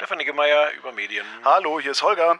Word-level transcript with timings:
Stefan 0.00 0.18
Niggemeier 0.18 0.70
über 0.78 0.92
Medien. 0.92 1.26
Hallo, 1.44 1.80
hier 1.80 1.90
ist 1.90 2.04
Holger. 2.04 2.38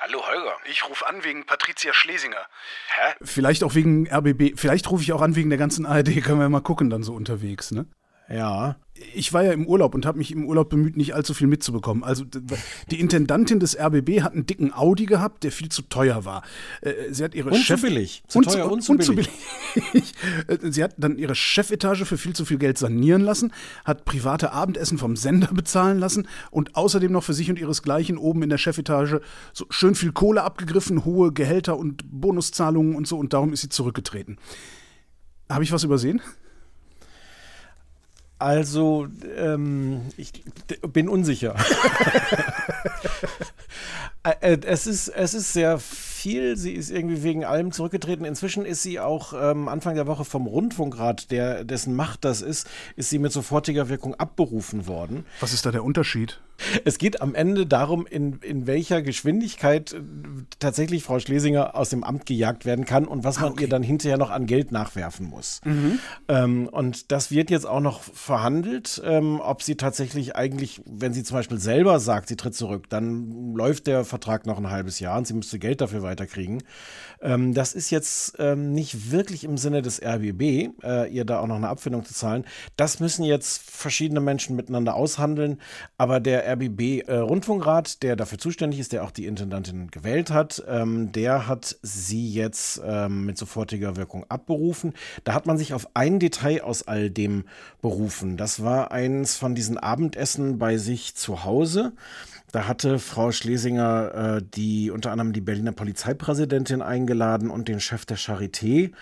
Hallo 0.00 0.24
Holger. 0.24 0.56
Ich 0.70 0.88
rufe 0.88 1.04
an 1.08 1.24
wegen 1.24 1.44
Patricia 1.44 1.92
Schlesinger. 1.92 2.46
Hä? 2.94 3.14
Vielleicht 3.20 3.64
auch 3.64 3.74
wegen 3.74 4.06
RBB. 4.08 4.56
Vielleicht 4.56 4.88
rufe 4.88 5.02
ich 5.02 5.12
auch 5.12 5.20
an 5.20 5.34
wegen 5.34 5.50
der 5.50 5.58
ganzen 5.58 5.86
ARD. 5.86 6.22
Können 6.22 6.38
wir 6.38 6.48
mal 6.48 6.60
gucken, 6.60 6.88
dann 6.88 7.02
so 7.02 7.14
unterwegs, 7.14 7.72
ne? 7.72 7.86
Ja. 8.30 8.76
Ich 9.14 9.32
war 9.32 9.44
ja 9.44 9.52
im 9.52 9.66
Urlaub 9.66 9.94
und 9.94 10.04
habe 10.06 10.18
mich 10.18 10.32
im 10.32 10.44
Urlaub 10.44 10.70
bemüht, 10.70 10.96
nicht 10.96 11.14
allzu 11.14 11.32
viel 11.32 11.46
mitzubekommen. 11.46 12.02
Also 12.02 12.24
die 12.90 13.00
Intendantin 13.00 13.60
des 13.60 13.78
RBB 13.78 14.22
hat 14.22 14.32
einen 14.32 14.44
dicken 14.44 14.74
Audi 14.74 15.06
gehabt, 15.06 15.44
der 15.44 15.52
viel 15.52 15.68
zu 15.68 15.82
teuer 15.82 16.24
war. 16.24 16.42
Äh, 16.80 16.92
Sie 17.10 17.22
hat 17.22 17.34
ihre 17.34 17.50
Und 17.50 17.58
Chef 17.58 17.80
zu 17.80 17.86
billig. 17.86 18.24
Zu 18.26 18.38
und, 18.38 18.44
teuer 18.44 18.70
und, 18.70 18.82
zu 18.82 18.92
und 18.92 19.04
zu 19.04 19.14
billig. 19.14 19.30
billig. 19.92 20.14
Äh, 20.48 20.58
Sie 20.70 20.82
hat 20.82 20.94
dann 20.98 21.16
ihre 21.16 21.34
Chefetage 21.34 22.04
für 22.04 22.18
viel 22.18 22.34
zu 22.34 22.44
viel 22.44 22.58
Geld 22.58 22.76
sanieren 22.76 23.22
lassen, 23.22 23.52
hat 23.84 24.04
private 24.04 24.52
Abendessen 24.52 24.98
vom 24.98 25.14
Sender 25.16 25.52
bezahlen 25.52 25.98
lassen 25.98 26.26
und 26.50 26.74
außerdem 26.74 27.12
noch 27.12 27.22
für 27.22 27.34
sich 27.34 27.50
und 27.50 27.58
ihresgleichen 27.58 28.18
oben 28.18 28.42
in 28.42 28.50
der 28.50 28.58
Chefetage 28.58 29.20
so 29.52 29.66
schön 29.70 29.94
viel 29.94 30.12
Kohle 30.12 30.42
abgegriffen, 30.42 31.04
hohe 31.04 31.32
Gehälter 31.32 31.78
und 31.78 32.02
Bonuszahlungen 32.10 32.96
und 32.96 33.06
so 33.06 33.16
und 33.16 33.32
darum 33.32 33.52
ist 33.52 33.60
sie 33.60 33.68
zurückgetreten. 33.68 34.38
Habe 35.48 35.64
ich 35.64 35.72
was 35.72 35.84
übersehen? 35.84 36.20
Also, 38.38 39.08
ähm, 39.36 40.02
ich 40.16 40.44
bin 40.92 41.08
unsicher. 41.08 41.54
Äh, 44.24 44.54
äh, 44.54 44.60
es, 44.66 44.88
ist, 44.88 45.08
es 45.08 45.32
ist 45.32 45.52
sehr 45.52 45.78
viel. 45.78 46.56
Sie 46.56 46.72
ist 46.72 46.90
irgendwie 46.90 47.22
wegen 47.22 47.44
allem 47.44 47.70
zurückgetreten. 47.70 48.24
Inzwischen 48.24 48.64
ist 48.64 48.82
sie 48.82 48.98
auch 48.98 49.32
ähm, 49.32 49.68
Anfang 49.68 49.94
der 49.94 50.08
Woche 50.08 50.24
vom 50.24 50.46
Rundfunkrat, 50.46 51.30
der, 51.30 51.62
dessen 51.64 51.94
Macht 51.94 52.24
das 52.24 52.42
ist, 52.42 52.68
ist 52.96 53.10
sie 53.10 53.20
mit 53.20 53.32
sofortiger 53.32 53.88
Wirkung 53.88 54.14
abberufen 54.16 54.88
worden. 54.88 55.24
Was 55.38 55.52
ist 55.52 55.64
da 55.64 55.70
der 55.70 55.84
Unterschied? 55.84 56.40
Es 56.84 56.98
geht 56.98 57.22
am 57.22 57.34
Ende 57.34 57.66
darum, 57.66 58.06
in, 58.06 58.38
in 58.40 58.66
welcher 58.66 59.02
Geschwindigkeit 59.02 59.92
äh, 59.92 60.00
tatsächlich 60.58 61.04
Frau 61.04 61.18
Schlesinger 61.18 61.74
aus 61.76 61.90
dem 61.90 62.04
Amt 62.04 62.26
gejagt 62.26 62.64
werden 62.66 62.84
kann 62.84 63.06
und 63.06 63.24
was 63.24 63.40
man 63.40 63.56
ihr 63.58 63.68
dann 63.68 63.82
hinterher 63.82 64.18
noch 64.18 64.30
an 64.30 64.46
Geld 64.46 64.72
nachwerfen 64.72 65.26
muss. 65.26 65.60
Ähm, 66.28 66.68
und 66.68 67.12
das 67.12 67.30
wird 67.30 67.50
jetzt 67.50 67.66
auch 67.66 67.80
noch 67.80 68.02
verhandelt, 68.02 69.00
ähm, 69.04 69.40
ob 69.40 69.62
sie 69.62 69.76
tatsächlich 69.76 70.36
eigentlich, 70.36 70.82
wenn 70.84 71.12
sie 71.12 71.22
zum 71.22 71.36
Beispiel 71.36 71.58
selber 71.58 72.00
sagt, 72.00 72.28
sie 72.28 72.36
tritt 72.36 72.54
zurück, 72.54 72.88
dann 72.88 73.54
läuft 73.54 73.86
der 73.86 74.04
Vertrag 74.04 74.46
noch 74.46 74.58
ein 74.58 74.70
halbes 74.70 75.00
Jahr 75.00 75.18
und 75.18 75.26
sie 75.26 75.34
müsste 75.34 75.58
Geld 75.58 75.80
dafür 75.80 76.02
weiterkriegen. 76.02 76.62
Ähm, 77.20 77.54
das 77.54 77.74
ist 77.74 77.90
jetzt 77.90 78.36
ähm, 78.38 78.72
nicht 78.72 79.10
wirklich 79.10 79.44
im 79.44 79.56
Sinne 79.58 79.82
des 79.82 80.02
RBB, 80.02 80.70
äh, 80.82 81.08
ihr 81.10 81.24
da 81.24 81.40
auch 81.40 81.46
noch 81.46 81.56
eine 81.56 81.68
Abfindung 81.68 82.04
zu 82.04 82.14
zahlen. 82.14 82.44
Das 82.76 83.00
müssen 83.00 83.24
jetzt 83.24 83.62
verschiedene 83.62 84.20
Menschen 84.20 84.56
miteinander 84.56 84.94
aushandeln. 84.94 85.60
Aber 85.96 86.20
der 86.20 86.47
RBB-Rundfunkrat, 86.48 88.02
der 88.02 88.16
dafür 88.16 88.38
zuständig 88.38 88.80
ist, 88.80 88.92
der 88.92 89.04
auch 89.04 89.10
die 89.10 89.26
Intendantin 89.26 89.90
gewählt 89.90 90.30
hat, 90.30 90.62
ähm, 90.68 91.12
der 91.12 91.46
hat 91.46 91.76
sie 91.82 92.30
jetzt 92.32 92.80
ähm, 92.84 93.26
mit 93.26 93.38
sofortiger 93.38 93.96
Wirkung 93.96 94.24
abberufen. 94.28 94.94
Da 95.24 95.34
hat 95.34 95.46
man 95.46 95.58
sich 95.58 95.74
auf 95.74 95.88
ein 95.94 96.18
Detail 96.18 96.62
aus 96.62 96.86
all 96.86 97.10
dem 97.10 97.44
berufen. 97.82 98.36
Das 98.36 98.62
war 98.62 98.92
eins 98.92 99.36
von 99.36 99.54
diesen 99.54 99.78
Abendessen 99.78 100.58
bei 100.58 100.78
sich 100.78 101.14
zu 101.14 101.44
Hause. 101.44 101.92
Da 102.50 102.66
hatte 102.66 102.98
Frau 102.98 103.30
Schlesinger 103.30 104.38
äh, 104.38 104.42
die 104.54 104.90
unter 104.90 105.12
anderem 105.12 105.32
die 105.32 105.42
Berliner 105.42 105.72
Polizeipräsidentin 105.72 106.80
eingeladen 106.80 107.50
und 107.50 107.68
den 107.68 107.80
Chef 107.80 108.06
der 108.06 108.16
Charité 108.16 108.92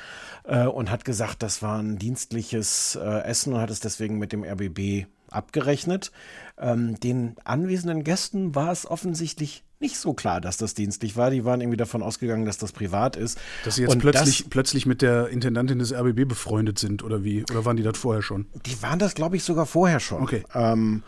äh, 0.45 0.67
und 0.67 0.91
hat 0.91 1.05
gesagt, 1.05 1.43
das 1.43 1.63
war 1.63 1.79
ein 1.79 1.99
dienstliches 1.99 2.99
äh, 3.01 3.23
Essen 3.23 3.53
und 3.53 3.61
hat 3.61 3.71
es 3.71 3.81
deswegen 3.81 4.19
mit 4.19 4.33
dem 4.33 4.43
RBB 4.43 5.07
abgerechnet. 5.37 6.11
Ähm, 6.59 6.99
den 7.01 7.37
anwesenden 7.45 8.03
Gästen 8.03 8.55
war 8.55 8.73
es 8.73 8.87
offensichtlich 8.87 9.63
nicht 9.79 9.99
so 9.99 10.15
klar, 10.15 10.41
dass 10.41 10.57
das 10.57 10.75
dienstlich 10.75 11.17
war. 11.17 11.31
Die 11.31 11.45
waren 11.45 11.61
irgendwie 11.61 11.77
davon 11.77 12.03
ausgegangen, 12.03 12.47
dass 12.47 12.57
das 12.59 12.73
privat 12.73 13.17
ist. 13.17 13.39
Dass 13.65 13.77
sie 13.77 13.83
jetzt 13.83 13.93
Und 13.93 14.01
plötzlich, 14.01 14.39
das, 14.39 14.49
plötzlich 14.49 14.87
mit 14.87 15.03
der 15.03 15.29
Intendantin 15.29 15.79
des 15.79 15.93
RBB 15.93 16.27
befreundet 16.27 16.79
sind 16.79 17.03
oder 17.03 17.25
wie? 17.25 17.43
Oder 17.51 17.65
waren 17.65 17.77
die 17.77 17.83
das 17.83 17.99
vorher 17.99 18.23
schon? 18.23 18.47
Die 18.65 18.83
waren 18.83 18.99
das, 18.99 19.15
glaube 19.15 19.37
ich, 19.37 19.45
sogar 19.45 19.67
vorher 19.67 20.01
schon. 20.01 20.23
Okay. 20.23 20.45
Ähm, 20.55 21.03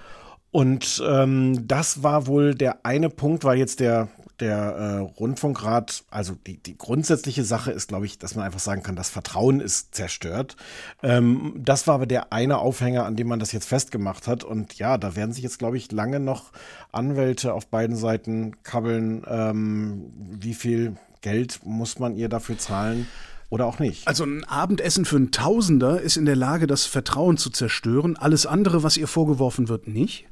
und 0.51 1.03
ähm, 1.07 1.67
das 1.67 2.03
war 2.03 2.27
wohl 2.27 2.55
der 2.55 2.85
eine 2.85 3.11
Punkt, 3.11 3.45
weil 3.45 3.59
jetzt 3.59 3.81
der, 3.81 4.09
der 4.41 4.57
äh, 4.57 4.99
Rundfunkrat, 5.19 6.05
also 6.11 6.35
die, 6.47 6.59
die 6.59 6.77
grundsätzliche 6.77 7.45
Sache 7.45 7.71
ist, 7.71 7.89
glaube 7.89 8.07
ich, 8.07 8.19
dass 8.19 8.35
man 8.35 8.45
einfach 8.45 8.61
sagen 8.61 8.83
kann, 8.83 8.97
das 8.97 9.11
Vertrauen 9.11 9.61
ist 9.61 9.95
zerstört. 9.95 10.57
Ähm, 11.03 11.55
das 11.57 11.87
war 11.87 11.97
aber 11.97 12.07
der 12.07 12.33
eine 12.33 12.59
Aufhänger, 12.59 13.05
an 13.05 13.17
dem 13.17 13.29
man 13.29 13.41
das 13.41 13.53
jetzt 13.53 13.67
festgemacht 13.67 14.27
hat. 14.27 14.45
Und 14.45 14.75
ja, 14.75 14.99
da 14.99 15.17
werden 15.17 15.33
sich 15.33 15.43
jetzt, 15.43 15.59
glaube 15.59 15.77
ich, 15.77 15.91
lange 15.93 16.21
noch 16.21 16.53
Anwälte 16.93 17.53
auf 17.53 17.67
beiden 17.67 17.97
Seiten 17.97 18.63
kabbeln. 18.63 19.25
Ähm, 19.29 20.13
wie 20.41 20.55
viel 20.55 20.97
Geld 21.21 21.61
muss 21.65 21.99
man 21.99 22.17
ihr 22.17 22.29
dafür 22.29 22.59
zahlen 22.59 23.07
oder 23.51 23.67
auch 23.67 23.79
nicht? 23.79 24.07
Also 24.07 24.25
ein 24.25 24.45
Abendessen 24.45 25.05
für 25.05 25.17
einen 25.17 25.33
Tausender 25.33 26.01
ist 26.01 26.17
in 26.17 26.27
der 26.27 26.37
Lage, 26.37 26.67
das 26.67 26.87
Vertrauen 26.87 27.37
zu 27.37 27.51
zerstören. 27.51 28.17
Alles 28.17 28.47
andere, 28.47 28.83
was 28.83 28.97
ihr 28.97 29.09
vorgeworfen 29.09 29.69
wird, 29.69 29.89
nicht? 29.89 30.27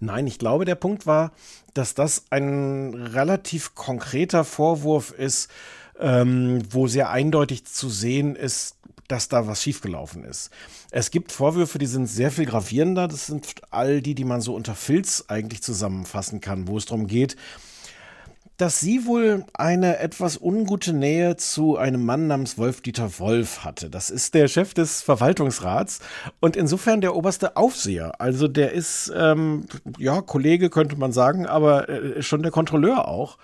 Nein, 0.00 0.26
ich 0.26 0.38
glaube, 0.38 0.64
der 0.64 0.74
Punkt 0.74 1.06
war, 1.06 1.32
dass 1.74 1.94
das 1.94 2.24
ein 2.30 2.94
relativ 2.94 3.74
konkreter 3.74 4.44
Vorwurf 4.44 5.10
ist, 5.10 5.48
ähm, 5.98 6.62
wo 6.70 6.86
sehr 6.86 7.10
eindeutig 7.10 7.64
zu 7.64 7.88
sehen 7.88 8.36
ist, 8.36 8.76
dass 9.08 9.28
da 9.28 9.46
was 9.46 9.62
schiefgelaufen 9.62 10.24
ist. 10.24 10.50
Es 10.90 11.10
gibt 11.10 11.32
Vorwürfe, 11.32 11.78
die 11.78 11.86
sind 11.86 12.06
sehr 12.06 12.30
viel 12.30 12.46
gravierender. 12.46 13.08
Das 13.08 13.26
sind 13.26 13.46
all 13.70 14.02
die, 14.02 14.14
die 14.14 14.24
man 14.24 14.40
so 14.40 14.54
unter 14.54 14.74
Filz 14.74 15.24
eigentlich 15.28 15.62
zusammenfassen 15.62 16.40
kann, 16.40 16.66
wo 16.66 16.76
es 16.76 16.86
darum 16.86 17.06
geht, 17.06 17.36
dass 18.56 18.80
sie 18.80 19.04
wohl 19.06 19.44
eine 19.54 19.98
etwas 19.98 20.40
ungute 20.40 20.92
Nähe 20.92 21.36
zu 21.36 21.76
einem 21.76 22.04
Mann 22.04 22.26
namens 22.26 22.56
Wolf-Dieter 22.56 23.18
Wolf 23.18 23.64
hatte. 23.64 23.90
Das 23.90 24.10
ist 24.10 24.34
der 24.34 24.48
Chef 24.48 24.72
des 24.72 25.02
Verwaltungsrats 25.02 26.00
und 26.40 26.56
insofern 26.56 27.00
der 27.00 27.14
oberste 27.14 27.56
Aufseher. 27.56 28.20
Also 28.20 28.48
der 28.48 28.72
ist, 28.72 29.12
ähm, 29.14 29.66
ja, 29.98 30.22
Kollege 30.22 30.70
könnte 30.70 30.96
man 30.96 31.12
sagen, 31.12 31.46
aber 31.46 31.88
äh, 31.88 32.22
schon 32.22 32.42
der 32.42 32.52
Kontrolleur 32.52 33.08
auch. 33.08 33.38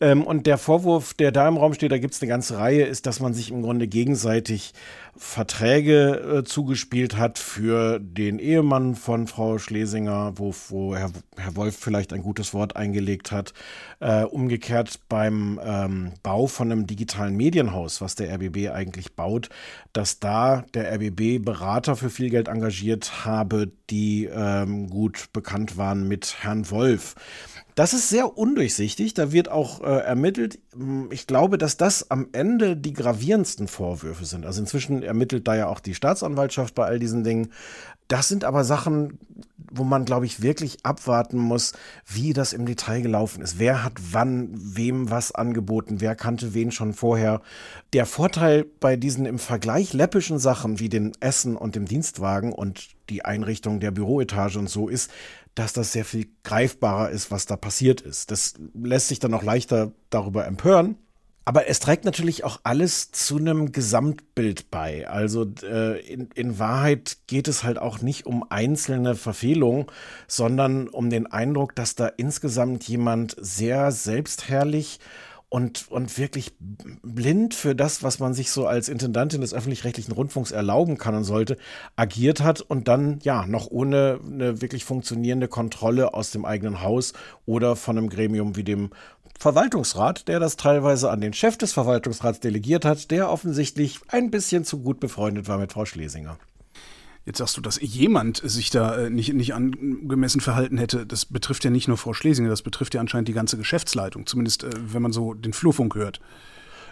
Ähm, 0.00 0.24
und 0.24 0.46
der 0.46 0.58
Vorwurf, 0.58 1.14
der 1.14 1.30
da 1.30 1.46
im 1.46 1.56
Raum 1.56 1.74
steht, 1.74 1.92
da 1.92 1.98
gibt 1.98 2.14
es 2.14 2.22
eine 2.22 2.28
ganze 2.28 2.58
Reihe, 2.58 2.84
ist, 2.84 3.06
dass 3.06 3.20
man 3.20 3.34
sich 3.34 3.50
im 3.50 3.62
Grunde 3.62 3.86
gegenseitig 3.86 4.72
Verträge 5.16 6.38
äh, 6.38 6.44
zugespielt 6.44 7.16
hat 7.16 7.38
für 7.38 7.98
den 7.98 8.38
Ehemann 8.38 8.94
von 8.94 9.26
Frau 9.26 9.58
Schlesinger, 9.58 10.32
wo, 10.36 10.54
wo 10.68 10.94
Herr, 10.96 11.10
Herr 11.36 11.56
Wolf 11.56 11.76
vielleicht 11.76 12.12
ein 12.12 12.22
gutes 12.22 12.54
Wort 12.54 12.76
eingelegt 12.76 13.32
hat. 13.32 13.52
Äh, 14.00 14.24
umgekehrt 14.24 15.00
beim 15.08 15.60
ähm, 15.62 16.12
Bau 16.22 16.46
von 16.46 16.72
einem 16.72 16.86
digitalen 16.86 17.36
Medienhaus, 17.36 18.00
was 18.00 18.14
der 18.14 18.32
RBB 18.34 18.70
eigentlich 18.70 19.14
baut, 19.14 19.50
dass 19.92 20.20
da 20.20 20.64
der 20.74 20.92
RBB 20.94 21.44
Berater 21.44 21.96
für 21.96 22.10
viel 22.10 22.30
Geld 22.30 22.48
engagiert 22.48 23.24
habe, 23.24 23.70
die 23.90 24.24
ähm, 24.24 24.88
gut 24.88 25.32
bekannt 25.32 25.76
waren 25.76 26.08
mit 26.08 26.36
Herrn 26.42 26.70
Wolf. 26.70 27.14
Das 27.74 27.94
ist 27.94 28.08
sehr 28.08 28.36
undurchsichtig. 28.36 29.14
Da 29.14 29.32
wird 29.32 29.48
auch 29.48 29.80
äh, 29.80 29.86
ermittelt. 29.86 30.58
Ich 31.10 31.26
glaube, 31.26 31.56
dass 31.56 31.76
das 31.76 32.10
am 32.10 32.28
Ende 32.32 32.76
die 32.76 32.92
gravierendsten 32.92 33.68
Vorwürfe 33.68 34.24
sind. 34.24 34.44
Also 34.44 34.60
inzwischen 34.60 34.99
ermittelt 35.02 35.46
da 35.48 35.56
ja 35.56 35.68
auch 35.68 35.80
die 35.80 35.94
Staatsanwaltschaft 35.94 36.74
bei 36.74 36.84
all 36.84 36.98
diesen 36.98 37.24
Dingen. 37.24 37.52
Das 38.08 38.28
sind 38.28 38.44
aber 38.44 38.64
Sachen, 38.64 39.18
wo 39.70 39.84
man, 39.84 40.04
glaube 40.04 40.26
ich, 40.26 40.42
wirklich 40.42 40.84
abwarten 40.84 41.38
muss, 41.38 41.74
wie 42.04 42.32
das 42.32 42.52
im 42.52 42.66
Detail 42.66 43.02
gelaufen 43.02 43.40
ist. 43.40 43.58
Wer 43.58 43.84
hat 43.84 43.92
wann 44.10 44.50
wem 44.52 45.10
was 45.10 45.32
angeboten? 45.32 46.00
Wer 46.00 46.16
kannte 46.16 46.52
wen 46.52 46.72
schon 46.72 46.92
vorher? 46.92 47.40
Der 47.92 48.06
Vorteil 48.06 48.64
bei 48.80 48.96
diesen 48.96 49.26
im 49.26 49.38
Vergleich 49.38 49.92
läppischen 49.92 50.40
Sachen 50.40 50.80
wie 50.80 50.88
den 50.88 51.12
Essen 51.20 51.56
und 51.56 51.76
dem 51.76 51.86
Dienstwagen 51.86 52.52
und 52.52 52.88
die 53.10 53.24
Einrichtung 53.24 53.78
der 53.78 53.92
Büroetage 53.92 54.58
und 54.58 54.68
so 54.68 54.88
ist, 54.88 55.10
dass 55.54 55.72
das 55.72 55.92
sehr 55.92 56.04
viel 56.04 56.28
greifbarer 56.42 57.10
ist, 57.10 57.30
was 57.30 57.46
da 57.46 57.56
passiert 57.56 58.00
ist. 58.00 58.30
Das 58.30 58.54
lässt 58.74 59.08
sich 59.08 59.20
dann 59.20 59.34
auch 59.34 59.42
leichter 59.42 59.92
darüber 60.10 60.46
empören. 60.46 60.96
Aber 61.50 61.66
es 61.66 61.80
trägt 61.80 62.04
natürlich 62.04 62.44
auch 62.44 62.60
alles 62.62 63.10
zu 63.10 63.36
einem 63.36 63.72
Gesamtbild 63.72 64.70
bei. 64.70 65.08
Also 65.08 65.52
äh, 65.64 65.98
in, 66.00 66.28
in 66.36 66.60
Wahrheit 66.60 67.16
geht 67.26 67.48
es 67.48 67.64
halt 67.64 67.76
auch 67.76 68.00
nicht 68.00 68.24
um 68.24 68.44
einzelne 68.48 69.16
Verfehlungen, 69.16 69.86
sondern 70.28 70.86
um 70.86 71.10
den 71.10 71.26
Eindruck, 71.26 71.74
dass 71.74 71.96
da 71.96 72.06
insgesamt 72.06 72.86
jemand 72.86 73.34
sehr 73.36 73.90
selbstherrlich 73.90 75.00
und, 75.48 75.90
und 75.90 76.16
wirklich 76.16 76.52
blind 76.60 77.54
für 77.54 77.74
das, 77.74 78.04
was 78.04 78.20
man 78.20 78.32
sich 78.32 78.52
so 78.52 78.68
als 78.68 78.88
Intendantin 78.88 79.40
des 79.40 79.52
öffentlich-rechtlichen 79.52 80.12
Rundfunks 80.12 80.52
erlauben 80.52 80.96
kann 80.96 81.16
und 81.16 81.24
sollte, 81.24 81.56
agiert 81.96 82.40
hat 82.40 82.60
und 82.60 82.86
dann 82.86 83.18
ja 83.24 83.44
noch 83.48 83.68
ohne 83.68 84.20
eine 84.24 84.62
wirklich 84.62 84.84
funktionierende 84.84 85.48
Kontrolle 85.48 86.14
aus 86.14 86.30
dem 86.30 86.44
eigenen 86.44 86.82
Haus 86.82 87.12
oder 87.46 87.74
von 87.74 87.98
einem 87.98 88.08
Gremium 88.08 88.54
wie 88.54 88.62
dem 88.62 88.90
Verwaltungsrat, 89.40 90.28
der 90.28 90.38
das 90.38 90.56
teilweise 90.56 91.10
an 91.10 91.22
den 91.22 91.32
Chef 91.32 91.56
des 91.56 91.72
Verwaltungsrats 91.72 92.40
delegiert 92.40 92.84
hat, 92.84 93.10
der 93.10 93.30
offensichtlich 93.30 93.98
ein 94.08 94.30
bisschen 94.30 94.66
zu 94.66 94.80
gut 94.80 95.00
befreundet 95.00 95.48
war 95.48 95.56
mit 95.56 95.72
Frau 95.72 95.86
Schlesinger. 95.86 96.36
Jetzt 97.24 97.38
sagst 97.38 97.56
du, 97.56 97.62
dass 97.62 97.80
jemand 97.80 98.42
sich 98.44 98.68
da 98.68 99.06
äh, 99.06 99.08
nicht, 99.08 99.32
nicht 99.32 99.54
angemessen 99.54 100.42
verhalten 100.42 100.76
hätte. 100.76 101.06
Das 101.06 101.24
betrifft 101.24 101.64
ja 101.64 101.70
nicht 101.70 101.88
nur 101.88 101.96
Frau 101.96 102.12
Schlesinger, 102.12 102.50
das 102.50 102.60
betrifft 102.60 102.92
ja 102.92 103.00
anscheinend 103.00 103.28
die 103.28 103.32
ganze 103.32 103.56
Geschäftsleitung, 103.56 104.26
zumindest 104.26 104.64
äh, 104.64 104.70
wenn 104.74 105.00
man 105.00 105.12
so 105.12 105.32
den 105.32 105.54
Flurfunk 105.54 105.94
hört. 105.94 106.20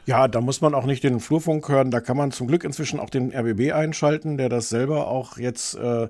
Ja, 0.07 0.27
da 0.27 0.41
muss 0.41 0.63
man 0.63 0.75
auch 0.75 0.87
nicht 0.87 1.05
den 1.05 1.21
Flurfunk 1.21 1.69
hören. 1.69 1.91
Da 1.91 2.01
kann 2.01 2.17
man 2.17 2.31
zum 2.33 2.47
Glück 2.47 2.65
inzwischen 2.65 2.99
auch 2.99 3.11
den 3.11 3.31
RBB 3.31 3.75
einschalten, 3.75 4.39
der 4.39 4.49
das 4.49 4.71
selber 4.71 5.09
auch 5.09 5.37
jetzt 5.37 5.75
äh, 5.75 6.09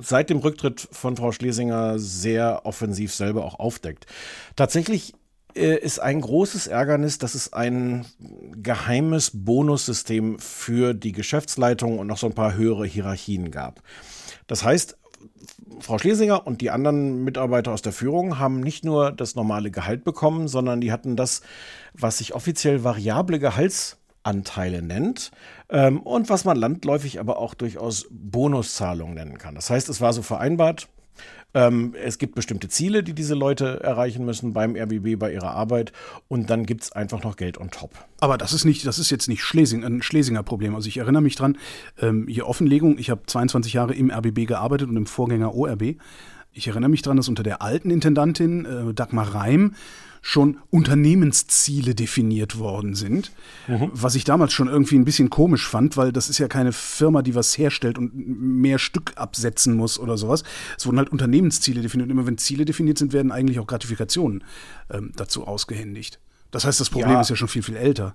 seit 0.00 0.30
dem 0.30 0.38
Rücktritt 0.38 0.88
von 0.90 1.16
Frau 1.16 1.30
Schlesinger 1.30 2.00
sehr 2.00 2.66
offensiv 2.66 3.14
selber 3.14 3.44
auch 3.44 3.60
aufdeckt. 3.60 4.06
Tatsächlich 4.56 5.14
ist 5.54 6.00
ein 6.00 6.20
großes 6.20 6.66
Ärgernis, 6.66 7.18
dass 7.18 7.34
es 7.34 7.52
ein 7.52 8.06
geheimes 8.56 9.30
Bonussystem 9.32 10.38
für 10.38 10.94
die 10.94 11.12
Geschäftsleitung 11.12 11.98
und 11.98 12.06
noch 12.06 12.18
so 12.18 12.26
ein 12.26 12.34
paar 12.34 12.54
höhere 12.54 12.86
Hierarchien 12.86 13.50
gab. 13.50 13.82
Das 14.46 14.64
heißt, 14.64 14.96
Frau 15.80 15.98
Schlesinger 15.98 16.46
und 16.46 16.60
die 16.60 16.70
anderen 16.70 17.24
Mitarbeiter 17.24 17.72
aus 17.72 17.82
der 17.82 17.92
Führung 17.92 18.38
haben 18.38 18.60
nicht 18.60 18.84
nur 18.84 19.12
das 19.12 19.34
normale 19.34 19.70
Gehalt 19.70 20.04
bekommen, 20.04 20.48
sondern 20.48 20.80
die 20.80 20.92
hatten 20.92 21.16
das, 21.16 21.42
was 21.92 22.18
sich 22.18 22.34
offiziell 22.34 22.84
variable 22.84 23.38
Gehaltsanteile 23.38 24.82
nennt 24.82 25.30
ähm, 25.70 26.00
und 26.00 26.28
was 26.28 26.44
man 26.44 26.56
landläufig 26.56 27.20
aber 27.20 27.38
auch 27.38 27.54
durchaus 27.54 28.06
Bonuszahlungen 28.10 29.14
nennen 29.14 29.38
kann. 29.38 29.54
Das 29.54 29.70
heißt, 29.70 29.88
es 29.88 30.00
war 30.00 30.12
so 30.12 30.22
vereinbart, 30.22 30.88
ähm, 31.54 31.94
es 32.02 32.18
gibt 32.18 32.34
bestimmte 32.34 32.68
Ziele, 32.68 33.02
die 33.02 33.14
diese 33.14 33.34
Leute 33.34 33.80
erreichen 33.82 34.24
müssen 34.24 34.52
beim 34.52 34.76
RBB, 34.76 35.18
bei 35.18 35.32
ihrer 35.32 35.52
Arbeit. 35.52 35.92
Und 36.28 36.50
dann 36.50 36.66
gibt 36.66 36.82
es 36.82 36.92
einfach 36.92 37.22
noch 37.22 37.36
Geld 37.36 37.58
on 37.58 37.70
top. 37.70 37.90
Aber 38.20 38.36
das 38.36 38.52
ist 38.52 38.64
nicht, 38.64 38.86
das 38.86 38.98
ist 38.98 39.10
jetzt 39.10 39.28
nicht 39.28 39.42
Schlesing, 39.42 39.84
ein 39.84 40.02
Schlesinger 40.02 40.42
Problem. 40.42 40.74
Also 40.74 40.88
ich 40.88 40.98
erinnere 40.98 41.22
mich 41.22 41.36
dran, 41.36 41.56
ähm, 42.00 42.26
hier 42.28 42.46
Offenlegung, 42.46 42.98
ich 42.98 43.10
habe 43.10 43.22
22 43.26 43.72
Jahre 43.72 43.94
im 43.94 44.10
RBB 44.10 44.46
gearbeitet 44.46 44.88
und 44.88 44.96
im 44.96 45.06
Vorgänger 45.06 45.54
ORB. 45.54 45.96
Ich 46.52 46.68
erinnere 46.68 46.90
mich 46.90 47.02
dran, 47.02 47.16
dass 47.16 47.28
unter 47.28 47.42
der 47.42 47.62
alten 47.62 47.90
Intendantin 47.90 48.64
äh, 48.64 48.94
Dagmar 48.94 49.34
Reim 49.34 49.74
schon 50.26 50.56
Unternehmensziele 50.70 51.94
definiert 51.94 52.58
worden 52.58 52.94
sind. 52.94 53.30
Mhm. 53.68 53.90
Was 53.92 54.14
ich 54.14 54.24
damals 54.24 54.54
schon 54.54 54.68
irgendwie 54.68 54.96
ein 54.96 55.04
bisschen 55.04 55.28
komisch 55.28 55.68
fand, 55.68 55.98
weil 55.98 56.12
das 56.12 56.30
ist 56.30 56.38
ja 56.38 56.48
keine 56.48 56.72
Firma, 56.72 57.20
die 57.20 57.34
was 57.34 57.58
herstellt 57.58 57.98
und 57.98 58.14
mehr 58.14 58.78
Stück 58.78 59.12
absetzen 59.16 59.76
muss 59.76 59.98
oder 59.98 60.16
sowas. 60.16 60.42
Es 60.78 60.86
wurden 60.86 60.96
halt 60.96 61.10
Unternehmensziele 61.10 61.82
definiert. 61.82 62.08
Und 62.08 62.16
immer 62.16 62.26
wenn 62.26 62.38
Ziele 62.38 62.64
definiert 62.64 62.96
sind, 62.96 63.12
werden 63.12 63.32
eigentlich 63.32 63.58
auch 63.58 63.66
Gratifikationen 63.66 64.44
ähm, 64.90 65.12
dazu 65.14 65.46
ausgehändigt. 65.46 66.20
Das 66.50 66.64
heißt, 66.64 66.80
das 66.80 66.88
Problem 66.88 67.12
ja. 67.12 67.20
ist 67.20 67.28
ja 67.28 67.36
schon 67.36 67.48
viel, 67.48 67.62
viel 67.62 67.76
älter. 67.76 68.14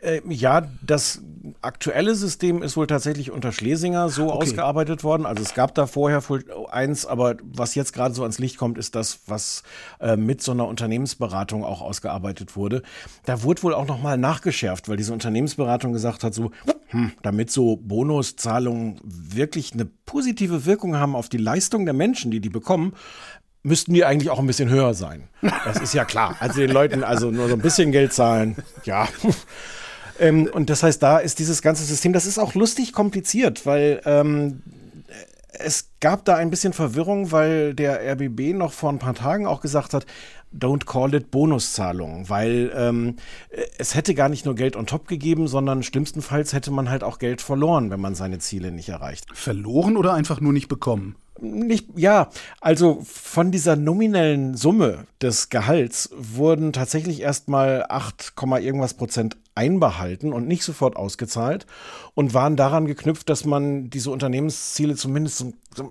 Äh, 0.00 0.20
ja, 0.28 0.68
das 0.82 1.20
aktuelle 1.60 2.14
System 2.14 2.62
ist 2.62 2.76
wohl 2.76 2.86
tatsächlich 2.86 3.30
unter 3.30 3.52
Schlesinger 3.52 4.08
so 4.08 4.28
okay. 4.32 4.44
ausgearbeitet 4.44 5.04
worden. 5.04 5.26
Also 5.26 5.42
es 5.42 5.54
gab 5.54 5.74
da 5.74 5.86
vorher 5.86 6.22
eins, 6.70 7.04
aber 7.06 7.36
was 7.42 7.74
jetzt 7.74 7.92
gerade 7.92 8.14
so 8.14 8.22
ans 8.22 8.38
Licht 8.38 8.56
kommt, 8.56 8.78
ist 8.78 8.94
das, 8.94 9.20
was 9.26 9.62
äh, 10.00 10.16
mit 10.16 10.42
so 10.42 10.52
einer 10.52 10.66
Unternehmensberatung 10.66 11.64
auch 11.64 11.82
ausgearbeitet 11.82 12.56
wurde. 12.56 12.82
Da 13.24 13.42
wurde 13.42 13.62
wohl 13.62 13.74
auch 13.74 13.86
nochmal 13.86 14.18
nachgeschärft, 14.18 14.88
weil 14.88 14.96
diese 14.96 15.12
Unternehmensberatung 15.12 15.92
gesagt 15.92 16.24
hat, 16.24 16.34
so, 16.34 16.50
hm, 16.88 17.12
damit 17.22 17.50
so 17.50 17.76
Bonuszahlungen 17.76 19.00
wirklich 19.02 19.72
eine 19.72 19.84
positive 19.84 20.66
Wirkung 20.66 20.96
haben 20.96 21.16
auf 21.16 21.28
die 21.28 21.38
Leistung 21.38 21.84
der 21.84 21.94
Menschen, 21.94 22.30
die 22.30 22.40
die 22.40 22.50
bekommen, 22.50 22.94
müssten 23.62 23.94
die 23.94 24.04
eigentlich 24.04 24.30
auch 24.30 24.38
ein 24.38 24.46
bisschen 24.46 24.68
höher 24.68 24.94
sein. 24.94 25.28
Das 25.64 25.80
ist 25.80 25.94
ja 25.94 26.04
klar. 26.04 26.36
Also 26.40 26.60
den 26.60 26.70
Leuten 26.70 27.04
also 27.04 27.30
nur 27.30 27.48
so 27.48 27.54
ein 27.54 27.60
bisschen 27.60 27.92
Geld 27.92 28.12
zahlen, 28.12 28.56
ja. 28.84 29.08
Ähm, 30.18 30.48
und 30.52 30.70
das 30.70 30.82
heißt, 30.82 31.02
da 31.02 31.18
ist 31.18 31.38
dieses 31.38 31.62
ganze 31.62 31.84
System, 31.84 32.12
das 32.12 32.26
ist 32.26 32.38
auch 32.38 32.54
lustig 32.54 32.92
kompliziert, 32.92 33.64
weil 33.66 34.00
ähm, 34.04 34.62
es 35.52 35.90
gab 36.00 36.24
da 36.24 36.36
ein 36.36 36.50
bisschen 36.50 36.72
Verwirrung, 36.72 37.32
weil 37.32 37.74
der 37.74 38.00
RBB 38.12 38.54
noch 38.54 38.72
vor 38.72 38.90
ein 38.90 38.98
paar 38.98 39.14
Tagen 39.14 39.46
auch 39.46 39.60
gesagt 39.60 39.94
hat, 39.94 40.06
don't 40.56 40.84
call 40.84 41.14
it 41.14 41.30
Bonuszahlung, 41.30 42.28
weil 42.28 42.72
ähm, 42.74 43.16
es 43.78 43.94
hätte 43.94 44.14
gar 44.14 44.28
nicht 44.28 44.44
nur 44.44 44.54
Geld 44.54 44.76
on 44.76 44.86
top 44.86 45.08
gegeben, 45.08 45.48
sondern 45.48 45.82
schlimmstenfalls 45.82 46.52
hätte 46.52 46.70
man 46.70 46.90
halt 46.90 47.04
auch 47.04 47.18
Geld 47.18 47.40
verloren, 47.40 47.90
wenn 47.90 48.00
man 48.00 48.14
seine 48.14 48.38
Ziele 48.38 48.70
nicht 48.70 48.90
erreicht. 48.90 49.26
Verloren 49.32 49.96
oder 49.96 50.12
einfach 50.12 50.40
nur 50.40 50.52
nicht 50.52 50.68
bekommen? 50.68 51.16
Nicht, 51.44 51.88
ja, 51.96 52.30
also 52.60 53.02
von 53.04 53.50
dieser 53.50 53.74
nominellen 53.74 54.56
Summe 54.56 55.06
des 55.20 55.48
Gehalts 55.48 56.10
wurden 56.16 56.72
tatsächlich 56.72 57.20
erstmal 57.20 57.84
8, 57.88 58.34
irgendwas 58.60 58.94
Prozent 58.94 59.36
einbehalten 59.56 60.32
und 60.32 60.46
nicht 60.46 60.62
sofort 60.62 60.94
ausgezahlt 60.94 61.66
und 62.14 62.32
waren 62.32 62.54
daran 62.54 62.86
geknüpft, 62.86 63.28
dass 63.28 63.44
man 63.44 63.90
diese 63.90 64.12
Unternehmensziele 64.12 64.94
zumindest 64.94 65.46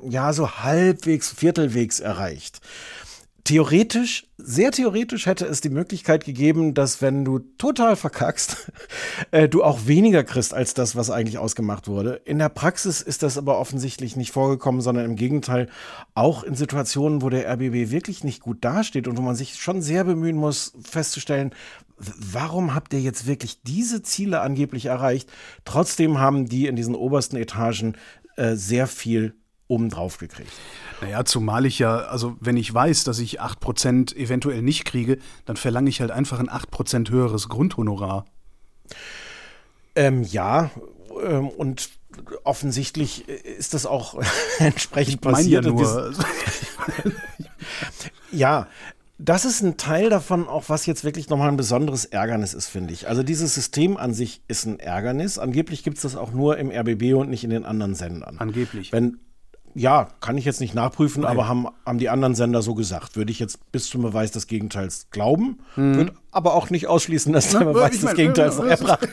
ja, 0.07 0.31
so 0.31 0.49
halbwegs, 0.49 1.31
viertelwegs 1.31 1.99
erreicht 1.99 2.61
theoretisch, 3.43 4.27
sehr 4.37 4.71
theoretisch 4.71 5.25
hätte 5.25 5.45
es 5.45 5.61
die 5.61 5.69
Möglichkeit 5.69 6.25
gegeben, 6.25 6.73
dass 6.73 7.01
wenn 7.01 7.25
du 7.25 7.39
total 7.39 7.95
verkackst, 7.95 8.71
äh, 9.31 9.47
du 9.47 9.63
auch 9.63 9.87
weniger 9.87 10.23
kriegst 10.23 10.53
als 10.53 10.73
das, 10.73 10.95
was 10.95 11.09
eigentlich 11.09 11.37
ausgemacht 11.37 11.87
wurde. 11.87 12.21
In 12.25 12.39
der 12.39 12.49
Praxis 12.49 13.01
ist 13.01 13.23
das 13.23 13.37
aber 13.37 13.59
offensichtlich 13.59 14.15
nicht 14.15 14.31
vorgekommen, 14.31 14.81
sondern 14.81 15.05
im 15.05 15.15
Gegenteil 15.15 15.69
auch 16.13 16.43
in 16.43 16.55
Situationen, 16.55 17.21
wo 17.21 17.29
der 17.29 17.51
RBB 17.51 17.91
wirklich 17.91 18.23
nicht 18.23 18.41
gut 18.41 18.63
dasteht 18.63 19.07
und 19.07 19.17
wo 19.17 19.21
man 19.21 19.35
sich 19.35 19.55
schon 19.55 19.81
sehr 19.81 20.03
bemühen 20.03 20.37
muss, 20.37 20.73
festzustellen, 20.83 21.51
warum 21.97 22.73
habt 22.73 22.93
ihr 22.93 23.01
jetzt 23.01 23.27
wirklich 23.27 23.61
diese 23.61 24.01
Ziele 24.01 24.41
angeblich 24.41 24.85
erreicht? 24.85 25.31
Trotzdem 25.65 26.19
haben 26.19 26.47
die 26.47 26.67
in 26.67 26.75
diesen 26.75 26.95
obersten 26.95 27.37
Etagen 27.37 27.95
äh, 28.35 28.55
sehr 28.55 28.87
viel 28.87 29.35
obendrauf 29.71 30.17
gekriegt. 30.17 30.51
Naja, 31.01 31.23
zumal 31.25 31.65
ich 31.65 31.79
ja, 31.79 31.95
also 31.97 32.35
wenn 32.39 32.57
ich 32.57 32.71
weiß, 32.71 33.05
dass 33.05 33.19
ich 33.19 33.41
8% 33.41 34.15
eventuell 34.15 34.61
nicht 34.61 34.85
kriege, 34.85 35.17
dann 35.45 35.55
verlange 35.55 35.89
ich 35.89 36.01
halt 36.01 36.11
einfach 36.11 36.39
ein 36.39 36.49
8% 36.49 37.09
höheres 37.09 37.49
Grundhonorar. 37.49 38.25
Ähm, 39.95 40.23
ja, 40.23 40.69
ähm, 41.23 41.47
und 41.47 41.89
offensichtlich 42.43 43.27
ist 43.27 43.73
das 43.73 43.85
auch 43.85 44.21
entsprechend 44.59 45.15
ich 45.15 45.21
passiert. 45.21 45.65
Ja, 45.65 45.71
nur. 45.71 46.13
ja, 48.31 48.67
das 49.23 49.45
ist 49.45 49.61
ein 49.61 49.77
Teil 49.77 50.09
davon, 50.09 50.47
auch 50.47 50.67
was 50.67 50.85
jetzt 50.87 51.03
wirklich 51.03 51.29
nochmal 51.29 51.49
ein 51.49 51.57
besonderes 51.57 52.05
Ärgernis 52.05 52.53
ist, 52.53 52.67
finde 52.67 52.93
ich. 52.93 53.07
Also 53.07 53.21
dieses 53.21 53.53
System 53.53 53.95
an 53.95 54.13
sich 54.13 54.41
ist 54.47 54.65
ein 54.65 54.79
Ärgernis. 54.79 55.37
Angeblich 55.37 55.83
gibt 55.83 55.97
es 55.97 56.03
das 56.03 56.15
auch 56.15 56.31
nur 56.31 56.57
im 56.57 56.71
RBB 56.71 57.13
und 57.13 57.29
nicht 57.29 57.43
in 57.43 57.51
den 57.51 57.63
anderen 57.63 57.93
Sendern. 57.93 58.37
Angeblich. 58.39 58.91
Wenn, 58.91 59.19
ja, 59.75 60.07
kann 60.19 60.37
ich 60.37 60.45
jetzt 60.45 60.61
nicht 60.61 60.75
nachprüfen, 60.75 61.23
Nein. 61.23 61.31
aber 61.31 61.47
haben, 61.47 61.67
haben 61.85 61.97
die 61.97 62.09
anderen 62.09 62.35
Sender 62.35 62.61
so 62.61 62.75
gesagt. 62.75 63.15
Würde 63.15 63.31
ich 63.31 63.39
jetzt 63.39 63.71
bis 63.71 63.89
zum 63.89 64.01
Beweis 64.01 64.31
des 64.31 64.47
Gegenteils 64.47 65.07
glauben, 65.11 65.59
mhm. 65.75 65.95
würde 65.95 66.13
aber 66.31 66.53
auch 66.55 66.69
nicht 66.69 66.87
ausschließen, 66.87 67.33
dass 67.33 67.49
der 67.49 67.59
Beweis 67.59 67.99
des 67.99 68.13
Gegenteils 68.13 68.57
erbracht 68.57 69.07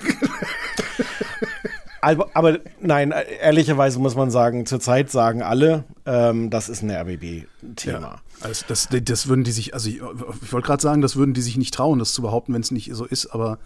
aber, 2.01 2.29
aber, 2.35 2.59
nein, 2.81 3.13
ehrlicherweise 3.41 3.99
muss 3.99 4.15
man 4.15 4.31
sagen, 4.31 4.67
zurzeit 4.67 5.11
sagen 5.11 5.43
alle, 5.43 5.85
ähm, 6.07 6.51
das 6.51 6.69
ist 6.69 6.83
ein 6.83 6.91
RBB-Thema. 6.91 8.01
Ja, 8.01 8.21
also 8.41 8.65
das, 8.69 8.89
das 8.91 9.29
würden 9.29 9.45
die 9.45 9.51
sich, 9.51 9.75
also 9.75 9.89
ich, 9.89 9.97
ich 9.97 10.53
wollte 10.53 10.67
gerade 10.67 10.83
sagen, 10.83 11.03
das 11.03 11.17
würden 11.17 11.35
die 11.35 11.41
sich 11.41 11.57
nicht 11.57 11.75
trauen, 11.75 11.99
das 11.99 12.13
zu 12.13 12.23
behaupten, 12.23 12.55
wenn 12.55 12.61
es 12.61 12.71
nicht 12.71 12.91
so 12.95 13.05
ist, 13.05 13.27
aber 13.27 13.59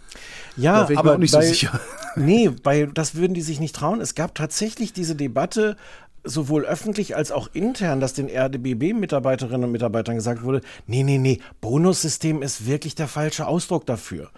ja, 0.57 0.83
da 0.85 0.97
aber 0.97 1.13
auch 1.13 1.17
nicht 1.17 1.33
bei, 1.33 1.41
so 1.41 1.47
sicher. 1.47 1.79
Nee, 2.15 2.49
bei, 2.49 2.85
das 2.85 3.15
würden 3.15 3.33
die 3.33 3.41
sich 3.41 3.59
nicht 3.59 3.75
trauen. 3.75 3.99
Es 3.99 4.13
gab 4.13 4.35
tatsächlich 4.35 4.93
diese 4.93 5.15
Debatte, 5.15 5.77
sowohl 6.23 6.65
öffentlich 6.65 7.15
als 7.15 7.31
auch 7.31 7.49
intern, 7.53 7.99
dass 7.99 8.13
den 8.13 8.29
RDBB-Mitarbeiterinnen 8.29 9.65
und 9.65 9.71
Mitarbeitern 9.71 10.15
gesagt 10.15 10.43
wurde, 10.43 10.61
nee, 10.87 11.03
nee, 11.03 11.17
nee, 11.17 11.39
Bonussystem 11.61 12.41
ist 12.41 12.65
wirklich 12.65 12.95
der 12.95 13.07
falsche 13.07 13.47
Ausdruck 13.47 13.85
dafür. 13.85 14.29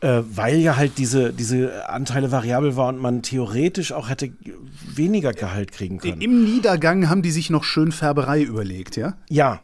Äh, 0.00 0.22
weil 0.28 0.58
ja 0.58 0.76
halt 0.76 0.98
diese, 0.98 1.32
diese 1.32 1.88
Anteile 1.88 2.30
variabel 2.30 2.76
war 2.76 2.88
und 2.88 2.98
man 2.98 3.22
theoretisch 3.22 3.92
auch 3.92 4.10
hätte 4.10 4.32
weniger 4.94 5.32
Gehalt 5.32 5.72
kriegen 5.72 5.98
können. 5.98 6.20
Im 6.20 6.44
Niedergang 6.44 7.08
haben 7.08 7.22
die 7.22 7.30
sich 7.30 7.48
noch 7.50 7.64
schön 7.64 7.90
Färberei 7.90 8.42
überlegt, 8.42 8.96
ja? 8.96 9.14
Ja. 9.28 9.60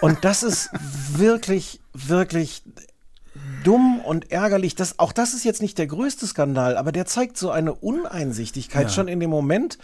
Und 0.00 0.24
das 0.24 0.42
ist 0.42 0.70
wirklich, 1.16 1.80
wirklich 1.92 2.62
dumm 3.62 4.00
und 4.00 4.30
ärgerlich. 4.30 4.74
Das, 4.74 4.98
auch 4.98 5.12
das 5.12 5.34
ist 5.34 5.44
jetzt 5.44 5.62
nicht 5.62 5.78
der 5.78 5.86
größte 5.86 6.26
Skandal, 6.26 6.76
aber 6.76 6.92
der 6.92 7.06
zeigt 7.06 7.36
so 7.36 7.50
eine 7.50 7.74
Uneinsichtigkeit 7.74 8.84
ja. 8.84 8.88
schon 8.88 9.08
in 9.08 9.20
dem 9.20 9.30
Moment, 9.30 9.78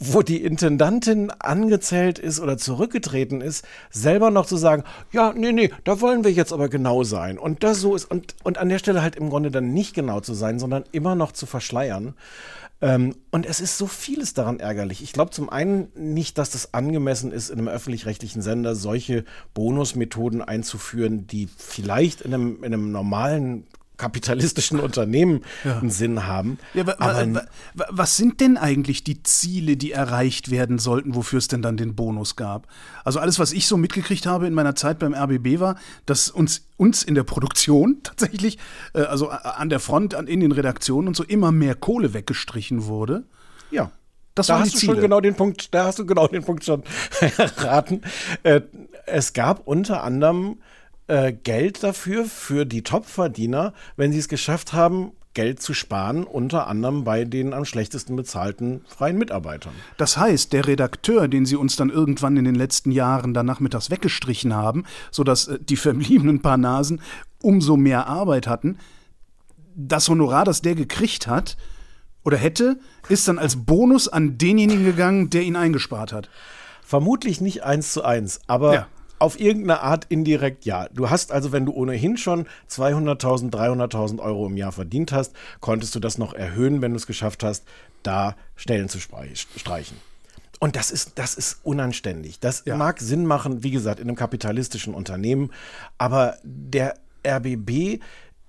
wo 0.00 0.22
die 0.22 0.42
Intendantin 0.42 1.30
angezählt 1.30 2.18
ist 2.18 2.40
oder 2.40 2.56
zurückgetreten 2.56 3.42
ist, 3.42 3.66
selber 3.90 4.30
noch 4.30 4.46
zu 4.46 4.56
sagen, 4.56 4.82
ja, 5.12 5.34
nee, 5.34 5.52
nee, 5.52 5.70
da 5.84 6.00
wollen 6.00 6.24
wir 6.24 6.32
jetzt 6.32 6.52
aber 6.52 6.70
genau 6.70 7.04
sein. 7.04 7.38
Und 7.38 7.62
das 7.62 7.80
so 7.80 7.94
ist, 7.94 8.06
und, 8.06 8.34
und 8.42 8.58
an 8.58 8.70
der 8.70 8.78
Stelle 8.78 9.02
halt 9.02 9.14
im 9.14 9.28
Grunde 9.28 9.50
dann 9.50 9.72
nicht 9.72 9.94
genau 9.94 10.20
zu 10.20 10.32
sein, 10.32 10.58
sondern 10.58 10.84
immer 10.90 11.14
noch 11.14 11.32
zu 11.32 11.44
verschleiern. 11.44 12.14
Ähm, 12.80 13.14
und 13.30 13.44
es 13.44 13.60
ist 13.60 13.76
so 13.76 13.86
vieles 13.86 14.32
daran 14.32 14.58
ärgerlich. 14.58 15.02
Ich 15.02 15.12
glaube 15.12 15.32
zum 15.32 15.50
einen 15.50 15.88
nicht, 15.94 16.38
dass 16.38 16.48
das 16.48 16.72
angemessen 16.72 17.30
ist, 17.30 17.50
in 17.50 17.58
einem 17.58 17.68
öffentlich-rechtlichen 17.68 18.40
Sender 18.40 18.74
solche 18.74 19.24
Bonusmethoden 19.52 20.40
einzuführen, 20.40 21.26
die 21.26 21.48
vielleicht 21.58 22.22
in 22.22 22.32
einem, 22.32 22.64
in 22.64 22.72
einem 22.72 22.90
normalen 22.90 23.66
kapitalistischen 24.00 24.80
Unternehmen 24.80 25.42
einen 25.62 25.90
Sinn 25.90 26.26
haben. 26.26 26.58
Ja, 26.72 26.86
wa, 26.86 26.96
wa, 26.98 27.42
wa, 27.74 27.86
was 27.90 28.16
sind 28.16 28.40
denn 28.40 28.56
eigentlich 28.56 29.04
die 29.04 29.22
Ziele, 29.22 29.76
die 29.76 29.92
erreicht 29.92 30.50
werden 30.50 30.78
sollten, 30.78 31.14
wofür 31.14 31.38
es 31.38 31.48
denn 31.48 31.60
dann 31.60 31.76
den 31.76 31.94
Bonus 31.94 32.34
gab? 32.34 32.66
Also 33.04 33.18
alles, 33.18 33.38
was 33.38 33.52
ich 33.52 33.66
so 33.66 33.76
mitgekriegt 33.76 34.24
habe 34.24 34.46
in 34.46 34.54
meiner 34.54 34.74
Zeit 34.74 34.98
beim 34.98 35.14
RBB 35.14 35.60
war, 35.60 35.76
dass 36.06 36.30
uns, 36.30 36.66
uns 36.78 37.02
in 37.02 37.14
der 37.14 37.24
Produktion 37.24 37.98
tatsächlich, 38.02 38.58
äh, 38.94 39.02
also 39.02 39.28
an 39.28 39.68
der 39.68 39.80
Front, 39.80 40.14
an, 40.14 40.26
in 40.26 40.40
den 40.40 40.52
Redaktionen 40.52 41.06
und 41.08 41.16
so 41.16 41.22
immer 41.22 41.52
mehr 41.52 41.74
Kohle 41.74 42.14
weggestrichen 42.14 42.86
wurde. 42.86 43.24
ja. 43.70 43.92
Das 44.36 44.46
da 44.46 44.60
hast 44.60 44.74
du 44.74 44.78
schon 44.78 45.00
genau 45.00 45.20
den 45.20 45.34
Punkt, 45.34 45.74
da 45.74 45.86
hast 45.86 45.98
du 45.98 46.06
genau 46.06 46.28
den 46.28 46.44
Punkt 46.44 46.64
schon 46.64 46.84
erraten. 47.36 48.02
Äh, 48.44 48.60
es 49.04 49.32
gab 49.32 49.66
unter 49.66 50.04
anderem 50.04 50.58
äh, 51.10 51.32
Geld 51.32 51.82
dafür 51.82 52.24
für 52.24 52.64
die 52.64 52.82
Topverdiener, 52.82 53.74
wenn 53.96 54.12
sie 54.12 54.18
es 54.18 54.28
geschafft 54.28 54.72
haben, 54.72 55.12
Geld 55.34 55.60
zu 55.60 55.74
sparen, 55.74 56.24
unter 56.24 56.66
anderem 56.66 57.04
bei 57.04 57.24
den 57.24 57.52
am 57.52 57.64
schlechtesten 57.64 58.16
bezahlten 58.16 58.84
freien 58.88 59.16
Mitarbeitern. 59.18 59.72
Das 59.96 60.16
heißt, 60.16 60.52
der 60.52 60.66
Redakteur, 60.66 61.28
den 61.28 61.46
sie 61.46 61.56
uns 61.56 61.76
dann 61.76 61.90
irgendwann 61.90 62.36
in 62.36 62.44
den 62.44 62.54
letzten 62.54 62.90
Jahren 62.90 63.34
dann 63.34 63.46
nachmittags 63.46 63.90
weggestrichen 63.90 64.54
haben, 64.54 64.84
sodass 65.10 65.48
äh, 65.48 65.58
die 65.60 65.76
verbliebenen 65.76 66.42
paar 66.42 66.56
Nasen 66.56 67.00
umso 67.42 67.76
mehr 67.76 68.06
Arbeit 68.06 68.46
hatten, 68.46 68.78
das 69.74 70.08
Honorar, 70.08 70.44
das 70.44 70.62
der 70.62 70.74
gekriegt 70.74 71.26
hat 71.26 71.56
oder 72.22 72.36
hätte, 72.36 72.78
ist 73.08 73.26
dann 73.26 73.38
als 73.38 73.64
Bonus 73.64 74.08
an 74.08 74.38
denjenigen 74.38 74.84
gegangen, 74.84 75.30
der 75.30 75.42
ihn 75.42 75.56
eingespart 75.56 76.12
hat. 76.12 76.28
Vermutlich 76.84 77.40
nicht 77.40 77.64
eins 77.64 77.92
zu 77.92 78.04
eins, 78.04 78.40
aber 78.46 78.74
Ja. 78.74 78.86
Auf 79.20 79.38
irgendeine 79.38 79.80
Art 79.82 80.06
indirekt 80.08 80.64
ja. 80.64 80.88
Du 80.92 81.10
hast 81.10 81.30
also, 81.30 81.52
wenn 81.52 81.66
du 81.66 81.72
ohnehin 81.72 82.16
schon 82.16 82.46
200.000, 82.70 83.50
300.000 83.52 84.18
Euro 84.20 84.46
im 84.46 84.56
Jahr 84.56 84.72
verdient 84.72 85.12
hast, 85.12 85.32
konntest 85.60 85.94
du 85.94 86.00
das 86.00 86.18
noch 86.18 86.34
erhöhen, 86.34 86.82
wenn 86.82 86.92
du 86.92 86.96
es 86.96 87.06
geschafft 87.06 87.44
hast, 87.44 87.64
da 88.02 88.34
Stellen 88.56 88.88
zu 88.88 88.98
streichen. 88.98 89.96
Und 90.58 90.76
das 90.76 90.90
ist, 90.90 91.12
das 91.14 91.34
ist 91.34 91.60
unanständig. 91.62 92.40
Das 92.40 92.64
Ja. 92.66 92.76
mag 92.76 93.00
Sinn 93.00 93.24
machen, 93.24 93.62
wie 93.62 93.70
gesagt, 93.70 94.00
in 94.00 94.08
einem 94.08 94.16
kapitalistischen 94.16 94.94
Unternehmen, 94.94 95.50
aber 95.96 96.36
der 96.42 96.96
RBB 97.26 98.00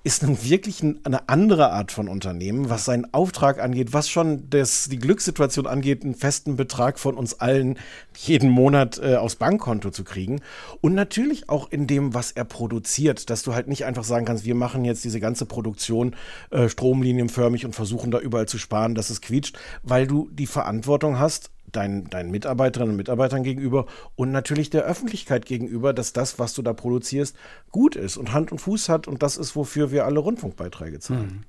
ist 0.03 0.23
nun 0.23 0.43
wirklich 0.43 0.81
ein- 0.81 0.99
eine 1.03 1.29
andere 1.29 1.71
Art 1.71 1.91
von 1.91 2.07
Unternehmen, 2.07 2.69
was 2.69 2.85
seinen 2.85 3.13
Auftrag 3.13 3.59
angeht, 3.61 3.93
was 3.93 4.09
schon 4.09 4.49
das, 4.49 4.87
die 4.89 4.97
Glückssituation 4.97 5.67
angeht, 5.67 6.03
einen 6.03 6.15
festen 6.15 6.55
Betrag 6.55 6.97
von 6.99 7.15
uns 7.15 7.39
allen 7.39 7.77
jeden 8.17 8.49
Monat 8.49 8.99
äh, 9.03 9.15
aufs 9.17 9.35
Bankkonto 9.35 9.91
zu 9.91 10.03
kriegen. 10.03 10.41
Und 10.81 10.95
natürlich 10.95 11.49
auch 11.49 11.71
in 11.71 11.85
dem, 11.85 12.13
was 12.13 12.31
er 12.31 12.45
produziert, 12.45 13.29
dass 13.29 13.43
du 13.43 13.53
halt 13.53 13.67
nicht 13.67 13.85
einfach 13.85 14.03
sagen 14.03 14.25
kannst, 14.25 14.45
wir 14.45 14.55
machen 14.55 14.85
jetzt 14.85 15.03
diese 15.03 15.19
ganze 15.19 15.45
Produktion 15.45 16.15
äh, 16.49 16.67
stromlinienförmig 16.67 17.65
und 17.65 17.75
versuchen 17.75 18.09
da 18.11 18.19
überall 18.19 18.47
zu 18.47 18.57
sparen, 18.57 18.95
dass 18.95 19.11
es 19.11 19.21
quietscht, 19.21 19.59
weil 19.83 20.07
du 20.07 20.29
die 20.31 20.47
Verantwortung 20.47 21.19
hast, 21.19 21.51
deinen, 21.71 22.09
deinen 22.09 22.31
Mitarbeiterinnen 22.31 22.91
und 22.91 22.97
Mitarbeitern 22.97 23.43
gegenüber 23.43 23.85
und 24.15 24.31
natürlich 24.31 24.69
der 24.69 24.83
Öffentlichkeit 24.83 25.45
gegenüber, 25.45 25.93
dass 25.93 26.13
das, 26.13 26.39
was 26.39 26.53
du 26.53 26.61
da 26.61 26.73
produzierst, 26.73 27.35
gut 27.71 27.95
ist 27.95 28.17
und 28.17 28.33
Hand 28.33 28.51
und 28.51 28.59
Fuß 28.59 28.89
hat 28.89 29.07
und 29.07 29.23
das 29.23 29.37
ist, 29.37 29.55
wofür 29.55 29.91
wir 29.91 30.05
alle 30.05 30.19
Rundfunkbeiträge 30.19 30.99
zahlen. 30.99 31.45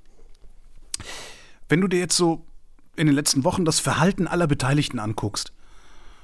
Wenn 1.69 1.81
du 1.81 1.87
dir 1.87 1.99
jetzt 1.99 2.17
so 2.17 2.45
in 2.95 3.07
den 3.07 3.15
letzten 3.15 3.43
Wochen 3.43 3.65
das 3.65 3.79
Verhalten 3.79 4.27
aller 4.27 4.47
Beteiligten 4.47 4.99
anguckst, 4.99 5.53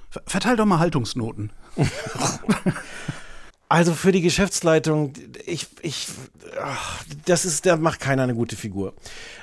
ver- 0.10 0.24
verteil 0.26 0.56
doch 0.56 0.66
mal 0.66 0.80
Haltungsnoten. 0.80 1.52
Also 3.72 3.94
für 3.94 4.12
die 4.12 4.22
Geschäftsleitung, 4.22 5.14
ich, 5.46 5.68
ich, 5.84 6.08
ach, 6.60 7.04
das 7.26 7.46
ist, 7.46 7.68
da 7.68 7.78
macht 7.78 8.00
keiner 8.00 8.24
eine 8.24 8.34
gute 8.34 8.56
Figur. 8.56 8.94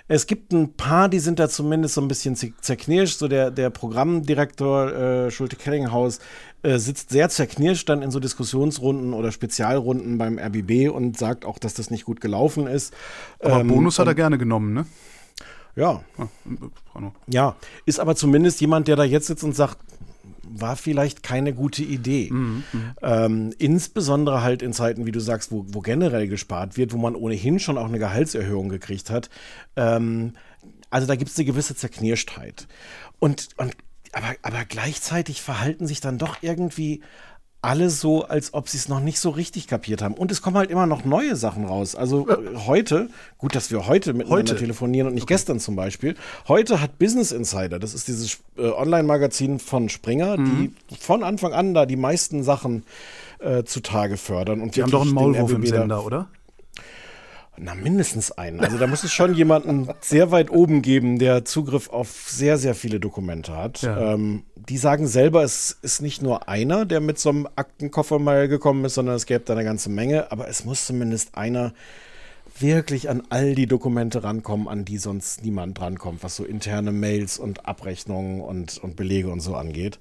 Es 0.09 0.27
gibt 0.27 0.53
ein 0.53 0.73
paar, 0.73 1.09
die 1.09 1.21
sind 1.21 1.39
da 1.39 1.49
zumindest 1.49 1.95
so 1.95 2.01
ein 2.01 2.09
bisschen 2.09 2.35
zer- 2.35 2.53
zerknirscht. 2.61 3.19
So 3.19 3.29
der, 3.29 3.53
der 3.53 3.71
Programmdirektor 3.71 4.93
äh, 4.93 5.31
Schulte 5.31 5.55
Kellinghaus 5.55 6.19
äh, 6.65 6.79
sitzt 6.79 7.11
sehr 7.11 7.29
zerknirscht 7.29 7.89
dann 7.89 8.03
in 8.03 8.11
so 8.11 8.19
Diskussionsrunden 8.19 9.15
oder 9.15 9.31
Spezialrunden 9.31 10.19
beim 10.19 10.39
RBB 10.41 10.91
und 10.93 11.17
sagt 11.17 11.45
auch, 11.45 11.59
dass 11.61 11.75
das 11.75 11.91
nicht 11.91 12.05
gut 12.05 12.21
gelaufen 12.21 12.67
ist. 12.67 12.93
Aber 13.39 13.61
Ähm, 13.61 13.69
Bonus 13.69 14.01
hat 14.01 14.09
er 14.09 14.15
gerne 14.17 14.39
genommen, 14.39 14.75
ne? 14.75 14.87
Ja, 15.77 16.03
Ah, 16.19 16.27
äh, 16.97 17.11
ja, 17.29 17.55
ist 17.85 18.01
aber 18.01 18.17
zumindest 18.17 18.61
jemand, 18.61 18.89
der 18.89 18.97
da 18.97 19.05
jetzt 19.05 19.27
sitzt 19.29 19.45
und 19.45 19.55
sagt, 19.55 19.77
war 20.49 20.77
vielleicht 20.77 21.23
keine 21.23 21.53
gute 21.53 21.83
Idee. 21.83 22.29
Ähm, 23.03 23.53
insbesondere 23.59 24.43
halt 24.43 24.63
in 24.63 24.73
Zeiten, 24.73 25.07
wie 25.07 25.13
du 25.13 25.21
sagst, 25.21 25.51
wo, 25.51 25.65
wo 25.69 25.81
generell 25.81 26.29
gespart 26.29 26.77
wird, 26.77 26.93
wo 26.93 26.99
man 26.99 27.15
ohnehin 27.15 27.59
schon 27.59 27.79
auch 27.79 27.87
eine 27.87 27.99
Gehaltserhöhung 27.99 28.69
gekriegt 28.69 29.11
hat. 29.11 29.31
Ähm, 29.77 30.35
also 30.91 31.07
da 31.07 31.17
gibt 31.17 31.31
es 31.31 31.39
eine 31.39 31.47
gewisse 31.47 31.75
Zerknirschtheit. 31.75 32.69
Und, 33.19 33.49
und 33.57 33.77
aber, 34.13 34.35
aber 34.43 34.65
gleichzeitig 34.65 35.43
verhalten 35.43 35.87
sich 35.87 36.01
dann 36.01 36.19
doch 36.19 36.39
irgendwie 36.41 37.03
alle 37.67 37.91
so, 37.91 38.25
als 38.25 38.55
ob 38.55 38.69
sie 38.69 38.79
es 38.79 38.89
noch 38.89 39.01
nicht 39.01 39.19
so 39.19 39.31
richtig 39.31 39.67
kapiert 39.67 40.01
haben. 40.01 40.15
Und 40.15 40.31
es 40.31 40.41
kommen 40.41 40.57
halt 40.57 40.71
immer 40.71 40.87
noch 40.87 41.05
neue 41.05 41.35
Sachen 41.35 41.65
raus. 41.65 41.97
Also 41.97 42.29
äh, 42.29 42.37
heute, 42.65 43.09
gut, 43.39 43.57
dass 43.57 43.73
wir 43.73 43.89
heute 43.89 44.13
miteinander 44.13 44.53
Heute? 44.53 44.57
telefonieren 44.57 45.09
und 45.09 45.15
nicht 45.15 45.27
gestern 45.27 45.59
zum 45.59 45.75
Beispiel. 45.75 46.15
Heute 46.47 46.81
hat 46.81 47.01
Business 47.01 47.33
Insider, 47.33 47.81
das 47.81 47.93
ist 47.93 48.07
dieses 48.07 48.39
äh, 48.57 48.69
Online-Magazin 48.69 49.59
von 49.59 49.89
Springer, 49.89 50.37
die 50.37 50.71
von 50.97 51.25
Anfang 51.25 51.53
an 51.53 51.75
da 51.75 51.87
die 51.87 51.97
meisten 51.97 52.45
Sachen 52.45 52.85
äh, 53.41 53.65
zutage 53.65 54.17
fördern. 54.17 54.61
Und 54.61 54.77
Die 54.77 54.83
haben 54.83 54.91
doch 54.93 55.03
einen 55.03 55.13
Maulwurf 55.13 55.53
im 55.53 55.67
Sender, 55.67 56.07
oder? 56.07 56.29
Na, 57.59 57.75
mindestens 57.75 58.33
einen. 58.33 58.61
Also 58.61 58.79
da 58.79 58.87
muss 58.87 59.05
es 59.05 59.13
schon 59.13 59.35
jemanden 59.35 59.89
sehr 60.01 60.31
weit 60.31 60.51
oben 60.51 60.83
geben, 60.83 61.19
der 61.19 61.45
Zugriff 61.45 61.89
auf 61.89 62.29
sehr, 62.29 62.59
sehr 62.59 62.75
viele 62.75 63.01
Dokumente 63.01 63.57
hat. 63.57 63.83
Ja. 63.83 64.15
Ähm, 64.15 64.45
die 64.57 64.79
sagen 64.79 65.07
selber, 65.07 65.43
es 65.43 65.79
ist 65.83 66.03
nicht 66.03 66.23
nur 66.23 66.49
einer, 66.49 66.85
der 66.85 67.01
mit 67.01 67.19
so 67.19 67.31
einem 67.31 67.49
Aktenkoffer 67.57 68.19
mal 68.19 68.49
gekommen 68.49 68.85
ist, 68.85 68.95
sondern 68.95 69.17
es 69.17 69.27
gäbe 69.27 69.45
da 69.45 69.55
eine 69.55 69.65
ganze 69.65 69.91
Menge. 69.91 70.31
Aber 70.33 70.49
es 70.49 70.65
muss 70.65 70.87
zumindest 70.87 71.37
einer 71.37 71.73
wirklich 72.59 73.09
an 73.09 73.23
all 73.29 73.55
die 73.55 73.67
Dokumente 73.67 74.25
rankommen, 74.25 74.69
an 74.69 74.85
die 74.85 74.99
sonst 74.99 75.45
niemand 75.45 75.81
rankommt, 75.81 76.23
was 76.23 76.37
so 76.37 76.45
interne 76.45 76.93
Mails 76.93 77.39
und 77.39 77.67
Abrechnungen 77.67 78.41
und, 78.41 78.79
und 78.79 78.97
Belege 78.97 79.31
und 79.31 79.41
so 79.41 79.55
angeht. 79.55 79.99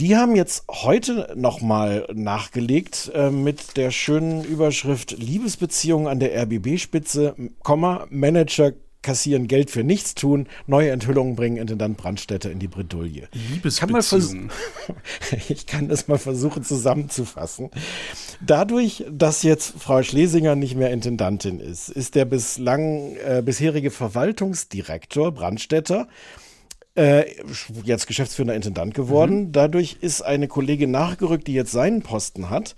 Die 0.00 0.16
haben 0.16 0.34
jetzt 0.34 0.64
heute 0.70 1.30
nochmal 1.36 2.08
nachgelegt 2.14 3.12
äh, 3.14 3.30
mit 3.30 3.76
der 3.76 3.90
schönen 3.90 4.42
Überschrift 4.42 5.10
Liebesbeziehungen 5.10 6.06
an 6.06 6.18
der 6.20 6.34
RBB-Spitze, 6.42 7.34
Komma, 7.62 8.06
Manager 8.08 8.72
kassieren 9.02 9.46
Geld 9.46 9.70
für 9.70 9.84
nichts 9.84 10.14
tun, 10.14 10.46
neue 10.66 10.90
Enthüllungen 10.90 11.36
bringen 11.36 11.58
Intendant 11.58 11.98
Brandstätter 11.98 12.50
in 12.50 12.58
die 12.58 12.68
Bredouille. 12.68 13.28
Liebesbeziehungen. 13.32 14.50
ich 15.50 15.66
kann 15.66 15.88
das 15.88 16.08
mal 16.08 16.18
versuchen 16.18 16.64
zusammenzufassen. 16.64 17.70
Dadurch, 18.40 19.04
dass 19.10 19.42
jetzt 19.42 19.74
Frau 19.78 20.02
Schlesinger 20.02 20.54
nicht 20.54 20.76
mehr 20.76 20.90
Intendantin 20.92 21.60
ist, 21.60 21.90
ist 21.90 22.14
der 22.14 22.24
bislang 22.24 23.16
äh, 23.16 23.42
bisherige 23.44 23.90
Verwaltungsdirektor 23.90 25.32
Brandstätter 25.32 26.08
äh, 26.96 27.24
jetzt 27.84 28.06
geschäftsführender 28.06 28.54
Intendant 28.54 28.94
geworden. 28.94 29.52
Dadurch 29.52 29.98
ist 30.00 30.22
eine 30.22 30.48
Kollegin 30.48 30.90
nachgerückt, 30.90 31.46
die 31.46 31.54
jetzt 31.54 31.72
seinen 31.72 32.02
Posten 32.02 32.50
hat. 32.50 32.74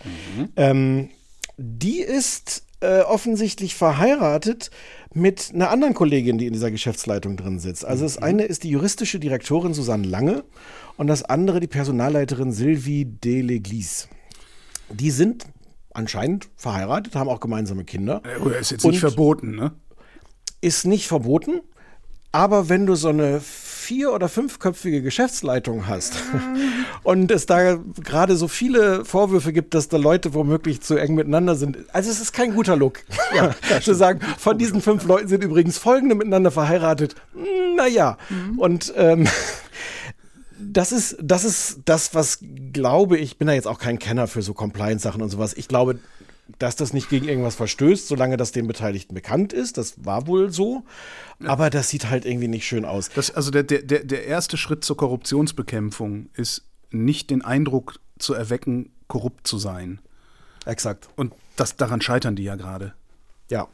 Ähm, 0.57 1.09
die 1.57 2.00
ist 2.00 2.64
äh, 2.81 3.00
offensichtlich 3.00 3.75
verheiratet 3.75 4.71
mit 5.14 5.52
einer 5.54 5.71
anderen 5.71 5.95
Kollegin, 5.95 6.38
die 6.38 6.47
in 6.47 6.52
dieser 6.52 6.71
Geschäftsleitung 6.71 7.37
drin 7.37 7.59
sitzt. 7.59 7.85
Also 7.85 8.04
das 8.04 8.19
eine 8.19 8.45
ist 8.45 8.64
die 8.64 8.71
juristische 8.71 9.21
Direktorin 9.21 9.75
Susanne 9.75 10.07
Lange 10.07 10.45
und 10.97 11.07
das 11.07 11.23
andere 11.23 11.61
die 11.61 11.66
Personalleiterin 11.66 12.52
Sylvie 12.52 13.04
Deleglis. 13.04 14.09
Die 14.90 15.11
sind 15.11 15.47
anscheinend 15.95 16.49
verheiratet, 16.57 17.14
haben 17.14 17.28
auch 17.28 17.40
gemeinsame 17.40 17.85
Kinder. 17.85 18.23
Ist 18.59 18.71
jetzt 18.71 18.85
nicht 18.85 19.00
verboten, 19.00 19.54
ne? 19.54 19.73
Ist 20.61 20.87
nicht 20.87 21.07
verboten, 21.07 21.61
aber 22.31 22.69
wenn 22.69 22.87
du 22.87 22.95
so 22.95 23.09
eine 23.09 23.40
vier- 23.92 24.12
oder 24.14 24.30
fünfköpfige 24.30 25.02
Geschäftsleitung 25.02 25.87
hast 25.87 26.14
und 27.02 27.30
es 27.30 27.44
da 27.44 27.78
gerade 28.02 28.37
so 28.37 28.49
viele 28.49 29.04
Vorwürfe 29.04 29.52
gibt, 29.52 29.75
dass 29.75 29.88
da 29.88 29.99
Leute 29.99 30.32
womöglich 30.32 30.80
zu 30.80 30.96
eng 30.96 31.14
miteinander 31.14 31.56
sind, 31.56 31.76
also 31.92 32.11
es 32.11 32.18
ist 32.18 32.32
kein 32.32 32.54
guter 32.54 32.75
Look. 32.75 33.00
Ja, 33.34 33.54
zu 33.82 33.94
sagen, 33.94 34.20
von 34.38 34.56
diesen 34.56 34.80
fünf 34.80 35.04
Leuten 35.04 35.28
sind 35.28 35.44
übrigens 35.44 35.76
folgende 35.76 36.14
miteinander 36.14 36.50
verheiratet. 36.50 37.16
Naja, 37.76 38.16
und 38.56 38.94
ähm, 38.96 39.28
das 40.58 40.92
ist, 40.92 41.18
das 41.20 41.44
ist 41.44 41.80
das, 41.84 42.14
was 42.14 42.38
glaube 42.72 43.18
ich, 43.18 43.37
bin 43.37 43.46
da 43.46 43.52
jetzt 43.52 43.68
auch 43.68 43.78
kein 43.78 43.99
Kenner 43.99 44.26
für 44.26 44.40
so 44.40 44.54
Compliance-Sachen 44.54 45.20
und 45.20 45.28
sowas. 45.28 45.52
Ich 45.54 45.68
glaube, 45.68 45.99
dass 46.58 46.76
das 46.76 46.92
nicht 46.92 47.08
gegen 47.08 47.28
irgendwas 47.28 47.54
verstößt, 47.54 48.08
solange 48.08 48.37
das 48.37 48.52
den 48.52 48.66
Beteiligten 48.66 49.14
bekannt 49.14 49.52
ist. 49.52 49.78
Das 49.78 50.04
war 50.04 50.26
wohl 50.26 50.50
so. 50.50 50.84
Aber 51.44 51.70
das 51.70 51.88
sieht 51.88 52.11
halt 52.11 52.25
irgendwie 52.25 52.49
nicht 52.49 52.66
schön 52.66 52.84
aus. 52.84 53.11
Das, 53.11 53.30
also 53.30 53.50
der, 53.50 53.62
der, 53.62 53.82
der 53.82 54.26
erste 54.26 54.56
Schritt 54.56 54.84
zur 54.84 54.96
Korruptionsbekämpfung 54.96 56.28
ist 56.34 56.64
nicht 56.90 57.30
den 57.30 57.42
Eindruck 57.42 58.00
zu 58.18 58.34
erwecken, 58.34 58.92
korrupt 59.08 59.46
zu 59.46 59.58
sein. 59.58 60.00
Exakt. 60.66 61.08
Und 61.16 61.32
das, 61.56 61.76
daran 61.76 62.00
scheitern 62.00 62.37
die 62.37 62.44
ja 62.44 62.56
gerade. 62.56 62.94
Ja. 63.50 63.68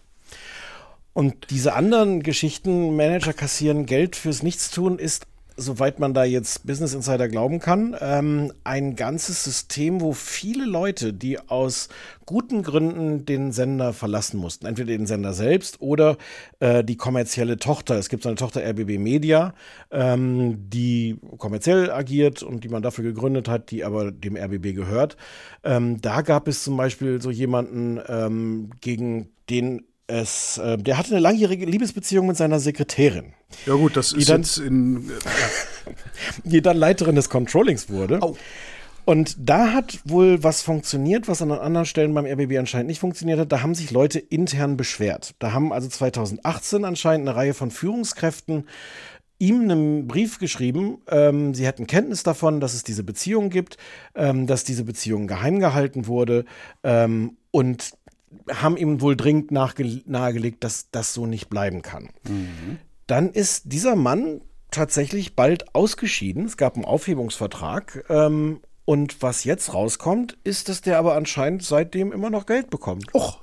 Und 1.13 1.51
diese 1.51 1.75
anderen 1.75 2.23
Geschichten, 2.23 2.97
Manager 2.97 3.33
kassieren 3.33 3.87
Geld 3.87 4.15
fürs 4.15 4.43
Nichtstun, 4.43 4.99
ist 4.99 5.27
soweit 5.59 5.99
man 5.99 6.15
da 6.15 6.25
jetzt 6.25 6.67
Business 6.67 6.95
Insider 6.95 7.29
glauben 7.29 7.59
kann, 7.59 7.97
ähm, 8.01 8.53
ein 8.65 8.95
ganzes 8.95 9.43
System, 9.43 10.01
wo 10.01 10.13
viele 10.13 10.65
Leute, 10.65 11.13
die 11.13 11.39
aus 11.39 11.89
guten 12.25 12.63
Gründen 12.63 13.27
den 13.27 13.53
Sender 13.53 13.93
verlassen 13.93 14.39
mussten, 14.39 14.67
entweder 14.67 14.97
den 14.97 15.07
Sender 15.07 15.33
selbst 15.33 15.81
oder 15.81 16.17
äh, 16.61 16.85
die 16.85 16.97
kommerzielle 16.97 17.59
Tochter. 17.59 17.97
Es 17.97 18.09
gibt 18.09 18.25
eine 18.25 18.37
Tochter 18.37 18.63
RBB 18.63 18.99
Media, 18.99 19.53
ähm, 19.91 20.71
die 20.71 21.19
kommerziell 21.39 21.91
agiert 21.91 22.43
und 22.43 22.63
die 22.63 22.69
man 22.69 22.83
dafür 22.83 23.05
gegründet 23.05 23.49
hat, 23.49 23.71
die 23.73 23.85
aber 23.85 24.13
dem 24.13 24.37
RBB 24.37 24.75
gehört. 24.75 25.17
Ähm, 25.65 26.01
da 26.01 26.23
gab 26.23 26.47
es 26.47 26.63
zum 26.63 26.77
Beispiel 26.77 27.21
so 27.21 27.31
jemanden, 27.31 28.01
ähm, 28.09 28.71
gegen 28.81 29.31
den 29.51 29.88
es, 30.09 30.59
äh, 30.59 30.77
der 30.77 30.99
hatte 30.99 31.11
eine 31.11 31.21
langjährige 31.21 31.67
Liebesbeziehung 31.67 32.27
mit 32.27 32.37
seiner 32.37 32.59
Sekretärin. 32.59 33.35
Ja 33.67 33.75
gut, 33.75 33.97
das 33.97 34.13
ist 34.13 34.29
dann, 34.29 34.43
jetzt 34.43 34.59
in... 34.59 35.11
Äh, 35.11 35.93
die 36.45 36.61
dann 36.61 36.77
Leiterin 36.77 37.15
des 37.15 37.31
Controllings 37.31 37.89
wurde. 37.89 38.19
Oh. 38.21 38.37
Und 39.05 39.37
da 39.39 39.73
hat 39.73 40.01
wohl 40.05 40.43
was 40.43 40.61
funktioniert, 40.63 41.29
was 41.29 41.41
an 41.41 41.51
anderen 41.51 41.87
Stellen 41.87 42.13
beim 42.13 42.27
RBB 42.27 42.59
anscheinend 42.59 42.89
nicht 42.89 43.01
funktioniert 43.01 43.39
hat. 43.39 43.53
Da 43.53 43.63
haben 43.63 43.75
sich 43.75 43.91
Leute 43.91 44.19
intern 44.19 44.77
beschwert. 44.77 45.35
Da 45.39 45.53
haben 45.53 45.73
also 45.73 45.89
2018 45.89 46.85
anscheinend 46.85 47.27
eine 47.27 47.37
Reihe 47.37 47.55
von 47.55 47.71
Führungskräften 47.71 48.67
ihm 49.39 49.63
einen 49.63 50.09
Brief 50.09 50.39
geschrieben, 50.39 50.99
ähm, 51.09 51.55
sie 51.55 51.67
hätten 51.67 51.87
Kenntnis 51.87 52.23
davon, 52.23 52.61
dass 52.61 52.75
es 52.75 52.83
diese 52.83 53.05
Beziehung 53.05 53.51
gibt, 53.51 53.77
ähm, 54.15 54.47
dass 54.47 54.65
diese 54.65 54.85
Beziehung 54.85 55.27
geheim 55.27 55.61
gehalten 55.61 56.07
wurde 56.07 56.45
ähm, 56.83 57.37
und 57.51 57.93
haben 58.53 58.77
ihm 58.77 59.01
wohl 59.01 59.17
dringend 59.17 59.51
nahegelegt, 59.51 60.65
dass 60.65 60.91
das 60.91 61.15
so 61.15 61.27
nicht 61.27 61.49
bleiben 61.49 61.83
kann. 61.83 62.11
Mhm. 62.29 62.79
Dann 63.07 63.31
ist 63.31 63.73
dieser 63.73 63.97
Mann 63.97 64.43
tatsächlich 64.71 65.35
bald 65.35 65.75
ausgeschieden. 65.75 66.45
Es 66.45 66.57
gab 66.57 66.77
einen 66.77 66.85
Aufhebungsvertrag. 66.85 68.05
Ähm, 68.09 68.61
und 68.85 69.23
was 69.23 69.45
jetzt 69.45 69.75
rauskommt, 69.75 70.39
ist, 70.45 70.69
dass 70.69 70.81
der 70.81 70.99
aber 70.99 71.15
anscheinend 71.15 71.63
seitdem 71.63 72.13
immer 72.13 72.31
noch 72.31 72.47
Geld 72.47 72.71
bekommt. 72.71 73.15
Och. 73.15 73.41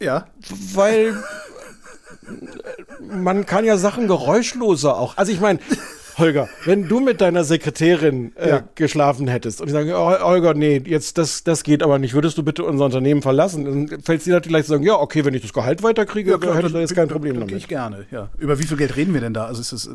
ja. 0.00 0.26
Weil 0.72 1.22
man 3.00 3.46
kann 3.46 3.64
ja 3.64 3.76
Sachen 3.76 4.08
geräuschloser 4.08 4.96
auch. 4.96 5.16
Also 5.16 5.32
ich 5.32 5.40
meine, 5.40 5.58
Holger, 6.20 6.48
wenn 6.64 6.86
du 6.88 7.00
mit 7.00 7.20
deiner 7.20 7.44
Sekretärin 7.44 8.32
äh, 8.36 8.48
ja. 8.48 8.62
geschlafen 8.74 9.26
hättest 9.28 9.60
und 9.60 9.66
die 9.66 9.72
sagen, 9.72 9.90
oh, 9.92 10.20
Holger, 10.20 10.54
nee, 10.54 10.82
jetzt 10.84 11.18
das, 11.18 11.42
das 11.44 11.64
geht 11.64 11.82
aber 11.82 11.98
nicht, 11.98 12.14
würdest 12.14 12.38
du 12.38 12.42
bitte 12.42 12.64
unser 12.64 12.84
Unternehmen 12.84 13.22
verlassen? 13.22 13.64
Dann 13.64 14.00
fällt 14.02 14.18
es 14.18 14.24
dir 14.24 14.34
natürlich 14.34 14.64
zu 14.64 14.70
sagen, 14.70 14.84
ja, 14.84 14.94
okay, 14.94 15.24
wenn 15.24 15.34
ich 15.34 15.42
das 15.42 15.52
Gehalt 15.52 15.82
weiterkriege, 15.82 16.32
ja, 16.32 16.38
klar, 16.38 16.56
hätte 16.56 16.68
ich 16.68 16.72
da 16.72 16.80
jetzt 16.80 16.94
kein 16.94 17.08
Problem 17.08 17.40
damit. 17.40 17.54
Ich 17.54 17.68
gerne, 17.68 18.06
ja. 18.10 18.28
Über 18.38 18.58
wie 18.58 18.64
viel 18.64 18.76
Geld 18.76 18.96
reden 18.96 19.14
wir 19.14 19.20
denn 19.20 19.34
da? 19.34 19.46
Also 19.46 19.60
ist 19.60 19.72
es. 19.72 19.86
Äh 19.86 19.90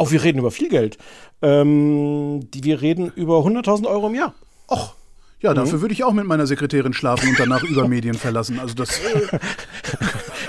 auch 0.00 0.10
wir 0.10 0.22
reden 0.22 0.38
über 0.38 0.50
viel 0.50 0.70
Geld. 0.70 0.96
Ähm, 1.42 2.48
die, 2.54 2.64
wir 2.64 2.80
reden 2.80 3.12
über 3.14 3.40
100.000 3.40 3.86
Euro 3.86 4.06
im 4.06 4.14
Jahr. 4.14 4.34
Och. 4.66 4.94
Ja, 5.40 5.52
dafür 5.52 5.76
mhm. 5.76 5.82
würde 5.82 5.92
ich 5.92 6.04
auch 6.04 6.14
mit 6.14 6.24
meiner 6.24 6.46
Sekretärin 6.46 6.94
schlafen 6.94 7.28
und 7.28 7.38
danach 7.38 7.62
über 7.62 7.86
Medien 7.88 8.14
verlassen. 8.14 8.58
Also 8.58 8.74
das. 8.74 8.98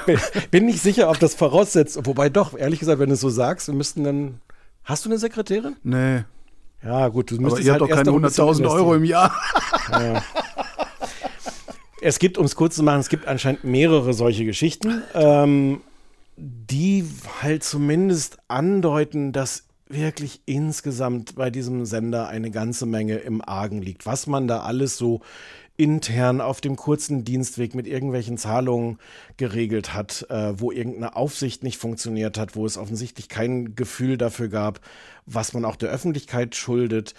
Bin 0.51 0.65
nicht 0.65 0.81
sicher, 0.81 1.09
ob 1.09 1.19
das 1.19 1.35
voraussetzt. 1.35 1.99
Wobei 2.03 2.29
doch, 2.29 2.57
ehrlich 2.57 2.79
gesagt, 2.79 2.99
wenn 2.99 3.09
du 3.09 3.15
es 3.15 3.19
so 3.19 3.29
sagst, 3.29 3.67
wir 3.67 3.75
müssten 3.75 4.05
dann 4.05 4.41
Hast 4.91 5.05
du 5.05 5.09
eine 5.09 5.19
Sekretärin? 5.19 5.77
Nee. 5.83 6.25
Ja, 6.83 7.07
gut, 7.07 7.31
du 7.31 7.35
müsstest 7.35 7.61
Aber 7.61 7.65
ihr 7.65 7.71
halt 7.71 7.81
habt 7.81 7.91
doch 8.09 8.19
keine 8.19 8.27
100.000 8.27 8.69
Euro 8.69 8.93
im 8.93 9.05
Jahr. 9.05 9.33
Ja. 9.89 10.21
Es 12.03 12.17
gibt, 12.17 12.39
um 12.39 12.45
es 12.45 12.55
kurz 12.55 12.75
zu 12.75 12.81
machen, 12.81 12.99
es 12.99 13.09
gibt 13.09 13.27
anscheinend 13.27 13.63
mehrere 13.63 14.15
solche 14.15 14.43
Geschichten, 14.43 15.03
ähm, 15.13 15.81
die 16.35 17.05
halt 17.43 17.63
zumindest 17.63 18.39
andeuten, 18.47 19.33
dass 19.33 19.65
wirklich 19.87 20.41
insgesamt 20.47 21.35
bei 21.35 21.51
diesem 21.51 21.85
Sender 21.85 22.27
eine 22.27 22.49
ganze 22.49 22.87
Menge 22.87 23.17
im 23.17 23.47
Argen 23.47 23.83
liegt. 23.83 24.07
Was 24.07 24.25
man 24.25 24.47
da 24.47 24.61
alles 24.61 24.97
so 24.97 25.21
intern 25.77 26.41
auf 26.41 26.61
dem 26.61 26.75
kurzen 26.75 27.23
Dienstweg 27.23 27.73
mit 27.73 27.87
irgendwelchen 27.87 28.37
Zahlungen 28.37 28.99
geregelt 29.37 29.93
hat, 29.93 30.25
äh, 30.29 30.59
wo 30.59 30.71
irgendeine 30.71 31.15
Aufsicht 31.15 31.63
nicht 31.63 31.77
funktioniert 31.77 32.37
hat, 32.37 32.55
wo 32.55 32.65
es 32.65 32.77
offensichtlich 32.77 33.29
kein 33.29 33.75
Gefühl 33.75 34.17
dafür 34.17 34.49
gab, 34.49 34.79
was 35.25 35.53
man 35.53 35.65
auch 35.65 35.75
der 35.75 35.89
Öffentlichkeit 35.89 36.55
schuldet. 36.55 37.13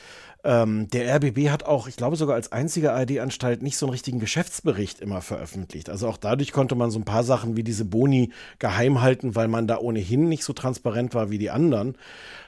Ähm, 0.45 0.89
der 0.91 1.15
RBB 1.17 1.51
hat 1.51 1.65
auch, 1.65 1.87
ich 1.87 1.97
glaube 1.97 2.17
sogar 2.17 2.35
als 2.35 2.51
einzige 2.51 2.93
ARD-Anstalt 2.93 3.63
nicht 3.63 3.77
so 3.77 3.87
einen 3.87 3.93
richtigen 3.93 4.19
Geschäftsbericht 4.19 5.01
immer 5.01 5.21
veröffentlicht. 5.21 5.89
Also 5.89 6.09
auch 6.09 6.17
dadurch 6.17 6.53
konnte 6.53 6.75
man 6.75 6.91
so 6.91 6.99
ein 6.99 7.05
paar 7.05 7.23
Sachen 7.23 7.57
wie 7.57 7.63
diese 7.63 7.85
Boni 7.85 8.33
geheim 8.59 9.01
halten, 9.01 9.37
weil 9.37 9.47
man 9.47 9.69
da 9.69 9.79
ohnehin 9.79 10.29
nicht 10.29 10.43
so 10.43 10.53
transparent 10.53 11.15
war 11.15 11.31
wie 11.31 11.39
die 11.39 11.51
anderen. 11.51 11.97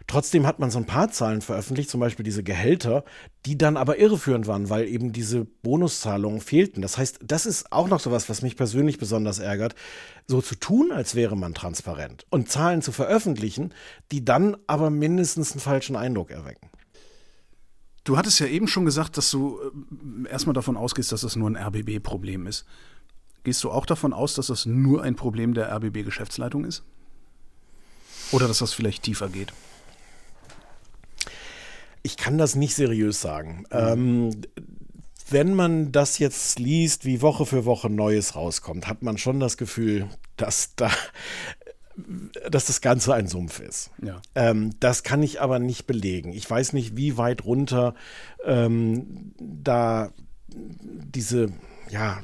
Trotzdem 0.07 0.47
hat 0.47 0.59
man 0.59 0.71
so 0.71 0.79
ein 0.79 0.85
paar 0.85 1.11
Zahlen 1.11 1.41
veröffentlicht, 1.41 1.89
zum 1.89 2.01
Beispiel 2.01 2.25
diese 2.25 2.43
Gehälter, 2.43 3.05
die 3.47 3.57
dann 3.57 3.79
aber 3.79 3.99
irreführend 3.99 4.47
waren, 4.47 4.69
weil 4.69 4.87
eben 4.87 5.13
diese 5.13 5.45
Bonuszahlungen 5.45 6.43
fehlten. 6.43 6.83
Das 6.83 6.99
heißt, 6.99 7.21
das 7.23 7.47
ist 7.47 7.73
auch 7.73 7.89
noch 7.89 8.01
so 8.01 8.11
was, 8.11 8.29
was 8.29 8.43
mich 8.43 8.57
persönlich 8.57 8.99
besonders 8.99 9.39
ärgert, 9.39 9.75
so 10.27 10.43
zu 10.43 10.57
tun, 10.57 10.93
als 10.93 11.15
wäre 11.15 11.37
man 11.37 11.55
transparent 11.55 12.27
und 12.29 12.51
Zahlen 12.51 12.83
zu 12.83 12.93
veröffentlichen, 12.93 13.73
die 14.13 14.25
dann 14.25 14.57
aber 14.67 14.91
mindestens 14.91 15.53
einen 15.53 15.61
falschen 15.61 15.97
Eindruck 15.97 16.31
erwecken. 16.31 16.69
Du 18.05 18.19
hattest 18.19 18.39
ja 18.39 18.47
eben 18.47 18.69
schon 18.69 18.85
gesagt, 18.85 19.17
dass 19.17 19.31
du 19.31 19.59
äh, 19.59 20.29
erstmal 20.29 20.53
davon 20.53 20.77
ausgehst, 20.77 21.13
dass 21.13 21.23
das 21.23 21.37
nur 21.37 21.49
ein 21.49 21.57
RBB-Problem 21.57 22.47
ist. 22.47 22.67
Gehst 23.43 23.65
du 23.65 23.71
auch 23.71 23.87
davon 23.87 24.13
aus, 24.13 24.35
dass 24.35 24.49
das 24.49 24.67
nur 24.67 25.03
ein 25.03 25.17
Problem 25.17 25.55
der 25.55 25.75
RBB-Geschäftsleitung 25.75 26.67
ist? 26.67 26.83
Oder 28.33 28.49
dass 28.49 28.59
das 28.59 28.75
vielleicht 28.75 29.03
tiefer 29.03 29.29
geht? 29.29 29.53
Ich 32.05 32.17
kann 32.17 32.39
das 32.39 32.55
nicht 32.55 32.77
seriös 32.77 33.21
sagen. 33.21 33.65
Mhm. 33.73 33.79
Ähm, 33.79 34.31
wenn 35.31 35.55
man 35.55 35.91
das 35.91 36.19
jetzt 36.19 36.59
liest, 36.59 37.05
wie 37.05 37.23
Woche 37.23 37.47
für 37.47 37.65
Woche 37.65 37.91
Neues 37.91 38.37
rauskommt, 38.37 38.87
hat 38.87 39.03
man 39.03 39.19
schon 39.19 39.41
das 39.41 39.57
Gefühl, 39.57 40.09
dass 40.37 40.77
da 40.77 40.91
dass 42.51 42.67
das 42.67 42.81
Ganze 42.81 43.15
ein 43.15 43.29
Sumpf 43.29 43.61
ist. 43.61 43.91
Ja. 44.03 44.21
Ähm, 44.35 44.71
das 44.81 45.05
kann 45.05 45.23
ich 45.23 45.41
aber 45.41 45.61
nicht 45.61 45.87
belegen. 45.87 46.33
Ich 46.33 46.49
weiß 46.51 46.73
nicht, 46.73 46.97
wie 46.97 47.17
weit 47.17 47.45
runter 47.45 47.95
ähm, 48.45 49.33
da 49.39 50.11
diese 50.49 51.53
ja, 51.91 52.21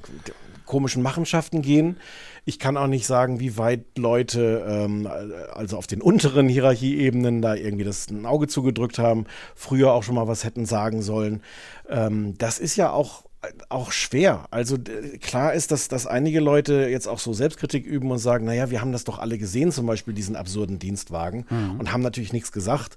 komischen 0.66 1.02
Machenschaften 1.02 1.62
gehen. 1.62 1.96
Ich 2.44 2.58
kann 2.58 2.76
auch 2.76 2.86
nicht 2.86 3.06
sagen, 3.06 3.40
wie 3.40 3.58
weit 3.58 3.84
Leute, 3.96 4.64
ähm, 4.66 5.08
also 5.52 5.76
auf 5.76 5.86
den 5.86 6.00
unteren 6.00 6.48
Hierarchieebenen, 6.48 7.42
da 7.42 7.54
irgendwie 7.54 7.84
das 7.84 8.08
ein 8.10 8.26
Auge 8.26 8.46
zugedrückt 8.46 8.98
haben, 8.98 9.26
früher 9.54 9.92
auch 9.92 10.02
schon 10.02 10.14
mal 10.14 10.28
was 10.28 10.44
hätten 10.44 10.66
sagen 10.66 11.02
sollen. 11.02 11.42
Ähm, 11.88 12.36
das 12.38 12.58
ist 12.58 12.76
ja 12.76 12.90
auch 12.90 13.24
auch 13.70 13.90
schwer. 13.90 14.46
Also 14.50 14.76
klar 15.20 15.54
ist, 15.54 15.70
dass, 15.70 15.88
dass 15.88 16.06
einige 16.06 16.40
Leute 16.40 16.88
jetzt 16.90 17.06
auch 17.06 17.18
so 17.18 17.32
Selbstkritik 17.32 17.86
üben 17.86 18.10
und 18.10 18.18
sagen, 18.18 18.44
naja, 18.44 18.70
wir 18.70 18.80
haben 18.80 18.92
das 18.92 19.04
doch 19.04 19.18
alle 19.18 19.38
gesehen, 19.38 19.72
zum 19.72 19.86
Beispiel 19.86 20.12
diesen 20.12 20.36
absurden 20.36 20.78
Dienstwagen 20.78 21.46
mhm. 21.48 21.80
und 21.80 21.92
haben 21.92 22.02
natürlich 22.02 22.34
nichts 22.34 22.52
gesagt. 22.52 22.96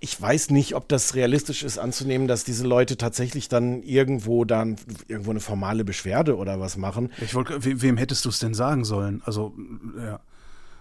Ich 0.00 0.20
weiß 0.20 0.50
nicht, 0.50 0.74
ob 0.74 0.88
das 0.88 1.14
realistisch 1.14 1.62
ist 1.62 1.78
anzunehmen, 1.78 2.26
dass 2.26 2.44
diese 2.44 2.66
Leute 2.66 2.96
tatsächlich 2.96 3.48
dann 3.48 3.82
irgendwo 3.82 4.46
dann 4.46 4.76
irgendwo 5.08 5.30
eine 5.30 5.40
formale 5.40 5.84
Beschwerde 5.84 6.36
oder 6.36 6.58
was 6.58 6.78
machen. 6.78 7.12
Ich 7.20 7.34
wollte, 7.34 7.64
we 7.64 7.82
wem 7.82 7.98
hättest 7.98 8.24
du 8.24 8.30
es 8.30 8.38
denn 8.38 8.54
sagen 8.54 8.84
sollen? 8.84 9.22
Also, 9.24 9.54
ja. 9.98 10.20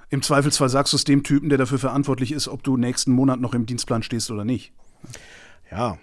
Im 0.10 0.22
Zweifelsfall 0.24 0.70
sagst 0.70 0.94
du 0.94 0.98
es 0.98 1.04
dem 1.04 1.24
Typen, 1.24 1.50
der 1.50 1.58
dafür 1.58 1.78
verantwortlich 1.78 2.32
ist, 2.32 2.48
ob 2.48 2.64
du 2.64 2.78
nächsten 2.78 3.12
Monat 3.12 3.40
noch 3.40 3.54
im 3.54 3.66
Dienstplan 3.66 4.02
stehst 4.02 4.32
oder 4.32 4.44
nicht. 4.44 4.72
Ja, 5.70 6.00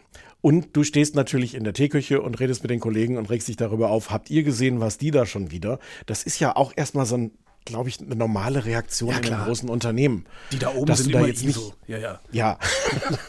und 0.47 0.77
du 0.77 0.85
stehst 0.85 1.17
natürlich 1.17 1.57
in 1.57 1.65
der 1.65 1.73
Teeküche 1.73 2.23
und 2.23 2.39
redest 2.39 2.63
mit 2.63 2.71
den 2.71 2.79
Kollegen 2.79 3.17
und 3.17 3.31
regst 3.31 3.49
dich 3.49 3.57
darüber 3.57 3.91
auf, 3.91 4.11
habt 4.11 4.31
ihr 4.31 4.45
gesehen, 4.45 4.79
was 4.79 4.97
die 4.97 5.11
da 5.11 5.27
schon 5.27 5.51
wieder? 5.51 5.81
Das 6.07 6.23
ist 6.23 6.39
ja 6.39 6.55
auch 6.55 6.73
erstmal 6.77 7.05
so 7.05 7.17
ein 7.17 7.33
glaube 7.67 7.91
ich, 7.91 8.01
eine 8.01 8.17
normale 8.17 8.65
Reaktion 8.65 9.11
ja, 9.11 9.19
in 9.19 9.35
einem 9.35 9.45
großen 9.45 9.69
Unternehmen. 9.69 10.25
Die 10.53 10.59
da 10.59 10.75
oben 10.75 10.95
sind 10.95 11.15
da 11.15 11.19
immer 11.19 11.29
jetzt 11.29 11.43
ISO. 11.43 11.61
nicht. 11.61 11.75
Ja, 11.89 11.99
ja. 11.99 12.21
Ja. 12.33 12.59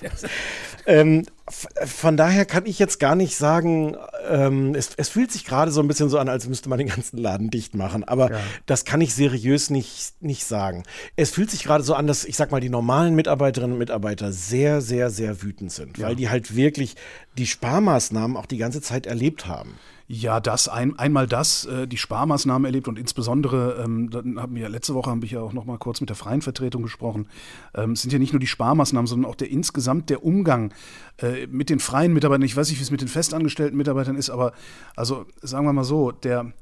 ähm, 0.86 1.26
von 1.50 2.15
daher 2.15 2.45
kann 2.45 2.65
ich 2.65 2.80
jetzt 2.80 3.00
gar 3.00 3.15
nicht 3.15 3.36
sagen, 3.36 3.97
ähm, 4.30 4.76
es, 4.76 4.91
es, 4.95 5.10
fühlt 5.10 5.32
sich 5.32 5.43
gerade 5.43 5.71
so 5.71 5.82
ein 5.82 5.88
bisschen 5.88 6.10
so 6.10 6.17
an, 6.17 6.30
als 6.30 6.47
müsste 6.47 6.69
man 6.69 6.78
den 6.78 6.88
ganzen 6.88 7.17
Laden 7.17 7.50
dicht 7.50 7.76
machen. 7.76 8.04
Aber 8.04 8.32
ja. 8.32 8.39
das 8.65 8.86
kann 8.86 9.02
ich 9.02 9.13
seriös 9.13 9.69
nicht, 9.69 10.13
nicht 10.21 10.45
sagen. 10.45 10.84
Es 11.15 11.32
fühlt 11.32 11.52
sich 11.52 11.63
gerade 11.63 11.84
so 11.84 11.93
an, 11.93 12.08
dass, 12.08 12.23
ich 12.23 12.38
sag 12.38 12.52
mal, 12.52 12.62
die 12.62 12.69
normalen 12.69 13.15
Mitarbeiterinnen 13.15 13.73
und 13.73 13.80
Mitarbeiter 13.80 14.32
sehr, 14.32 14.82
sehr, 14.82 15.10
sehr 15.10 15.41
wütend 15.41 15.71
sind, 15.71 15.97
ja. 15.97 16.08
weil 16.08 16.15
die 16.15 16.30
halt 16.30 16.56
wirklich 16.56 16.95
die 17.38 17.47
Sparmaßnahmen 17.47 18.38
auch 18.38 18.45
die 18.45 18.58
ganze 18.58 18.82
Zeit 18.82 19.08
erlebt 19.08 19.47
haben. 19.47 19.76
Ja, 20.10 20.39
das 20.39 20.70
ein, 20.70 20.98
einmal 20.98 21.28
das, 21.28 21.65
äh, 21.65 21.86
die 21.86 21.98
Sparmaßnahmen 21.98 22.65
erlebt 22.65 22.88
und 22.88 22.98
insbesondere, 22.98 23.84
ähm, 23.84 24.10
dann 24.10 24.39
haben 24.41 24.56
wir 24.56 24.70
letzte 24.70 24.93
Woche 24.93 25.12
habe 25.12 25.26
ich 25.26 25.32
ja 25.32 25.41
auch 25.41 25.52
noch 25.52 25.65
mal 25.65 25.78
kurz 25.78 26.00
mit 26.00 26.10
der 26.10 26.15
freien 26.15 26.41
Vertretung 26.41 26.82
gesprochen. 26.82 27.28
Ähm, 27.76 27.91
es 27.91 28.04
sind 28.04 28.13
ja 28.13 28.20
nicht 28.20 28.32
nur 28.32 28.39
die 28.39 28.48
Sparmaßnahmen, 28.48 29.06
sondern 29.06 29.30
auch 29.30 29.36
der 29.36 29.50
insgesamt 29.50 30.10
der 30.10 30.24
Umgang 30.24 30.74
äh, 31.17 31.46
mit 31.48 31.70
den 31.70 31.80
freien 31.80 32.13
Mitarbeitern. 32.13 32.43
Ich 32.43 32.56
weiß 32.56 32.70
nicht, 32.70 32.80
wie 32.80 32.84
es 32.84 32.91
mit 32.91 33.02
den 33.02 33.10
festangestellten 33.10 33.78
Mitarbeitern 33.78 34.15
ist, 34.15 34.30
aber 34.30 34.54
also 34.96 35.26
sagen 35.41 35.65
wir 35.65 35.74
mal 35.74 35.84
so, 35.84 36.12
der 36.12 36.54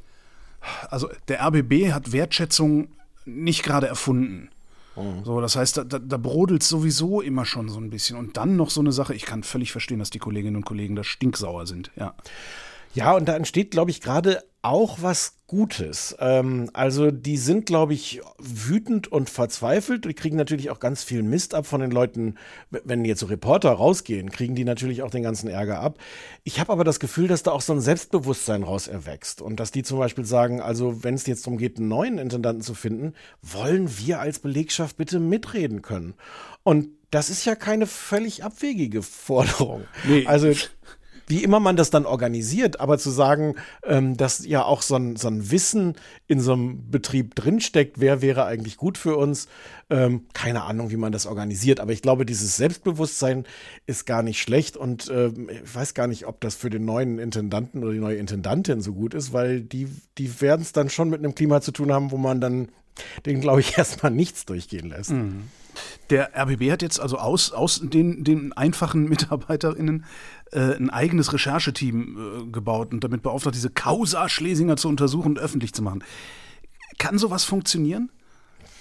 Also 0.90 1.10
der 1.28 1.46
RBB 1.46 1.92
hat 1.94 2.12
Wertschätzung 2.12 2.88
nicht 3.26 3.62
gerade 3.62 3.88
erfunden. 3.88 4.50
So, 5.26 5.42
das 5.42 5.58
heißt, 5.58 5.78
da, 5.78 5.84
da, 5.84 6.00
da 6.00 6.18
brodelt 6.18 6.64
sowieso 6.64 7.20
immer 7.22 7.46
schon 7.46 7.68
so 7.68 7.80
ein 7.80 7.90
bisschen. 7.90 8.18
Und 8.18 8.38
dann 8.38 8.56
noch 8.56 8.70
so 8.70 8.80
eine 8.80 8.94
Sache, 8.94 9.14
ich 9.14 9.26
kann 9.26 9.44
völlig 9.44 9.74
verstehen, 9.74 10.00
dass 10.00 10.10
die 10.10 10.20
Kolleginnen 10.20 10.56
und 10.56 10.66
Kollegen 10.66 10.96
da 10.96 11.04
stinksauer 11.04 11.68
sind, 11.68 11.92
ja. 11.98 12.16
Ja, 12.96 13.14
und 13.14 13.28
da 13.28 13.36
entsteht, 13.36 13.72
glaube 13.72 13.92
ich, 13.92 14.02
gerade 14.02 14.42
auch 14.62 14.98
was 15.02 15.34
Gutes. 15.46 16.16
Ähm, 16.20 16.72
also 16.74 17.12
die 17.12 17.38
sind, 17.38 17.68
glaube 17.68 17.94
ich, 17.94 18.22
wütend 18.40 19.12
und 19.12 19.30
verzweifelt. 19.30 20.06
Die 20.06 20.16
kriegen 20.16 20.38
natürlich 20.38 20.72
auch 20.72 20.80
ganz 20.80 21.04
viel 21.04 21.22
Mist 21.22 21.54
ab 21.54 21.68
von 21.68 21.82
den 21.82 21.92
Leuten. 21.92 22.36
Wenn 22.72 23.06
jetzt 23.06 23.20
so 23.20 23.28
Reporter 23.28 23.70
rausgehen, 23.70 24.32
kriegen 24.32 24.56
die 24.56 24.64
natürlich 24.64 25.04
auch 25.04 25.12
den 25.12 25.22
ganzen 25.22 25.50
Ärger 25.50 25.82
ab. 25.82 26.00
Ich 26.44 26.60
habe 26.60 26.72
aber 26.72 26.84
das 26.84 27.00
Gefühl, 27.00 27.28
dass 27.28 27.44
da 27.44 27.52
auch 27.52 27.62
so 27.62 27.74
ein 27.74 27.82
Selbstbewusstsein 27.82 28.64
raus 28.64 28.88
erwächst. 28.88 29.40
Und 29.40 29.60
dass 29.60 29.72
die 29.72 29.84
zum 29.84 30.00
Beispiel 30.00 30.26
sagen, 30.26 30.62
also 30.62 31.04
wenn 31.04 31.14
es 31.14 31.28
jetzt 31.28 31.46
darum 31.46 31.60
geht, 31.60 31.78
einen 31.78 31.90
neuen 31.90 32.18
Intendanten 32.18 32.64
zu 32.64 32.74
finden, 32.74 33.14
wollen 33.44 33.88
wir 34.00 34.20
als 34.20 34.40
Belegschaft 34.40 34.98
bitte 34.98 35.20
mitreden 35.20 35.84
können. 35.84 36.16
Und 36.64 36.88
das 37.12 37.30
ist 37.30 37.46
ja 37.46 37.54
keine 37.54 37.86
völlig 37.86 38.44
abwegige 38.44 39.04
Forderung. 39.04 39.84
Nee. 40.08 40.26
Also 40.26 40.52
wie 41.28 41.44
immer 41.44 41.60
man 41.60 41.76
das 41.76 41.90
dann 41.90 42.06
organisiert, 42.06 42.80
aber 42.80 42.98
zu 42.98 43.10
sagen, 43.10 43.56
ähm, 43.84 44.18
dass 44.18 44.46
ja 44.46 44.64
auch 44.64 44.82
so 44.82 44.96
ein, 44.96 45.16
so 45.16 45.28
ein 45.28 45.52
Wissen 45.52 45.96
in 46.28 46.40
so 46.40 46.54
einem 46.54 46.90
Betrieb 46.90 47.36
drinsteckt, 47.36 48.00
wer 48.00 48.22
wäre 48.22 48.46
eigentlich 48.46 48.78
gut 48.78 48.98
für 48.98 49.16
uns, 49.18 49.48
ähm, 49.90 50.26
keine 50.34 50.64
Ahnung, 50.64 50.92
wie 50.92 50.98
man 50.98 51.12
das 51.12 51.26
organisiert, 51.26 51.80
aber 51.80 51.92
ich 51.92 52.02
glaube, 52.02 52.26
dieses 52.26 52.58
Selbstbewusstsein 52.58 53.46
ist 53.86 54.06
gar 54.06 54.24
nicht 54.24 54.42
schlecht 54.42 54.78
und 54.78 55.10
ähm, 55.10 55.50
ich 55.50 55.76
weiß 55.76 55.94
gar 55.94 56.08
nicht, 56.08 56.26
ob 56.28 56.42
das 56.42 56.56
für 56.56 56.70
den 56.70 56.86
neuen 56.86 57.20
Intendanten 57.20 57.84
oder 57.84 57.94
die 57.94 58.00
neue 58.00 58.18
Intendantin 58.18 58.82
so 58.82 58.94
gut 58.94 59.14
ist, 59.14 59.34
weil 59.34 59.62
die, 59.62 59.88
die 60.18 60.42
werden 60.42 60.62
es 60.62 60.72
dann 60.72 60.90
schon 60.90 61.10
mit 61.10 61.20
einem 61.20 61.36
Klima 61.36 61.62
zu 61.62 61.72
tun 61.72 61.92
haben, 61.92 62.12
wo 62.12 62.18
man 62.18 62.42
dann 62.42 62.70
den, 63.26 63.42
glaube 63.42 63.62
ich, 63.62 63.78
erstmal 63.78 64.12
nichts 64.12 64.46
durchgehen 64.46 64.90
lässt. 64.90 65.12
Mhm. 65.12 65.44
Der 66.10 66.32
RBB 66.36 66.72
hat 66.72 66.82
jetzt 66.82 67.00
also 67.00 67.18
aus, 67.18 67.52
aus 67.52 67.82
den, 67.84 68.24
den 68.24 68.54
einfachen 68.54 69.04
MitarbeiterInnen 69.10 70.06
äh, 70.52 70.76
ein 70.76 70.90
eigenes 70.90 71.34
Rechercheteam 71.34 72.46
äh, 72.48 72.52
gebaut 72.52 72.94
und 72.94 73.04
damit 73.04 73.22
beauftragt, 73.22 73.56
diese 73.56 73.70
Causa 73.70 74.30
Schlesinger 74.30 74.78
zu 74.78 74.88
untersuchen 74.88 75.34
und 75.34 75.40
öffentlich 75.40 75.74
zu 75.74 75.82
machen. 75.82 76.04
Kann 76.98 77.18
sowas 77.18 77.44
funktionieren? 77.44 78.10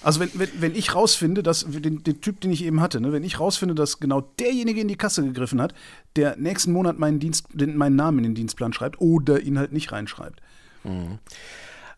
Also 0.05 0.19
wenn, 0.19 0.29
wenn, 0.35 0.49
wenn 0.59 0.75
ich 0.75 0.93
rausfinde, 0.93 1.41
dass 1.41 1.65
den, 1.67 2.03
den 2.03 2.21
Typ, 2.21 2.39
den 2.39 2.51
ich 2.51 2.63
eben 2.63 2.79
hatte, 2.79 3.01
ne, 3.01 3.11
wenn 3.11 3.23
ich 3.23 3.39
rausfinde, 3.39 3.73
dass 3.73 3.99
genau 3.99 4.21
derjenige 4.21 4.79
in 4.79 4.87
die 4.87 4.97
Kasse 4.97 5.23
gegriffen 5.23 5.59
hat, 5.59 5.73
der 6.15 6.35
nächsten 6.37 6.71
Monat 6.71 6.99
meinen, 6.99 7.19
Dienst, 7.19 7.47
den, 7.53 7.75
meinen 7.75 7.95
Namen 7.95 8.19
in 8.19 8.23
den 8.25 8.35
Dienstplan 8.35 8.71
schreibt 8.71 9.01
oder 9.01 9.41
ihn 9.41 9.57
halt 9.57 9.73
nicht 9.73 9.91
reinschreibt. 9.91 10.41
Mhm. 10.83 11.17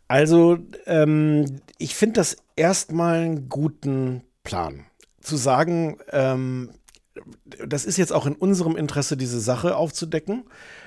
Also 0.07 0.57
ähm, 0.86 1.60
ich 1.77 1.95
finde 1.95 2.21
das 2.21 2.38
erstmal 2.55 3.23
einen 3.23 3.49
guten 3.49 4.21
Plan. 4.43 4.86
Zu 5.28 5.36
sagen, 5.36 5.98
ähm, 6.12 6.70
das 7.66 7.86
ist 7.86 7.98
jetzt 7.98 8.13
auch 8.13 8.26
in 8.26 8.36
unserem 8.36 8.76
Interesse, 8.76 9.18
diese 9.18 9.40
Sache 9.40 9.76
aufzudecken. 9.76 10.44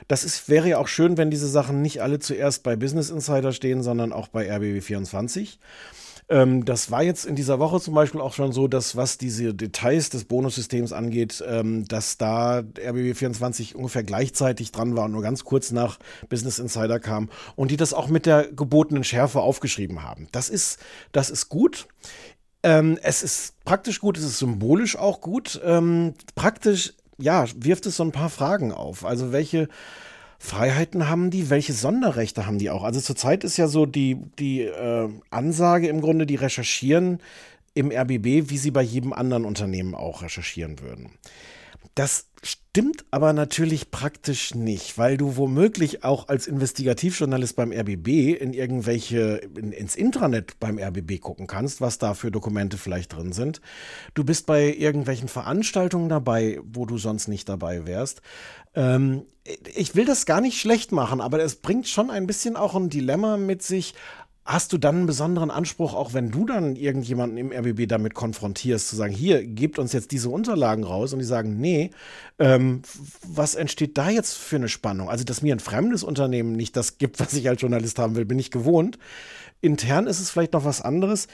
Das 0.09 0.24
ist, 0.24 0.48
wäre 0.48 0.68
ja 0.68 0.79
auch 0.79 0.88
schön, 0.88 1.18
wenn 1.18 1.31
diese 1.31 1.48
Sachen 1.48 1.83
nicht 1.83 2.03
alle 2.03 2.18
zuerst 2.18 2.62
bei 2.62 2.76
Business 2.76 3.11
Insider 3.11 3.53
stehen, 3.53 3.83
sondern 3.83 4.12
auch 4.12 4.29
bei 4.29 4.50
RBB24. 4.50 5.59
Ähm, 6.31 6.64
das 6.64 6.92
war 6.92 7.03
jetzt 7.03 7.26
in 7.26 7.35
dieser 7.35 7.59
Woche 7.59 7.81
zum 7.81 7.94
Beispiel 7.94 8.20
auch 8.20 8.35
schon 8.35 8.53
so, 8.53 8.68
dass 8.68 8.96
was 8.96 9.18
diese 9.18 9.53
Details 9.53 10.11
des 10.11 10.24
Bonussystems 10.24 10.92
angeht, 10.92 11.42
ähm, 11.46 11.87
dass 11.88 12.18
da 12.18 12.61
RBB24 12.61 13.74
ungefähr 13.74 14.05
gleichzeitig 14.05 14.70
dran 14.70 14.96
war 14.96 15.07
und 15.07 15.12
nur 15.12 15.22
ganz 15.22 15.44
kurz 15.44 15.72
nach 15.72 15.98
Business 16.29 16.61
Insider 16.61 17.00
kam 17.00 17.31
und 17.57 17.72
die 17.72 17.76
das 17.76 17.92
auch 17.92 18.07
mit 18.07 18.26
der 18.26 18.46
gebotenen 18.46 19.03
Schärfe 19.03 19.40
aufgeschrieben 19.40 20.05
haben. 20.05 20.29
Das 20.31 20.48
ist, 20.48 20.79
das 21.11 21.31
ist 21.31 21.48
gut. 21.48 21.88
Ähm, 22.62 22.98
es 23.02 23.22
ist 23.22 23.64
praktisch 23.64 24.00
gut, 24.00 24.18
es 24.18 24.24
ist 24.24 24.38
symbolisch 24.38 24.96
auch 24.96 25.20
gut. 25.20 25.60
Ähm, 25.64 26.14
praktisch, 26.34 26.94
ja, 27.18 27.46
wirft 27.56 27.86
es 27.86 27.96
so 27.96 28.04
ein 28.04 28.12
paar 28.12 28.30
Fragen 28.30 28.72
auf. 28.72 29.04
Also 29.04 29.32
welche 29.32 29.68
Freiheiten 30.38 31.08
haben 31.08 31.30
die? 31.30 31.50
Welche 31.50 31.72
Sonderrechte 31.72 32.46
haben 32.46 32.58
die 32.58 32.70
auch? 32.70 32.82
Also 32.82 33.00
zurzeit 33.00 33.44
ist 33.44 33.56
ja 33.56 33.68
so 33.68 33.86
die, 33.86 34.16
die 34.38 34.62
äh, 34.62 35.08
Ansage 35.30 35.88
im 35.88 36.00
Grunde, 36.00 36.26
die 36.26 36.36
recherchieren 36.36 37.20
im 37.74 37.90
RBB, 37.90 38.50
wie 38.50 38.58
sie 38.58 38.70
bei 38.70 38.82
jedem 38.82 39.12
anderen 39.12 39.44
Unternehmen 39.44 39.94
auch 39.94 40.22
recherchieren 40.22 40.80
würden. 40.80 41.10
Das 42.00 42.30
stimmt 42.42 43.04
aber 43.10 43.34
natürlich 43.34 43.90
praktisch 43.90 44.54
nicht, 44.54 44.96
weil 44.96 45.18
du 45.18 45.36
womöglich 45.36 46.02
auch 46.02 46.28
als 46.28 46.46
Investigativjournalist 46.46 47.56
beim 47.56 47.72
RBB 47.72 48.40
in 48.40 48.54
irgendwelche, 48.54 49.42
in, 49.54 49.72
ins 49.72 49.96
Intranet 49.96 50.58
beim 50.58 50.78
RBB 50.78 51.20
gucken 51.20 51.46
kannst, 51.46 51.82
was 51.82 51.98
da 51.98 52.14
für 52.14 52.30
Dokumente 52.30 52.78
vielleicht 52.78 53.14
drin 53.14 53.32
sind. 53.32 53.60
Du 54.14 54.24
bist 54.24 54.46
bei 54.46 54.74
irgendwelchen 54.74 55.28
Veranstaltungen 55.28 56.08
dabei, 56.08 56.58
wo 56.62 56.86
du 56.86 56.96
sonst 56.96 57.28
nicht 57.28 57.50
dabei 57.50 57.84
wärst. 57.84 58.22
Ähm, 58.74 59.26
ich 59.74 59.94
will 59.94 60.06
das 60.06 60.24
gar 60.24 60.40
nicht 60.40 60.58
schlecht 60.58 60.92
machen, 60.92 61.20
aber 61.20 61.40
es 61.40 61.56
bringt 61.56 61.86
schon 61.86 62.08
ein 62.08 62.26
bisschen 62.26 62.56
auch 62.56 62.74
ein 62.76 62.88
Dilemma 62.88 63.36
mit 63.36 63.62
sich 63.62 63.92
hast 64.52 64.72
du 64.72 64.78
dann 64.78 64.96
einen 64.96 65.06
besonderen 65.06 65.50
Anspruch, 65.50 65.94
auch 65.94 66.12
wenn 66.12 66.30
du 66.30 66.44
dann 66.44 66.74
irgendjemanden 66.74 67.38
im 67.38 67.52
RBB 67.52 67.86
damit 67.86 68.14
konfrontierst, 68.14 68.88
zu 68.88 68.96
sagen, 68.96 69.12
hier, 69.12 69.46
gebt 69.46 69.78
uns 69.78 69.92
jetzt 69.92 70.10
diese 70.10 70.28
Unterlagen 70.28 70.82
raus 70.82 71.12
und 71.12 71.20
die 71.20 71.24
sagen, 71.24 71.60
nee, 71.60 71.90
ähm, 72.40 72.82
was 73.22 73.54
entsteht 73.54 73.96
da 73.96 74.10
jetzt 74.10 74.36
für 74.36 74.56
eine 74.56 74.68
Spannung? 74.68 75.08
Also, 75.08 75.22
dass 75.24 75.42
mir 75.42 75.54
ein 75.54 75.60
fremdes 75.60 76.02
Unternehmen 76.02 76.52
nicht 76.52 76.76
das 76.76 76.98
gibt, 76.98 77.20
was 77.20 77.32
ich 77.32 77.48
als 77.48 77.60
Journalist 77.60 77.98
haben 78.00 78.16
will, 78.16 78.24
bin 78.24 78.40
ich 78.40 78.50
gewohnt. 78.50 78.98
Intern 79.60 80.06
ist 80.06 80.20
es 80.20 80.30
vielleicht 80.30 80.54
noch 80.54 80.64
was 80.64 80.82
anderes. 80.82 81.28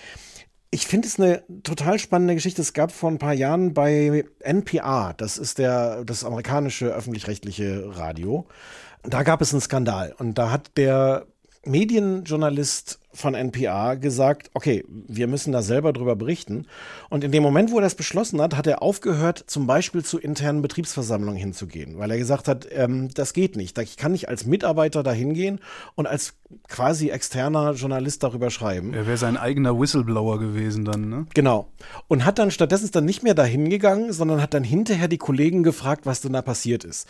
Ich 0.70 0.86
finde 0.86 1.08
es 1.08 1.18
eine 1.18 1.42
total 1.62 1.98
spannende 1.98 2.34
Geschichte. 2.34 2.60
Es 2.60 2.74
gab 2.74 2.92
vor 2.92 3.10
ein 3.10 3.18
paar 3.18 3.32
Jahren 3.32 3.72
bei 3.72 4.24
NPR, 4.40 5.14
das 5.16 5.38
ist 5.38 5.58
der, 5.58 6.04
das 6.04 6.24
amerikanische 6.24 6.88
öffentlich-rechtliche 6.88 7.96
Radio, 7.96 8.46
da 9.04 9.22
gab 9.22 9.40
es 9.40 9.52
einen 9.52 9.60
Skandal 9.60 10.14
und 10.18 10.36
da 10.36 10.50
hat 10.50 10.76
der 10.76 11.26
Medienjournalist 11.66 12.98
von 13.16 13.34
NPR 13.34 13.96
gesagt, 13.96 14.50
okay, 14.54 14.84
wir 14.88 15.26
müssen 15.26 15.52
da 15.52 15.62
selber 15.62 15.92
drüber 15.92 16.16
berichten. 16.16 16.66
Und 17.08 17.24
in 17.24 17.32
dem 17.32 17.42
Moment, 17.42 17.72
wo 17.72 17.76
er 17.76 17.82
das 17.82 17.94
beschlossen 17.94 18.40
hat, 18.40 18.56
hat 18.56 18.66
er 18.66 18.82
aufgehört, 18.82 19.44
zum 19.46 19.66
Beispiel 19.66 20.04
zu 20.04 20.18
internen 20.18 20.62
Betriebsversammlungen 20.62 21.38
hinzugehen, 21.38 21.98
weil 21.98 22.10
er 22.10 22.18
gesagt 22.18 22.46
hat, 22.46 22.68
ähm, 22.70 23.08
das 23.14 23.32
geht 23.32 23.56
nicht. 23.56 23.78
Ich 23.78 23.96
kann 23.96 24.12
nicht 24.12 24.28
als 24.28 24.44
Mitarbeiter 24.44 25.02
da 25.02 25.12
hingehen 25.12 25.60
und 25.94 26.06
als 26.06 26.34
quasi 26.68 27.08
externer 27.08 27.72
Journalist 27.72 28.22
darüber 28.22 28.50
schreiben. 28.50 28.94
Er 28.94 29.06
wäre 29.06 29.16
sein 29.16 29.36
eigener 29.36 29.78
Whistleblower 29.78 30.38
gewesen 30.38 30.84
dann, 30.84 31.08
ne? 31.08 31.26
Genau. 31.34 31.68
Und 32.08 32.24
hat 32.24 32.38
dann 32.38 32.50
stattdessen 32.50 32.90
dann 32.92 33.04
nicht 33.04 33.22
mehr 33.22 33.34
dahin 33.34 33.68
gegangen, 33.70 34.12
sondern 34.12 34.40
hat 34.40 34.54
dann 34.54 34.62
hinterher 34.62 35.08
die 35.08 35.18
Kollegen 35.18 35.62
gefragt, 35.62 36.06
was 36.06 36.20
denn 36.20 36.34
da 36.34 36.42
passiert 36.42 36.84
ist. 36.84 37.08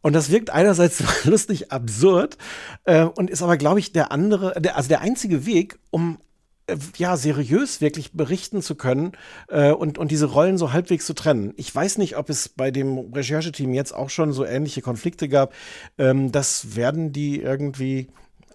Und 0.00 0.12
das 0.12 0.30
wirkt 0.30 0.50
einerseits 0.50 1.02
lustig 1.24 1.72
absurd 1.72 2.38
äh, 2.84 3.04
und 3.04 3.30
ist 3.30 3.42
aber, 3.42 3.56
glaube 3.56 3.80
ich, 3.80 3.92
der 3.92 4.12
andere, 4.12 4.60
der, 4.60 4.76
also 4.76 4.88
der 4.88 5.00
einzige 5.00 5.44
Weg, 5.44 5.78
um 5.90 6.18
äh, 6.66 6.76
ja, 6.96 7.16
seriös 7.16 7.80
wirklich 7.80 8.12
berichten 8.12 8.62
zu 8.62 8.74
können 8.74 9.12
äh, 9.48 9.72
und, 9.72 9.98
und 9.98 10.10
diese 10.10 10.26
Rollen 10.26 10.58
so 10.58 10.72
halbwegs 10.72 11.06
zu 11.06 11.14
trennen. 11.14 11.52
Ich 11.56 11.74
weiß 11.74 11.98
nicht, 11.98 12.16
ob 12.16 12.30
es 12.30 12.48
bei 12.48 12.70
dem 12.70 13.12
Rechercheteam 13.12 13.74
jetzt 13.74 13.92
auch 13.92 14.10
schon 14.10 14.32
so 14.32 14.44
ähnliche 14.44 14.82
Konflikte 14.82 15.28
gab. 15.28 15.52
Ähm, 15.98 16.30
das 16.30 16.76
werden 16.76 17.12
die 17.12 17.40
irgendwie 17.40 18.08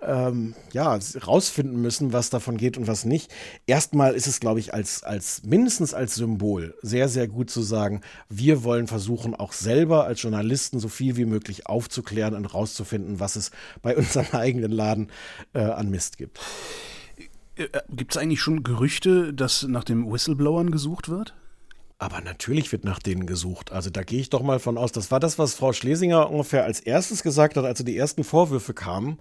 ähm, 0.08 0.56
ja, 0.72 0.98
rausfinden 1.26 1.82
müssen, 1.82 2.14
was 2.14 2.30
davon 2.30 2.58
geht 2.58 2.78
und 2.78 2.88
was 2.88 3.06
nicht. 3.06 3.32
Erstmal 3.68 4.14
ist 4.14 4.28
es, 4.28 4.40
glaube 4.40 4.60
ich, 4.60 4.74
als, 4.74 5.04
als 5.04 5.44
mindestens 5.44 5.94
als 5.94 6.16
Symbol 6.16 6.76
sehr, 6.82 7.10
sehr 7.10 7.28
gut 7.28 7.50
zu 7.50 7.62
sagen, 7.62 8.02
wir 8.30 8.64
wollen 8.64 8.88
versuchen, 8.88 9.36
auch 9.36 9.54
selber 9.54 10.06
als 10.06 10.22
Journalisten 10.22 10.80
so 10.80 10.88
viel 10.88 11.18
wie 11.18 11.26
möglich 11.26 11.68
aufzuklären 11.68 12.36
und 12.36 12.46
rauszufinden, 12.46 13.20
was 13.20 13.36
es 13.36 13.52
bei 13.82 13.96
unserem 13.98 14.28
eigenen 14.32 14.72
Laden 14.72 15.12
äh, 15.54 15.60
an 15.60 15.90
Mist 15.90 16.18
gibt. 16.18 16.40
Äh, 17.56 17.68
gibt 17.90 18.16
es 18.16 18.22
eigentlich 18.22 18.42
schon 18.42 18.64
Gerüchte, 18.64 19.34
dass 19.34 19.64
nach 19.64 19.84
dem 19.84 20.12
Whistleblowern 20.12 20.72
gesucht 20.72 21.10
wird? 21.10 21.34
Aber 22.04 22.20
natürlich 22.20 22.70
wird 22.74 22.84
nach 22.84 23.00
denen 23.00 23.26
gesucht. 23.26 23.72
Also 23.72 23.90
da 23.90 24.04
gehe 24.04 24.20
ich 24.20 24.30
doch 24.30 24.42
mal 24.44 24.60
von 24.60 24.78
aus. 24.78 24.92
Das 24.92 25.10
war 25.10 25.22
das, 25.22 25.40
was 25.40 25.54
Frau 25.54 25.72
Schlesinger 25.72 26.30
ungefähr 26.30 26.66
als 26.66 26.82
erstes 26.82 27.24
gesagt 27.24 27.56
hat, 27.56 27.64
als 27.64 27.82
die 27.82 27.98
ersten 27.98 28.26
Vorwürfe 28.26 28.74
kamen, 28.74 29.20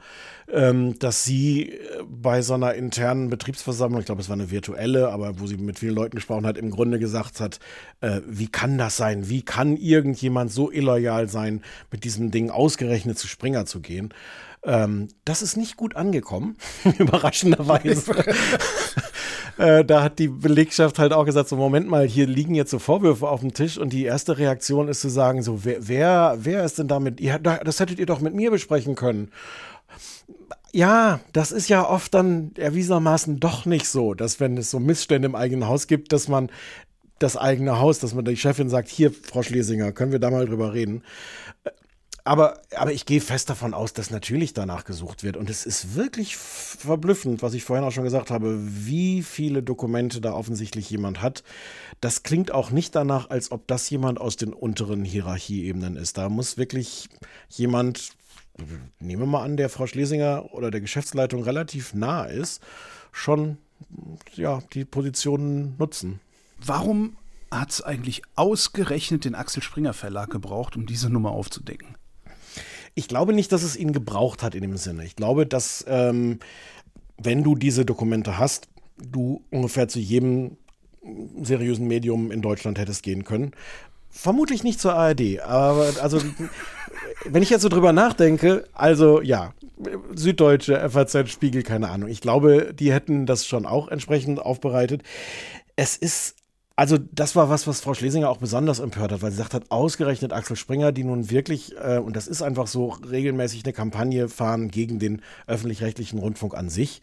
ähm, 0.53 0.99
dass 0.99 1.23
sie 1.23 1.75
äh, 1.75 1.79
bei 2.09 2.43
so 2.43 2.55
einer 2.55 2.75
internen 2.75 3.31
Betriebsversammlung, 3.31 4.01
ich 4.01 4.07
glaube, 4.07 4.21
es 4.21 4.29
war 4.29 4.35
eine 4.35 4.51
virtuelle, 4.51 5.11
aber 5.11 5.39
wo 5.39 5.47
sie 5.47 5.59
mit 5.59 5.79
vielen 5.79 5.95
Leuten 5.95 6.17
gesprochen 6.17 6.45
hat, 6.45 6.59
im 6.59 6.71
Grunde 6.71 6.99
gesagt 6.99 7.39
hat, 7.39 7.61
äh, 8.01 8.21
wie 8.27 8.49
kann 8.49 8.79
das 8.79 8.97
sein? 8.97 9.29
Wie 9.29 9.43
kann 9.43 9.77
irgendjemand 9.77 10.51
so 10.51 10.73
illoyal 10.73 11.29
sein, 11.29 11.63
mit 11.93 12.03
diesem 12.03 12.33
Ding 12.33 12.51
ausgerechnet 12.51 13.17
zu 13.17 13.29
Springer 13.29 13.65
zu 13.65 13.79
gehen? 13.79 14.13
Ähm, 14.65 15.09
das 15.25 15.43
ist 15.43 15.57
nicht 15.57 15.77
gut 15.77 15.97
angekommen, 15.97 16.57
überraschenderweise. 16.99 18.15
äh, 19.59 19.85
da 19.85 20.05
hat 20.05 20.21
die 20.21 20.29
Belegschaft 20.29 20.99
halt 21.01 21.13
auch 21.13 21.25
gesagt: 21.25 21.49
So, 21.49 21.57
Moment 21.57 21.89
mal, 21.89 22.07
hier 22.07 22.27
liegen 22.27 22.55
jetzt 22.55 22.71
so 22.71 22.79
Vorwürfe 22.79 23.29
auf 23.29 23.41
dem 23.41 23.55
Tisch 23.55 23.77
und 23.77 23.93
die 23.93 24.05
erste 24.05 24.39
Reaktion 24.39 24.89
ist 24.89 25.01
zu 25.01 25.09
sagen: 25.09 25.43
So, 25.43 25.65
wer, 25.65 25.89
wer, 25.89 26.39
wer 26.39 26.65
ist 26.65 26.79
denn 26.79 26.89
damit? 26.89 27.21
Ihr, 27.21 27.39
das 27.41 27.81
hättet 27.81 27.99
ihr 27.99 28.07
doch 28.07 28.21
mit 28.21 28.35
mir 28.35 28.53
besprechen 28.53 28.95
können 28.95 29.33
Ja, 30.73 31.21
das 31.33 31.51
ist 31.51 31.69
ja 31.69 31.89
oft 31.89 32.15
dann 32.15 32.53
erwiesenermaßen 32.57 33.41
doch 33.41 33.67
nicht 33.67 33.89
so, 33.89 34.15
dass 34.15 34.39
wenn 34.39 34.57
es 34.57 34.71
so 34.71 34.79
Missstände 34.79 35.27
im 35.27 35.35
eigenen 35.35 35.67
Haus 35.67 35.89
gibt, 35.89 36.13
dass 36.13 36.29
man 36.29 36.51
das 37.19 37.37
eigene 37.37 37.81
Haus, 37.81 37.99
dass 37.99 38.15
man 38.15 38.25
die 38.25 38.37
Chefin 38.37 38.69
sagt, 38.69 38.89
hier, 38.89 39.13
Frau 39.13 39.43
Schlesinger, 39.43 39.93
können 39.93 40.13
wir 40.13 40.19
da 40.19 40.31
mal 40.31 40.47
drüber 40.47 40.73
reden. 40.73 41.03
Aber, 42.25 42.61
aber 42.77 42.93
ich 42.93 43.05
gehe 43.05 43.21
fest 43.21 43.51
davon 43.51 43.75
aus, 43.75 43.95
dass 43.95 44.11
natürlich 44.11 44.55
danach 44.55 44.85
gesucht 44.85 45.25
wird. 45.25 45.37
Und 45.37 45.51
es 45.51 45.67
ist 45.67 45.97
wirklich 45.97 46.37
verblüffend, 46.37 47.43
was 47.43 47.53
ich 47.55 47.65
vorhin 47.65 47.85
auch 47.85 47.91
schon 47.91 48.05
gesagt 48.05 48.31
habe, 48.31 48.59
wie 48.61 49.23
viele 49.23 49.63
Dokumente 49.63 50.21
da 50.21 50.33
offensichtlich 50.33 50.89
jemand 50.89 51.21
hat. 51.21 51.43
Das 52.01 52.23
klingt 52.23 52.53
auch 52.53 52.71
nicht 52.71 52.95
danach, 52.95 53.31
als 53.31 53.51
ob 53.51 53.67
das 53.67 53.91
jemand 53.91 54.21
aus 54.21 54.37
den 54.37 54.53
unteren 54.53 55.05
Hierarchieebenen 55.05 55.97
ist. 55.97 56.17
Da 56.17 56.29
muss 56.29 56.57
wirklich 56.57 57.09
jemand, 57.49 58.11
nehmen 59.01 59.23
wir 59.23 59.27
mal 59.27 59.43
an, 59.43 59.57
der 59.57 59.69
Frau 59.69 59.89
Schlesinger 59.89 60.53
oder 60.53 60.71
der 60.71 60.81
Geschäftsleitung 60.81 61.43
relativ 61.43 61.93
nah 61.93 62.25
ist, 62.25 62.63
schon 63.11 63.59
ja, 64.35 64.63
die 64.75 64.85
Positionen 64.85 65.75
nutzen. 65.77 66.21
Warum 66.65 67.17
hat 67.51 67.71
es 67.71 67.83
eigentlich 67.83 68.23
ausgerechnet 68.37 69.25
den 69.25 69.35
Axel 69.35 69.61
Springer 69.61 69.93
Verlag 69.93 70.31
gebraucht, 70.31 70.77
um 70.77 70.87
diese 70.87 71.11
Nummer 71.11 71.33
aufzudecken? 71.33 71.97
Ich 72.95 73.09
glaube 73.09 73.33
nicht, 73.33 73.53
dass 73.53 73.63
es 73.63 73.77
ihn 73.77 73.93
gebraucht 73.93 74.43
hat 74.43 74.55
in 74.55 74.63
dem 74.63 74.77
Sinne. 74.77 75.05
Ich 75.05 75.17
glaube, 75.17 75.47
dass 75.47 75.85
ähm, 75.89 76.39
wenn 77.17 77.43
du 77.43 77.55
diese 77.55 77.85
Dokumente 77.85 78.39
hast, 78.39 78.69
du 78.99 79.43
ungefähr 79.51 79.89
zu 79.89 79.99
jedem 79.99 80.57
seriösen 81.43 81.87
Medium 81.89 82.31
in 82.31 82.43
Deutschland 82.43 82.79
hättest 82.79 83.03
gehen 83.03 83.25
können. 83.25 83.53
Vermutlich 84.11 84.63
nicht 84.63 84.79
zur 84.79 84.95
ARD, 84.95 85.41
aber 85.41 85.91
also 86.01 86.21
wenn 87.25 87.43
ich 87.43 87.51
jetzt 87.51 87.63
so 87.63 87.69
drüber 87.69 87.93
nachdenke, 87.93 88.69
also 88.75 89.21
ja, 89.21 89.55
Süddeutsche, 90.15 90.89
FAZ, 90.91 91.31
Spiegel, 91.31 91.63
keine 91.63 91.89
Ahnung. 91.89 92.09
Ich 92.09 92.21
glaube, 92.21 92.73
die 92.73 92.93
hätten 92.93 93.27
das 93.27 93.47
schon 93.47 93.67
auch 93.67 93.89
entsprechend 93.89 94.41
aufbereitet. 94.41 95.03
Es 95.77 95.97
ist 95.97 96.37
also 96.83 96.99
das 96.99 97.37
war 97.37 97.49
was, 97.49 97.69
was 97.69 97.81
Frau 97.81 97.95
Schlesinger 97.95 98.29
auch 98.29 98.39
besonders 98.39 98.81
empört 98.81 99.13
hat, 99.13 99.23
weil 99.23 99.31
sie 99.31 99.37
sagt 99.37 99.55
hat, 99.55 99.71
ausgerechnet 99.71 100.33
Axel 100.33 100.57
Springer, 100.57 100.91
die 100.91 101.05
nun 101.05 101.31
wirklich, 101.31 101.77
äh, 101.77 101.99
und 101.99 102.17
das 102.17 102.27
ist 102.27 102.43
einfach 102.43 102.67
so, 102.67 102.97
regelmäßig 103.09 103.63
eine 103.65 103.73
Kampagne 103.73 104.29
fahren 104.29 104.69
gegen 104.69 104.99
den 104.99 105.23
öffentlich-rechtlichen 105.47 106.19
Rundfunk 106.19 106.57
an 106.57 106.71
sich. 106.71 107.01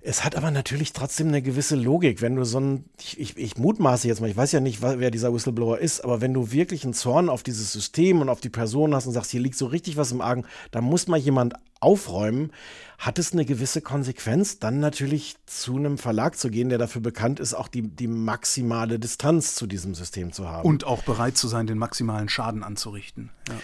Es 0.00 0.24
hat 0.24 0.36
aber 0.36 0.52
natürlich 0.52 0.92
trotzdem 0.92 1.28
eine 1.28 1.42
gewisse 1.42 1.74
Logik, 1.74 2.22
wenn 2.22 2.36
du 2.36 2.44
so 2.44 2.60
ein, 2.60 2.84
ich, 3.00 3.18
ich, 3.18 3.36
ich, 3.36 3.56
mutmaße 3.56 4.06
jetzt 4.06 4.20
mal, 4.20 4.30
ich 4.30 4.36
weiß 4.36 4.52
ja 4.52 4.60
nicht, 4.60 4.80
wer 4.80 5.10
dieser 5.10 5.34
Whistleblower 5.34 5.78
ist, 5.78 6.04
aber 6.04 6.20
wenn 6.20 6.32
du 6.32 6.52
wirklich 6.52 6.84
einen 6.84 6.94
Zorn 6.94 7.28
auf 7.28 7.42
dieses 7.42 7.72
System 7.72 8.20
und 8.20 8.28
auf 8.28 8.40
die 8.40 8.48
Person 8.48 8.94
hast 8.94 9.06
und 9.06 9.12
sagst, 9.12 9.32
hier 9.32 9.40
liegt 9.40 9.56
so 9.56 9.66
richtig 9.66 9.96
was 9.96 10.12
im 10.12 10.20
Argen, 10.20 10.44
da 10.70 10.80
muss 10.80 11.08
mal 11.08 11.16
jemand 11.16 11.54
aufräumen, 11.80 12.52
hat 12.98 13.18
es 13.18 13.32
eine 13.32 13.44
gewisse 13.44 13.80
Konsequenz, 13.80 14.60
dann 14.60 14.78
natürlich 14.78 15.36
zu 15.46 15.76
einem 15.76 15.98
Verlag 15.98 16.38
zu 16.38 16.48
gehen, 16.48 16.68
der 16.68 16.78
dafür 16.78 17.02
bekannt 17.02 17.40
ist, 17.40 17.54
auch 17.54 17.68
die, 17.68 17.82
die 17.82 18.08
maximale 18.08 19.00
Distanz 19.00 19.56
zu 19.56 19.66
diesem 19.66 19.94
System 19.94 20.32
zu 20.32 20.48
haben. 20.48 20.66
Und 20.66 20.84
auch 20.84 21.02
bereit 21.02 21.36
zu 21.36 21.48
sein, 21.48 21.66
den 21.66 21.78
maximalen 21.78 22.28
Schaden 22.28 22.62
anzurichten. 22.62 23.30
Ja. 23.48 23.54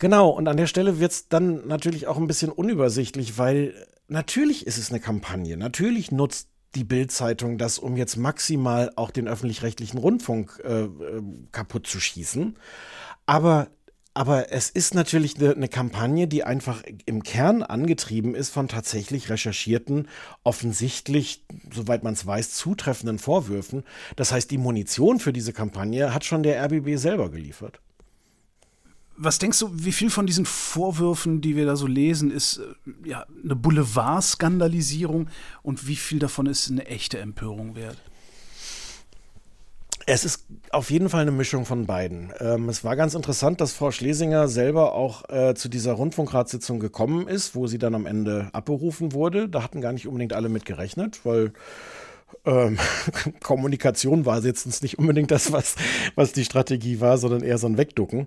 Genau, 0.00 0.28
und 0.28 0.48
an 0.48 0.56
der 0.56 0.66
Stelle 0.66 0.98
wird 0.98 1.12
es 1.12 1.28
dann 1.28 1.66
natürlich 1.68 2.08
auch 2.08 2.16
ein 2.16 2.26
bisschen 2.26 2.50
unübersichtlich, 2.50 3.38
weil 3.38 3.74
natürlich 4.14 4.66
ist 4.66 4.78
es 4.78 4.90
eine 4.90 5.00
Kampagne, 5.00 5.58
natürlich 5.58 6.10
nutzt 6.10 6.48
die 6.74 6.84
Bild-Zeitung 6.84 7.58
das, 7.58 7.78
um 7.78 7.96
jetzt 7.96 8.16
maximal 8.16 8.90
auch 8.96 9.10
den 9.10 9.28
öffentlich-rechtlichen 9.28 9.98
Rundfunk 9.98 10.60
äh, 10.64 10.84
äh 10.84 11.22
kaputt 11.52 11.86
zu 11.86 12.00
schießen. 12.00 12.56
Aber 13.26 13.68
aber 14.16 14.52
es 14.52 14.70
ist 14.70 14.94
natürlich 14.94 15.36
eine, 15.40 15.56
eine, 15.56 15.68
Kampagne, 15.68 16.28
die 16.28 16.44
einfach 16.44 16.84
im 17.04 17.24
Kern 17.24 17.64
angetrieben 17.64 18.36
ist 18.36 18.50
von 18.50 18.68
tatsächlich 18.68 19.28
recherchierten, 19.28 20.06
offensichtlich, 20.44 21.44
soweit 21.72 22.04
man 22.04 22.14
es 22.14 22.24
weiß, 22.24 22.52
zutreffenden 22.52 23.18
Vorwürfen. 23.18 23.82
Das 24.14 24.30
heißt, 24.30 24.52
die 24.52 24.58
Munition 24.58 25.18
für 25.18 25.32
diese 25.32 25.52
Kampagne 25.52 26.14
hat 26.14 26.24
schon 26.24 26.44
der 26.44 26.64
RBB 26.64 26.96
selber 26.96 27.28
geliefert. 27.28 27.80
Was 29.16 29.38
denkst 29.38 29.58
du, 29.60 29.70
wie 29.72 29.92
viel 29.92 30.10
von 30.10 30.26
diesen 30.26 30.44
Vorwürfen, 30.44 31.40
die 31.40 31.56
wir 31.56 31.66
da 31.66 31.76
so 31.76 31.86
lesen, 31.86 32.30
ist 32.30 32.58
äh, 32.58 33.08
ja 33.08 33.26
eine 33.42 33.56
Boulevardskandalisierung 33.56 35.28
und 35.62 35.86
wie 35.86 35.96
viel 35.96 36.18
davon 36.18 36.46
ist 36.46 36.70
eine 36.70 36.86
echte 36.86 37.18
Empörung 37.18 37.76
wert? 37.76 37.98
Es 40.06 40.24
ist 40.24 40.44
auf 40.70 40.90
jeden 40.90 41.08
Fall 41.08 41.22
eine 41.22 41.30
Mischung 41.30 41.64
von 41.64 41.86
beiden. 41.86 42.30
Ähm, 42.38 42.68
es 42.68 42.84
war 42.84 42.94
ganz 42.94 43.14
interessant, 43.14 43.60
dass 43.60 43.72
Frau 43.72 43.90
Schlesinger 43.90 44.48
selber 44.48 44.92
auch 44.92 45.28
äh, 45.30 45.54
zu 45.54 45.70
dieser 45.70 45.92
Rundfunkratssitzung 45.92 46.78
gekommen 46.78 47.26
ist, 47.26 47.54
wo 47.54 47.66
sie 47.66 47.78
dann 47.78 47.94
am 47.94 48.04
Ende 48.04 48.50
abberufen 48.52 49.12
wurde. 49.12 49.48
Da 49.48 49.62
hatten 49.62 49.80
gar 49.80 49.92
nicht 49.92 50.06
unbedingt 50.06 50.34
alle 50.34 50.50
mit 50.50 50.66
gerechnet, 50.66 51.20
weil 51.24 51.52
ähm, 52.44 52.78
Kommunikation 53.42 54.26
war 54.26 54.42
jetzt 54.42 54.82
nicht 54.82 54.98
unbedingt 54.98 55.30
das, 55.30 55.52
was, 55.52 55.76
was 56.14 56.32
die 56.32 56.44
Strategie 56.44 57.00
war, 57.00 57.18
sondern 57.18 57.42
eher 57.42 57.58
so 57.58 57.66
ein 57.66 57.78
Wegducken. 57.78 58.26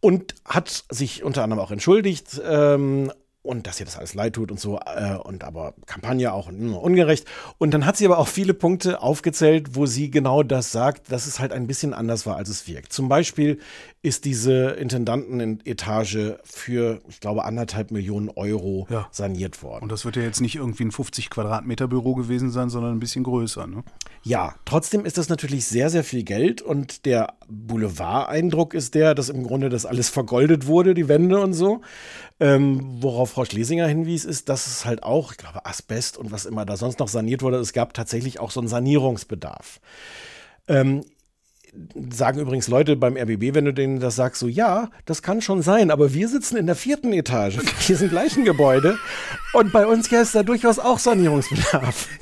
Und 0.00 0.34
hat 0.44 0.84
sich 0.90 1.24
unter 1.24 1.42
anderem 1.42 1.62
auch 1.62 1.70
entschuldigt 1.70 2.40
ähm, 2.46 3.10
und 3.42 3.66
dass 3.66 3.78
ihr 3.78 3.86
das 3.86 3.98
alles 3.98 4.14
leid 4.14 4.34
tut 4.34 4.50
und 4.50 4.58
so 4.58 4.80
äh, 4.80 5.16
und 5.16 5.44
aber 5.44 5.74
Kampagne 5.86 6.32
auch 6.32 6.48
ungerecht 6.48 7.26
und 7.58 7.74
dann 7.74 7.84
hat 7.84 7.96
sie 7.96 8.06
aber 8.06 8.18
auch 8.18 8.28
viele 8.28 8.54
Punkte 8.54 9.02
aufgezählt, 9.02 9.74
wo 9.76 9.84
sie 9.84 10.10
genau 10.10 10.42
das 10.42 10.72
sagt, 10.72 11.12
dass 11.12 11.26
es 11.26 11.40
halt 11.40 11.52
ein 11.52 11.66
bisschen 11.66 11.92
anders 11.92 12.24
war, 12.24 12.36
als 12.36 12.48
es 12.48 12.66
wirkt. 12.66 12.92
Zum 12.92 13.10
Beispiel 13.10 13.60
ist 14.04 14.26
diese 14.26 14.72
Intendantenetage 14.72 16.38
für, 16.44 17.00
ich 17.08 17.20
glaube, 17.20 17.44
anderthalb 17.46 17.90
Millionen 17.90 18.28
Euro 18.28 18.86
ja. 18.90 19.08
saniert 19.10 19.62
worden. 19.62 19.84
Und 19.84 19.92
das 19.92 20.04
wird 20.04 20.16
ja 20.16 20.22
jetzt 20.22 20.42
nicht 20.42 20.56
irgendwie 20.56 20.84
ein 20.84 20.92
50 20.92 21.30
Quadratmeter 21.30 21.88
Büro 21.88 22.14
gewesen 22.14 22.50
sein, 22.50 22.68
sondern 22.68 22.92
ein 22.92 23.00
bisschen 23.00 23.24
größer, 23.24 23.66
ne? 23.66 23.82
Ja, 24.22 24.56
trotzdem 24.66 25.06
ist 25.06 25.16
das 25.16 25.30
natürlich 25.30 25.64
sehr, 25.64 25.88
sehr 25.88 26.04
viel 26.04 26.22
Geld 26.22 26.60
und 26.60 27.06
der 27.06 27.32
Boulevard-Eindruck 27.48 28.74
ist 28.74 28.94
der, 28.94 29.14
dass 29.14 29.30
im 29.30 29.42
Grunde 29.42 29.70
das 29.70 29.86
alles 29.86 30.10
vergoldet 30.10 30.66
wurde, 30.66 30.92
die 30.92 31.08
Wände 31.08 31.40
und 31.40 31.54
so. 31.54 31.80
Ähm, 32.40 32.82
worauf 33.00 33.30
Frau 33.30 33.46
Schlesinger 33.46 33.86
hinwies, 33.86 34.26
ist, 34.26 34.50
dass 34.50 34.66
es 34.66 34.84
halt 34.84 35.02
auch, 35.02 35.32
ich 35.32 35.38
glaube, 35.38 35.64
Asbest 35.64 36.18
und 36.18 36.30
was 36.30 36.44
immer 36.44 36.66
da 36.66 36.76
sonst 36.76 36.98
noch 36.98 37.08
saniert 37.08 37.40
wurde, 37.40 37.56
es 37.56 37.72
gab 37.72 37.94
tatsächlich 37.94 38.38
auch 38.38 38.50
so 38.50 38.60
einen 38.60 38.68
Sanierungsbedarf. 38.68 39.80
Ähm, 40.68 41.04
sagen 42.10 42.40
übrigens 42.40 42.68
Leute 42.68 42.96
beim 42.96 43.16
RBB, 43.16 43.54
wenn 43.54 43.64
du 43.64 43.72
denen 43.72 44.00
das 44.00 44.16
sagst, 44.16 44.40
so 44.40 44.48
ja, 44.48 44.90
das 45.04 45.22
kann 45.22 45.40
schon 45.40 45.62
sein, 45.62 45.90
aber 45.90 46.14
wir 46.14 46.28
sitzen 46.28 46.56
in 46.56 46.66
der 46.66 46.76
vierten 46.76 47.12
Etage. 47.12 47.58
In 47.58 47.66
diesem 47.88 48.08
gleichen 48.08 48.44
Gebäude. 48.44 48.98
Und 49.52 49.72
bei 49.72 49.86
uns 49.86 50.10
ja 50.10 50.20
ist 50.20 50.34
da 50.34 50.42
durchaus 50.42 50.78
auch 50.78 50.98
Sanierungsbedarf. 50.98 52.08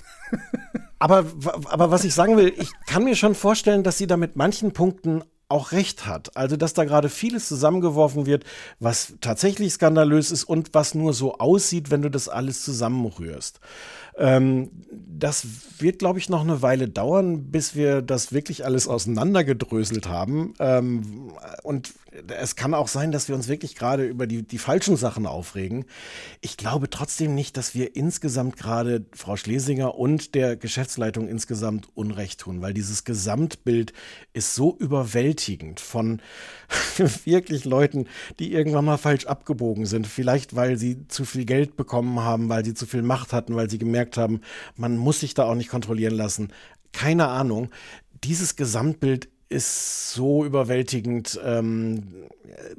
Aber, 0.99 1.27
aber 1.65 1.91
was 1.91 2.05
ich 2.05 2.15
sagen 2.15 2.37
will, 2.37 2.53
ich 2.57 2.71
kann 2.87 3.03
mir 3.03 3.17
schon 3.17 3.35
vorstellen, 3.35 3.83
dass 3.83 3.99
sie 3.99 4.07
da 4.07 4.17
mit 4.17 4.37
manchen 4.37 4.71
Punkten 4.71 5.25
auch 5.53 5.73
recht 5.73 6.07
hat. 6.07 6.37
Also, 6.37 6.57
dass 6.57 6.75
da 6.75 6.85
gerade 6.85 7.09
vieles 7.09 7.47
zusammengeworfen 7.47 8.27
wird, 8.27 8.45
was 8.81 9.15
tatsächlich 9.21 9.75
skandalös 9.75 10.31
ist 10.33 10.45
und 10.45 10.75
was 10.75 10.95
nur 10.95 11.13
so 11.13 11.39
aussieht, 11.39 11.91
wenn 11.91 12.03
du 12.03 12.11
das 12.11 12.29
alles 12.29 12.65
zusammenrührst. 12.65 13.61
Ähm, 14.17 14.71
das 14.91 15.47
wird, 15.79 15.99
glaube 15.99 16.19
ich, 16.19 16.29
noch 16.29 16.43
eine 16.43 16.63
Weile 16.63 16.89
dauern, 16.89 17.51
bis 17.51 17.75
wir 17.75 18.03
das 18.03 18.33
wirklich 18.33 18.65
alles 18.65 18.89
auseinandergedröselt 18.89 20.09
haben. 20.09 20.55
Ähm, 20.59 21.33
und 21.63 21.95
es 22.29 22.57
kann 22.57 22.75
auch 22.75 22.89
sein, 22.89 23.11
dass 23.11 23.29
wir 23.29 23.35
uns 23.35 23.49
wirklich 23.49 23.75
gerade 23.75 24.05
über 24.05 24.27
die, 24.27 24.43
die 24.43 24.59
falschen 24.59 24.97
Sachen 24.97 25.27
aufregen. 25.27 25.87
Ich 26.41 26.57
glaube 26.57 26.91
trotzdem 26.91 27.35
nicht, 27.35 27.57
dass 27.57 27.75
wir 27.75 27.97
insgesamt 27.97 28.57
gerade 28.57 29.07
Frau 29.15 29.37
Schlesinger 29.37 29.95
und 29.95 30.35
der 30.35 30.57
Geschäftsleitung 30.57 31.29
insgesamt 31.29 31.89
Unrecht 31.95 32.41
tun, 32.41 32.61
weil 32.61 32.75
dieses 32.75 33.05
Gesamtbild 33.05 33.93
ist 34.35 34.55
so 34.55 34.77
überwältigend 34.77 35.81
von 35.81 36.21
wirklich 37.25 37.65
Leuten, 37.65 38.07
die 38.39 38.53
irgendwann 38.53 38.85
mal 38.85 38.99
falsch 38.99 39.27
abgebogen 39.27 39.87
sind. 39.87 40.07
Vielleicht, 40.07 40.55
weil 40.55 40.77
sie 40.77 41.09
zu 41.09 41.25
viel 41.25 41.47
Geld 41.47 41.77
bekommen 41.77 42.21
haben, 42.21 42.49
weil 42.49 42.65
sie 42.65 42.75
zu 42.75 42.87
viel 42.87 43.03
Macht 43.03 43.33
hatten, 43.33 43.57
weil 43.57 43.71
sie 43.71 43.79
gemerkt 43.79 44.19
haben, 44.19 44.41
man 44.77 44.97
muss 44.97 45.21
sich 45.21 45.35
da 45.35 45.45
auch 45.45 45.55
nicht 45.55 45.71
kontrollieren 45.71 46.15
lassen. 46.15 46.53
Keine 46.93 47.29
Ahnung. 47.29 47.71
Dieses 48.23 48.55
Gesamtbild 48.55 49.32
ist 49.53 50.13
so 50.13 50.45
überwältigend. 50.45 51.39
Ähm, 51.45 52.29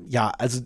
ja, 0.09 0.29
also 0.37 0.61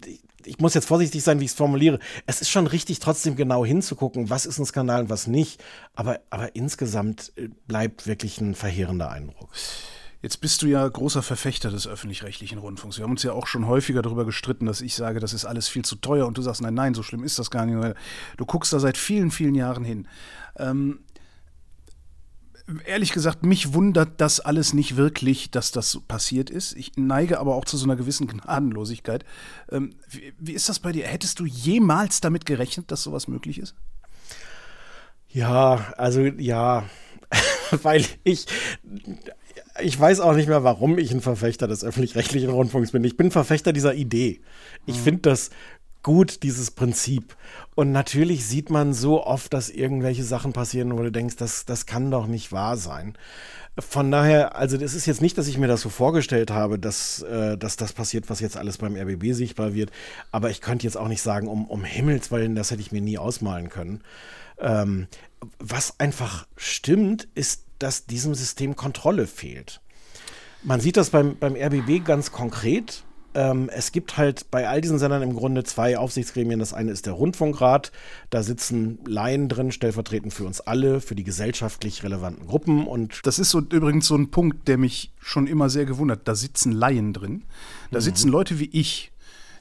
ich 0.45 0.59
muss 0.59 0.73
jetzt 0.73 0.87
vorsichtig 0.87 1.23
sein, 1.23 1.39
wie 1.39 1.45
ich 1.45 1.51
es 1.51 1.57
formuliere. 1.57 1.99
Es 2.25 2.41
ist 2.41 2.49
schon 2.49 2.67
richtig, 2.67 2.99
trotzdem 2.99 3.35
genau 3.35 3.65
hinzugucken, 3.65 4.29
was 4.29 4.45
ist 4.45 4.59
ein 4.59 4.65
Skandal 4.65 5.01
und 5.01 5.09
was 5.09 5.27
nicht. 5.27 5.63
Aber, 5.93 6.19
aber 6.29 6.55
insgesamt 6.55 7.33
äh, 7.35 7.49
bleibt 7.67 8.07
wirklich 8.07 8.39
ein 8.39 8.55
verheerender 8.55 9.11
Eindruck. 9.11 9.49
Jetzt 10.21 10.41
bist 10.41 10.63
du 10.63 10.67
ja 10.67 10.87
großer 10.87 11.21
Verfechter 11.21 11.69
des 11.69 11.87
öffentlich-rechtlichen 11.87 12.57
Rundfunks. 12.57 12.97
Wir 12.97 13.03
haben 13.03 13.11
uns 13.11 13.21
ja 13.21 13.33
auch 13.33 13.45
schon 13.45 13.67
häufiger 13.67 14.01
darüber 14.01 14.25
gestritten, 14.25 14.65
dass 14.65 14.81
ich 14.81 14.95
sage, 14.95 15.19
das 15.19 15.31
ist 15.31 15.45
alles 15.45 15.67
viel 15.67 15.85
zu 15.85 15.95
teuer 15.95 16.25
und 16.25 16.37
du 16.37 16.41
sagst, 16.41 16.61
nein, 16.61 16.73
nein, 16.73 16.95
so 16.95 17.03
schlimm 17.03 17.23
ist 17.23 17.37
das 17.37 17.51
gar 17.51 17.67
nicht. 17.67 17.95
Du 18.35 18.45
guckst 18.45 18.73
da 18.73 18.79
seit 18.79 18.97
vielen, 18.97 19.29
vielen 19.29 19.53
Jahren 19.53 19.83
hin. 19.83 20.07
Ähm, 20.57 21.01
ehrlich 22.85 23.11
gesagt, 23.11 23.45
mich 23.45 23.73
wundert 23.73 24.19
das 24.19 24.39
alles 24.39 24.73
nicht 24.73 24.97
wirklich, 24.97 25.51
dass 25.51 25.71
das 25.71 25.99
passiert 26.07 26.49
ist. 26.49 26.75
Ich 26.75 26.93
neige 26.95 27.39
aber 27.39 27.55
auch 27.55 27.65
zu 27.65 27.77
so 27.77 27.85
einer 27.85 27.95
gewissen 27.95 28.27
Gnadenlosigkeit. 28.27 29.23
Ähm, 29.71 29.95
wie, 30.09 30.33
wie, 30.37 30.53
ist 30.53 30.69
das 30.69 30.79
bei 30.79 30.91
dir? 30.91 31.05
Hättest 31.07 31.39
du 31.39 31.45
jemals 31.45 32.21
damit 32.21 32.45
gerechnet, 32.45 32.91
dass 32.91 33.03
sowas 33.03 33.27
möglich 33.27 33.59
ist? 33.59 33.75
Ja, 35.29 35.93
also 35.97 36.21
ja, 36.21 36.85
weil 37.83 38.05
ich, 38.23 38.47
ich 39.81 39.99
weiß 39.99 40.19
auch 40.19 40.35
nicht 40.35 40.47
mehr, 40.49 40.63
warum 40.63 40.97
ich 40.97 41.11
ein 41.11 41.21
Verfechter 41.21 41.67
des 41.67 41.83
öffentlich-rechtlichen 41.83 42.49
Rundfunks 42.49 42.91
bin. 42.91 43.03
Ich 43.03 43.17
bin 43.17 43.31
Verfechter 43.31 43.73
dieser 43.73 43.93
Idee. 43.93 44.41
Ich 44.85 44.97
mhm. 44.97 45.03
finde 45.03 45.21
das 45.21 45.49
gut, 46.07 46.43
dieses 46.43 46.71
Prinzip. 46.71 47.35
Und 47.75 47.91
natürlich 47.91 48.45
sieht 48.45 48.69
man 48.69 48.93
so 48.93 49.25
oft, 49.25 49.51
dass 49.51 49.69
irgendwelche 49.69 50.23
Sachen 50.23 50.53
passieren, 50.53 50.97
wo 50.97 51.03
du 51.03 51.11
denkst, 51.11 51.35
das, 51.35 51.65
das 51.65 51.85
kann 51.85 52.11
doch 52.11 52.27
nicht 52.27 52.53
wahr 52.53 52.77
sein. 52.77 53.17
Von 53.77 54.09
daher, 54.09 54.55
also 54.55 54.77
das 54.77 54.93
ist 54.93 55.05
jetzt 55.05 55.21
nicht, 55.21 55.37
dass 55.37 55.49
ich 55.49 55.57
mir 55.57 55.67
das 55.67 55.81
so 55.81 55.89
vorgestellt 55.89 56.49
habe, 56.49 56.79
dass, 56.79 57.23
äh, 57.23 57.57
dass 57.57 57.75
das 57.75 57.91
passiert, 57.91 58.29
was 58.29 58.39
jetzt 58.39 58.55
alles 58.55 58.77
beim 58.77 58.95
RBB 58.95 59.33
sichtbar 59.33 59.73
wird. 59.73 59.91
Aber 60.31 60.49
ich 60.49 60.61
könnte 60.61 60.85
jetzt 60.85 60.95
auch 60.95 61.09
nicht 61.09 61.21
sagen, 61.21 61.49
um, 61.49 61.65
um 61.65 61.83
Himmels 61.83 62.31
Willen, 62.31 62.55
das 62.55 62.71
hätte 62.71 62.79
ich 62.79 62.93
mir 62.93 63.01
nie 63.01 63.17
ausmalen 63.17 63.67
können. 63.67 64.01
Ähm, 64.59 65.07
was 65.59 65.99
einfach 65.99 66.47
stimmt, 66.55 67.27
ist, 67.35 67.65
dass 67.79 68.05
diesem 68.05 68.33
System 68.33 68.77
Kontrolle 68.77 69.27
fehlt. 69.27 69.81
Man 70.63 70.79
sieht 70.79 70.95
das 70.95 71.09
beim, 71.09 71.37
beim 71.37 71.57
RBB 71.57 72.05
ganz 72.05 72.31
konkret. 72.31 73.03
Ähm, 73.37 73.69
es 73.69 73.91
gibt 73.91 74.17
halt 74.17 74.49
bei 74.49 74.67
all 74.67 74.81
diesen 74.81 74.97
Sendern 74.97 75.21
im 75.21 75.35
Grunde 75.35 75.63
zwei 75.63 75.99
Aufsichtsgremien. 75.99 76.59
Das 76.59 76.73
eine 76.73 76.91
ist 76.91 77.05
der 77.05 77.13
Rundfunkrat. 77.13 77.91
Da 78.31 78.41
sitzen 78.41 78.97
Laien 79.05 79.47
drin, 79.47 79.71
stellvertretend 79.71 80.33
für 80.33 80.43
uns 80.45 80.59
alle, 80.59 81.01
für 81.01 81.13
die 81.13 81.23
gesellschaftlich 81.23 82.03
relevanten 82.03 82.47
Gruppen. 82.47 82.87
Und 82.87 83.21
das 83.25 83.37
ist 83.37 83.51
so, 83.51 83.59
übrigens 83.59 84.07
so 84.07 84.15
ein 84.15 84.31
Punkt, 84.31 84.67
der 84.67 84.79
mich 84.79 85.13
schon 85.19 85.45
immer 85.45 85.69
sehr 85.69 85.85
gewundert. 85.85 86.27
Da 86.27 86.33
sitzen 86.33 86.71
Laien 86.71 87.13
drin. 87.13 87.43
Da 87.91 87.99
mhm. 87.99 88.03
sitzen 88.03 88.29
Leute 88.29 88.57
wie 88.57 88.71
ich, 88.71 89.11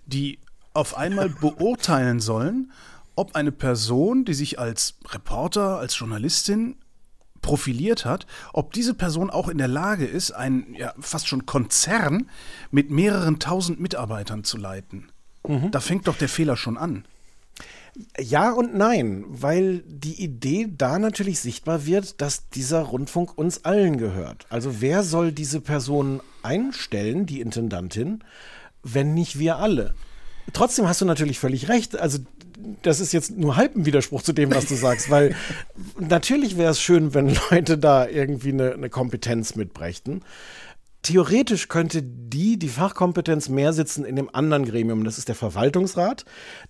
die 0.06 0.38
auf 0.72 0.96
einmal 0.96 1.28
beurteilen 1.42 2.20
sollen, 2.20 2.72
ob 3.14 3.34
eine 3.34 3.52
Person, 3.52 4.24
die 4.24 4.34
sich 4.34 4.58
als 4.58 4.94
Reporter, 5.12 5.76
als 5.76 5.98
Journalistin 5.98 6.76
profiliert 7.46 8.04
hat, 8.04 8.26
ob 8.52 8.72
diese 8.72 8.92
Person 8.92 9.30
auch 9.30 9.48
in 9.48 9.58
der 9.58 9.68
Lage 9.68 10.04
ist, 10.04 10.32
einen 10.32 10.74
ja, 10.74 10.92
fast 10.98 11.28
schon 11.28 11.46
Konzern 11.46 12.28
mit 12.72 12.90
mehreren 12.90 13.38
tausend 13.38 13.78
Mitarbeitern 13.78 14.42
zu 14.42 14.56
leiten. 14.56 15.12
Mhm. 15.46 15.70
Da 15.70 15.78
fängt 15.78 16.08
doch 16.08 16.18
der 16.18 16.28
Fehler 16.28 16.56
schon 16.56 16.76
an. 16.76 17.04
Ja 18.20 18.50
und 18.50 18.74
nein, 18.74 19.24
weil 19.28 19.84
die 19.86 20.20
Idee 20.20 20.66
da 20.76 20.98
natürlich 20.98 21.38
sichtbar 21.38 21.86
wird, 21.86 22.20
dass 22.20 22.48
dieser 22.48 22.82
Rundfunk 22.82 23.38
uns 23.38 23.64
allen 23.64 23.96
gehört. 23.96 24.46
Also 24.50 24.80
wer 24.80 25.04
soll 25.04 25.30
diese 25.30 25.60
Person 25.60 26.20
einstellen, 26.42 27.26
die 27.26 27.40
Intendantin, 27.40 28.24
wenn 28.82 29.14
nicht 29.14 29.38
wir 29.38 29.58
alle? 29.58 29.94
Trotzdem 30.52 30.88
hast 30.88 31.00
du 31.00 31.04
natürlich 31.04 31.38
völlig 31.38 31.68
recht. 31.68 31.96
Also 31.96 32.18
das 32.82 33.00
ist 33.00 33.12
jetzt 33.12 33.36
nur 33.36 33.56
halb 33.56 33.76
ein 33.76 33.86
Widerspruch 33.86 34.22
zu 34.22 34.32
dem, 34.32 34.54
was 34.54 34.66
du 34.66 34.74
sagst, 34.74 35.10
weil 35.10 35.34
natürlich 35.98 36.56
wäre 36.56 36.70
es 36.70 36.80
schön, 36.80 37.14
wenn 37.14 37.36
Leute 37.50 37.78
da 37.78 38.06
irgendwie 38.06 38.50
eine, 38.50 38.72
eine 38.72 38.90
Kompetenz 38.90 39.54
mitbrächten. 39.54 40.22
Theoretisch 41.02 41.68
könnte 41.68 42.02
die, 42.02 42.58
die 42.58 42.68
Fachkompetenz 42.68 43.48
mehr 43.48 43.72
sitzen 43.72 44.04
in 44.04 44.16
dem 44.16 44.34
anderen 44.34 44.64
Gremium. 44.64 45.04
Das 45.04 45.18
ist 45.18 45.28
der 45.28 45.36
Verwaltungsrat. 45.36 46.24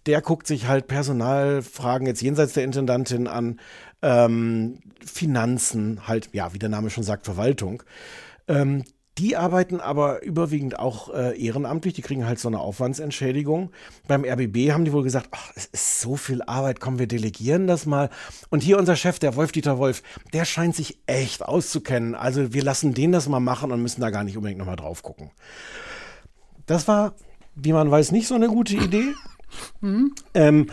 Der 0.05 0.21
guckt 0.21 0.47
sich 0.47 0.67
halt 0.67 0.89
Personalfragen 0.89 2.07
jetzt 2.07 2.21
jenseits 2.21 2.53
der 2.53 2.65
Intendantin 2.65 3.29
an, 3.29 3.59
ähm, 4.03 4.81
Finanzen, 5.03 6.07
halt, 6.07 6.29
ja, 6.33 6.53
wie 6.53 6.59
der 6.59 6.69
Name 6.69 6.91
schon 6.91 7.05
sagt, 7.05 7.25
Verwaltung. 7.25 7.83
Ähm, 8.47 8.85
die 9.19 9.37
arbeiten 9.37 9.81
aber 9.81 10.23
überwiegend 10.23 10.79
auch 10.79 11.13
äh, 11.13 11.41
ehrenamtlich, 11.43 11.95
die 11.95 12.03
kriegen 12.03 12.27
halt 12.27 12.39
so 12.39 12.49
eine 12.49 12.61
Aufwandsentschädigung. 12.61 13.71
Beim 14.07 14.25
RBB 14.25 14.73
haben 14.73 14.85
die 14.85 14.93
wohl 14.93 15.03
gesagt, 15.03 15.29
ach, 15.31 15.53
es 15.55 15.67
ist 15.67 16.01
so 16.01 16.17
viel 16.17 16.43
Arbeit, 16.43 16.81
komm, 16.81 16.99
wir 16.99 17.07
delegieren 17.07 17.67
das 17.67 17.87
mal. 17.87 18.11
Und 18.51 18.63
hier 18.63 18.79
unser 18.79 18.95
Chef, 18.95 19.19
der 19.19 19.35
Wolf-Dieter 19.35 19.79
Wolf, 19.79 20.03
der 20.35 20.45
scheint 20.45 20.77
sich 20.77 20.99
echt 21.07 21.43
auszukennen. 21.43 22.15
Also 22.15 22.53
wir 22.53 22.63
lassen 22.63 22.93
den 22.93 23.13
das 23.13 23.29
mal 23.29 23.41
machen 23.41 23.73
und 23.73 23.81
müssen 23.81 24.03
da 24.03 24.11
gar 24.11 24.23
nicht 24.23 24.37
unbedingt 24.37 24.59
nochmal 24.59 24.77
drauf 24.77 25.03
gucken. 25.03 25.31
Das 26.67 26.87
war, 26.87 27.15
wie 27.55 27.73
man 27.73 27.91
weiß, 27.91 28.13
nicht 28.13 28.29
so 28.29 28.35
eine 28.35 28.49
gute 28.49 28.77
Idee. 28.77 29.15
Mhm. 29.81 30.15
Ähm, 30.35 30.67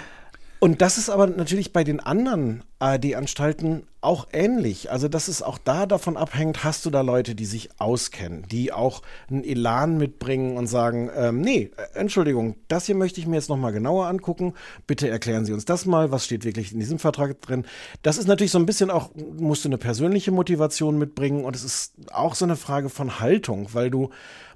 und 0.60 0.82
das 0.82 0.98
ist 0.98 1.10
aber 1.10 1.28
natürlich 1.28 1.74
bei 1.74 1.84
den 1.84 2.00
anderen 2.00 2.64
ARD-Anstalten 2.84 3.84
auch 4.02 4.28
ähnlich. 4.34 4.92
Also, 4.92 5.08
dass 5.08 5.30
es 5.30 5.42
auch 5.42 5.58
da 5.58 5.86
davon 5.86 6.18
abhängt, 6.18 6.66
hast 6.66 6.86
du 6.86 6.90
da 6.90 7.00
Leute, 7.00 7.34
die 7.34 7.46
sich 7.46 7.70
auskennen, 7.80 8.46
die 8.52 8.74
auch 8.74 9.02
einen 9.30 9.46
Elan 9.46 9.98
mitbringen 9.98 10.58
und 10.58 10.68
sagen, 10.68 11.10
ähm, 11.16 11.40
nee, 11.40 11.72
äh, 11.78 11.98
Entschuldigung, 11.98 12.56
das 12.68 12.86
hier 12.86 12.96
möchte 12.96 13.22
ich 13.22 13.28
mir 13.28 13.38
jetzt 13.38 13.48
nochmal 13.50 13.72
genauer 13.72 14.08
angucken. 14.08 14.54
Bitte 14.86 15.08
erklären 15.08 15.46
Sie 15.46 15.54
uns 15.54 15.64
das 15.64 15.86
mal, 15.86 16.12
was 16.12 16.26
steht 16.26 16.44
wirklich 16.44 16.74
in 16.74 16.80
diesem 16.80 17.00
Vertrag 17.00 17.40
drin. 17.42 17.66
Das 18.02 18.18
ist 18.18 18.28
natürlich 18.28 18.52
so 18.52 18.60
ein 18.60 18.66
bisschen 18.66 18.92
auch, 18.92 19.12
musst 19.16 19.64
du 19.64 19.70
eine 19.70 19.78
persönliche 19.78 20.32
Motivation 20.32 20.98
mitbringen 20.98 21.46
und 21.46 21.56
es 21.56 21.64
ist 21.64 21.94
auch 22.12 22.36
so 22.36 22.44
eine 22.44 22.58
Frage 22.58 22.90
von 22.90 23.22
Haltung, 23.22 23.70
weil 23.72 23.90
du 23.90 24.10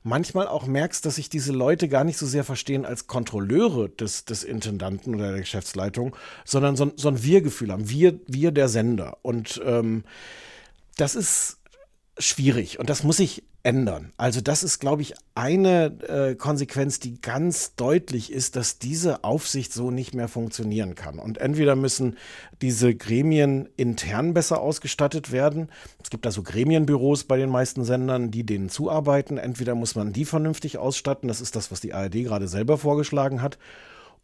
manchmal 0.08 0.48
auch 0.48 0.66
merkst, 0.66 1.06
dass 1.06 1.16
sich 1.16 1.30
diese 1.30 1.52
Leute 1.52 1.90
gar 1.90 2.04
nicht 2.04 2.18
so 2.18 2.26
sehr 2.26 2.44
verstehen 2.44 2.86
als 2.86 3.08
Kontrolleure 3.08 3.90
des, 3.90 4.26
des 4.26 4.44
Intendanten 4.44 5.14
oder 5.14 5.32
der 5.32 5.42
Geschäftsleitung, 5.42 6.16
sondern 6.46 6.76
so, 6.76 6.92
so 6.96 7.10
ein 7.10 7.24
Wir-Gefühl 7.24 7.72
haben. 7.72 7.90
Wir, 7.90 8.17
wir 8.28 8.52
der 8.52 8.70
Sender. 8.70 9.18
Und 9.22 9.62
ähm, 9.66 10.04
das 10.98 11.16
ist 11.16 11.58
schwierig 12.20 12.80
und 12.80 12.90
das 12.90 13.04
muss 13.04 13.18
sich 13.18 13.44
ändern. 13.68 14.14
Also 14.16 14.40
das 14.40 14.64
ist, 14.64 14.80
glaube 14.80 15.02
ich, 15.02 15.14
eine 15.36 15.88
äh, 16.08 16.36
Konsequenz, 16.36 17.02
die 17.02 17.20
ganz 17.20 17.76
deutlich 17.76 18.32
ist, 18.32 18.56
dass 18.56 18.80
diese 18.80 19.26
Aufsicht 19.26 19.74
so 19.74 19.92
nicht 19.92 20.14
mehr 20.14 20.30
funktionieren 20.30 20.96
kann. 20.96 21.20
Und 21.20 21.40
entweder 21.40 21.76
müssen 21.76 22.16
diese 22.62 22.96
Gremien 22.96 23.68
intern 23.76 24.34
besser 24.34 24.62
ausgestattet 24.62 25.34
werden. 25.34 25.68
Es 26.02 26.10
gibt 26.10 26.26
also 26.26 26.44
Gremienbüros 26.44 27.26
bei 27.26 27.36
den 27.36 27.50
meisten 27.50 27.84
Sendern, 27.84 28.32
die 28.32 28.46
denen 28.46 28.70
zuarbeiten. 28.70 29.38
Entweder 29.38 29.76
muss 29.76 29.96
man 29.96 30.14
die 30.14 30.26
vernünftig 30.26 30.78
ausstatten. 30.78 31.28
Das 31.28 31.42
ist 31.42 31.58
das, 31.58 31.70
was 31.70 31.82
die 31.82 31.94
ARD 31.94 32.24
gerade 32.24 32.48
selber 32.48 32.78
vorgeschlagen 32.78 33.42
hat. 33.42 33.58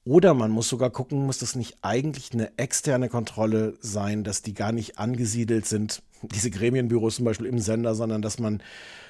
Oder 0.06 0.34
man 0.34 0.52
muss 0.52 0.68
sogar 0.68 0.90
gucken, 0.90 1.26
muss 1.26 1.38
das 1.38 1.56
nicht 1.56 1.78
eigentlich 1.82 2.34
eine 2.34 2.58
externe 2.58 3.08
Kontrolle 3.08 3.76
sein, 3.80 4.24
dass 4.24 4.42
die 4.42 4.54
gar 4.54 4.74
nicht 4.74 5.00
angesiedelt 5.00 5.66
sind, 5.66 6.02
diese 6.22 6.52
Gremienbüros 6.52 7.16
zum 7.16 7.26
Beispiel 7.26 7.48
im 7.48 7.60
Sender, 7.60 7.96
sondern 7.96 8.22
dass 8.22 8.40
man 8.40 8.62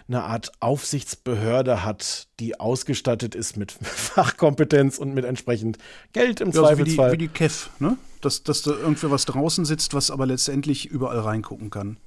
eine 0.07 0.23
Art 0.23 0.51
Aufsichtsbehörde 0.59 1.83
hat, 1.83 2.27
die 2.39 2.59
ausgestattet 2.59 3.35
ist 3.35 3.57
mit 3.57 3.71
Fachkompetenz 3.81 4.97
und 4.97 5.13
mit 5.13 5.25
entsprechend 5.25 5.77
Geld 6.11 6.41
im 6.41 6.49
ja, 6.49 6.61
Zweifelsfall. 6.61 7.05
Also 7.05 7.13
wie, 7.13 7.17
die, 7.17 7.23
wie 7.23 7.27
die 7.27 7.33
KEF, 7.33 7.69
ne? 7.79 7.97
Dass, 8.21 8.43
dass 8.43 8.61
da 8.61 8.71
irgendwie 8.71 9.09
was 9.09 9.25
draußen 9.25 9.65
sitzt, 9.65 9.93
was 9.93 10.11
aber 10.11 10.25
letztendlich 10.25 10.85
überall 10.85 11.19
reingucken 11.19 11.69
kann. 11.69 11.97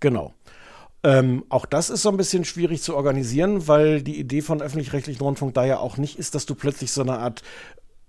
Genau. 0.00 0.34
Ähm, 1.04 1.44
auch 1.48 1.64
das 1.64 1.90
ist 1.90 2.02
so 2.02 2.08
ein 2.08 2.16
bisschen 2.16 2.44
schwierig 2.44 2.82
zu 2.82 2.96
organisieren, 2.96 3.68
weil 3.68 4.02
die 4.02 4.18
Idee 4.18 4.42
von 4.42 4.60
öffentlich-rechtlichen 4.60 5.22
Rundfunk 5.22 5.54
da 5.54 5.64
ja 5.64 5.78
auch 5.78 5.96
nicht 5.96 6.18
ist, 6.18 6.34
dass 6.34 6.44
du 6.44 6.54
plötzlich 6.54 6.90
so 6.90 7.02
eine 7.02 7.18
Art 7.18 7.42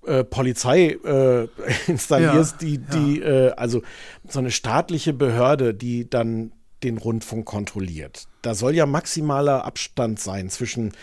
äh, 0.09 0.23
Polizei 0.23 0.97
äh, 1.05 1.47
installierst, 1.87 2.61
ja, 2.61 2.67
die, 2.67 2.77
die, 2.79 3.19
ja. 3.19 3.27
äh, 3.27 3.51
also 3.51 3.83
so 4.27 4.39
eine 4.39 4.51
staatliche 4.51 5.13
Behörde, 5.13 5.73
die 5.73 6.09
dann 6.09 6.51
den 6.83 6.97
Rundfunk 6.97 7.45
kontrolliert. 7.45 8.27
Da 8.41 8.55
soll 8.55 8.73
ja 8.73 8.85
maximaler 8.85 9.65
Abstand 9.65 10.19
sein 10.19 10.49
zwischen 10.49 10.93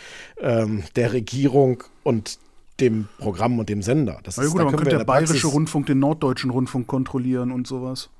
ähm, 0.40 0.84
der 0.96 1.12
Regierung 1.12 1.84
und 2.02 2.38
dem 2.80 3.08
Programm 3.18 3.58
und 3.58 3.68
dem 3.68 3.82
Sender. 3.82 4.20
Das 4.22 4.38
ist, 4.38 4.44
ja 4.44 4.50
gut, 4.50 4.60
aber 4.60 4.70
man 4.70 4.76
könnte 4.76 4.90
der, 4.90 4.98
der 4.98 5.04
bayerische 5.04 5.46
Rundfunk 5.46 5.86
den 5.86 5.98
norddeutschen 5.98 6.50
Rundfunk 6.50 6.86
kontrollieren 6.86 7.52
und 7.52 7.66
sowas. 7.66 8.10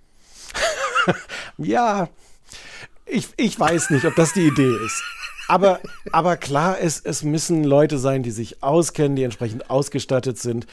ja, 1.59 2.09
ich, 3.07 3.29
ich 3.37 3.59
weiß 3.59 3.91
nicht, 3.91 4.05
ob 4.05 4.15
das 4.15 4.33
die 4.33 4.47
Idee 4.47 4.75
ist. 4.85 5.03
Aber, 5.49 5.81
aber 6.13 6.37
klar, 6.37 6.79
es, 6.81 7.01
es 7.01 7.23
müssen 7.23 7.65
Leute 7.65 7.99
sein, 7.99 8.23
die 8.23 8.31
sich 8.31 8.63
auskennen, 8.63 9.17
die 9.17 9.23
entsprechend 9.23 9.71
ausgestattet 9.71 10.39
sind. 10.39 10.67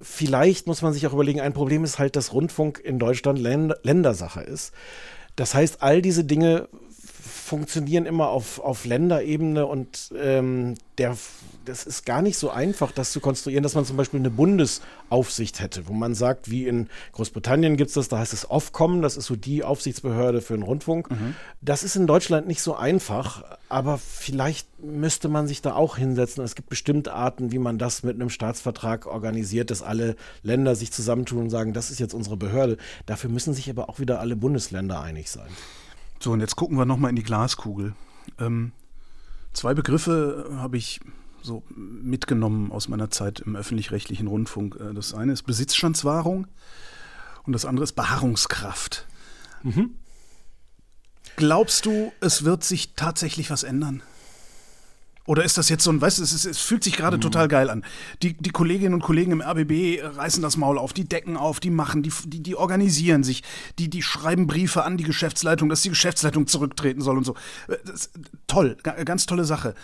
Vielleicht 0.00 0.66
muss 0.66 0.82
man 0.82 0.92
sich 0.92 1.06
auch 1.06 1.12
überlegen, 1.12 1.40
ein 1.40 1.52
Problem 1.52 1.84
ist 1.84 1.98
halt, 1.98 2.16
dass 2.16 2.32
Rundfunk 2.32 2.78
in 2.78 2.98
Deutschland 2.98 3.38
Länd 3.38 3.74
Ländersache 3.82 4.40
ist. 4.40 4.72
Das 5.36 5.54
heißt, 5.54 5.82
all 5.82 6.02
diese 6.02 6.24
Dinge 6.24 6.68
funktionieren 7.50 8.06
immer 8.06 8.28
auf, 8.28 8.60
auf 8.60 8.84
Länderebene 8.84 9.66
und 9.66 10.12
ähm, 10.16 10.76
der, 10.98 11.16
das 11.64 11.82
ist 11.84 12.06
gar 12.06 12.22
nicht 12.22 12.38
so 12.38 12.48
einfach, 12.48 12.92
das 12.92 13.10
zu 13.10 13.18
konstruieren, 13.18 13.64
dass 13.64 13.74
man 13.74 13.84
zum 13.84 13.96
Beispiel 13.96 14.20
eine 14.20 14.30
Bundesaufsicht 14.30 15.58
hätte, 15.58 15.88
wo 15.88 15.92
man 15.92 16.14
sagt, 16.14 16.48
wie 16.48 16.68
in 16.68 16.88
Großbritannien 17.10 17.76
gibt 17.76 17.88
es 17.88 17.94
das, 17.94 18.08
da 18.08 18.18
heißt 18.18 18.32
es 18.32 18.48
Ofcom, 18.48 19.02
das 19.02 19.16
ist 19.16 19.26
so 19.26 19.34
die 19.34 19.64
Aufsichtsbehörde 19.64 20.42
für 20.42 20.54
den 20.54 20.62
Rundfunk. 20.62 21.10
Mhm. 21.10 21.34
Das 21.60 21.82
ist 21.82 21.96
in 21.96 22.06
Deutschland 22.06 22.46
nicht 22.46 22.62
so 22.62 22.76
einfach, 22.76 23.42
aber 23.68 23.98
vielleicht 23.98 24.68
müsste 24.80 25.28
man 25.28 25.48
sich 25.48 25.60
da 25.60 25.74
auch 25.74 25.96
hinsetzen. 25.96 26.44
Es 26.44 26.54
gibt 26.54 26.68
bestimmte 26.68 27.14
Arten, 27.14 27.50
wie 27.50 27.58
man 27.58 27.78
das 27.78 28.04
mit 28.04 28.14
einem 28.14 28.30
Staatsvertrag 28.30 29.06
organisiert, 29.06 29.72
dass 29.72 29.82
alle 29.82 30.14
Länder 30.44 30.76
sich 30.76 30.92
zusammentun 30.92 31.38
und 31.38 31.50
sagen, 31.50 31.72
das 31.72 31.90
ist 31.90 31.98
jetzt 31.98 32.14
unsere 32.14 32.36
Behörde. 32.36 32.76
Dafür 33.06 33.28
müssen 33.28 33.54
sich 33.54 33.68
aber 33.68 33.88
auch 33.88 33.98
wieder 33.98 34.20
alle 34.20 34.36
Bundesländer 34.36 35.00
einig 35.00 35.28
sein. 35.30 35.48
So, 36.22 36.32
und 36.32 36.40
jetzt 36.40 36.54
gucken 36.56 36.76
wir 36.76 36.84
nochmal 36.84 37.10
in 37.10 37.16
die 37.16 37.22
Glaskugel. 37.22 37.94
Ähm, 38.38 38.72
zwei 39.52 39.72
Begriffe 39.72 40.50
habe 40.56 40.76
ich 40.76 41.00
so 41.42 41.62
mitgenommen 41.70 42.70
aus 42.70 42.88
meiner 42.88 43.10
Zeit 43.10 43.40
im 43.40 43.56
öffentlich-rechtlichen 43.56 44.26
Rundfunk. 44.26 44.76
Äh, 44.76 44.92
das 44.92 45.14
eine 45.14 45.32
ist 45.32 45.44
Besitzstandswahrung 45.44 46.46
und 47.44 47.52
das 47.54 47.64
andere 47.64 47.84
ist 47.84 47.92
Beharrungskraft. 47.92 49.06
Mhm. 49.62 49.94
Glaubst 51.36 51.86
du, 51.86 52.12
es 52.20 52.44
wird 52.44 52.64
sich 52.64 52.94
tatsächlich 52.94 53.50
was 53.50 53.62
ändern? 53.62 54.02
Oder 55.30 55.44
ist 55.44 55.56
das 55.56 55.68
jetzt 55.68 55.84
so 55.84 55.92
ein, 55.92 56.00
weißt 56.00 56.18
du, 56.18 56.24
es, 56.24 56.44
es 56.44 56.58
fühlt 56.58 56.82
sich 56.82 56.96
gerade 56.96 57.16
mhm. 57.16 57.20
total 57.20 57.46
geil 57.46 57.70
an. 57.70 57.84
Die, 58.20 58.32
die 58.36 58.50
Kolleginnen 58.50 58.94
und 58.94 59.00
Kollegen 59.00 59.30
im 59.30 59.40
RBB 59.40 60.02
reißen 60.02 60.42
das 60.42 60.56
Maul 60.56 60.76
auf, 60.76 60.92
die 60.92 61.08
decken 61.08 61.36
auf, 61.36 61.60
die 61.60 61.70
machen, 61.70 62.02
die, 62.02 62.10
die, 62.24 62.42
die 62.42 62.56
organisieren 62.56 63.22
sich, 63.22 63.44
die, 63.78 63.88
die 63.88 64.02
schreiben 64.02 64.48
Briefe 64.48 64.82
an 64.82 64.96
die 64.96 65.04
Geschäftsleitung, 65.04 65.68
dass 65.68 65.82
die 65.82 65.88
Geschäftsleitung 65.90 66.48
zurücktreten 66.48 67.00
soll 67.00 67.16
und 67.16 67.22
so. 67.22 67.36
Das, 67.84 68.10
toll, 68.48 68.76
ganz 68.82 69.26
tolle 69.26 69.44
Sache. 69.44 69.76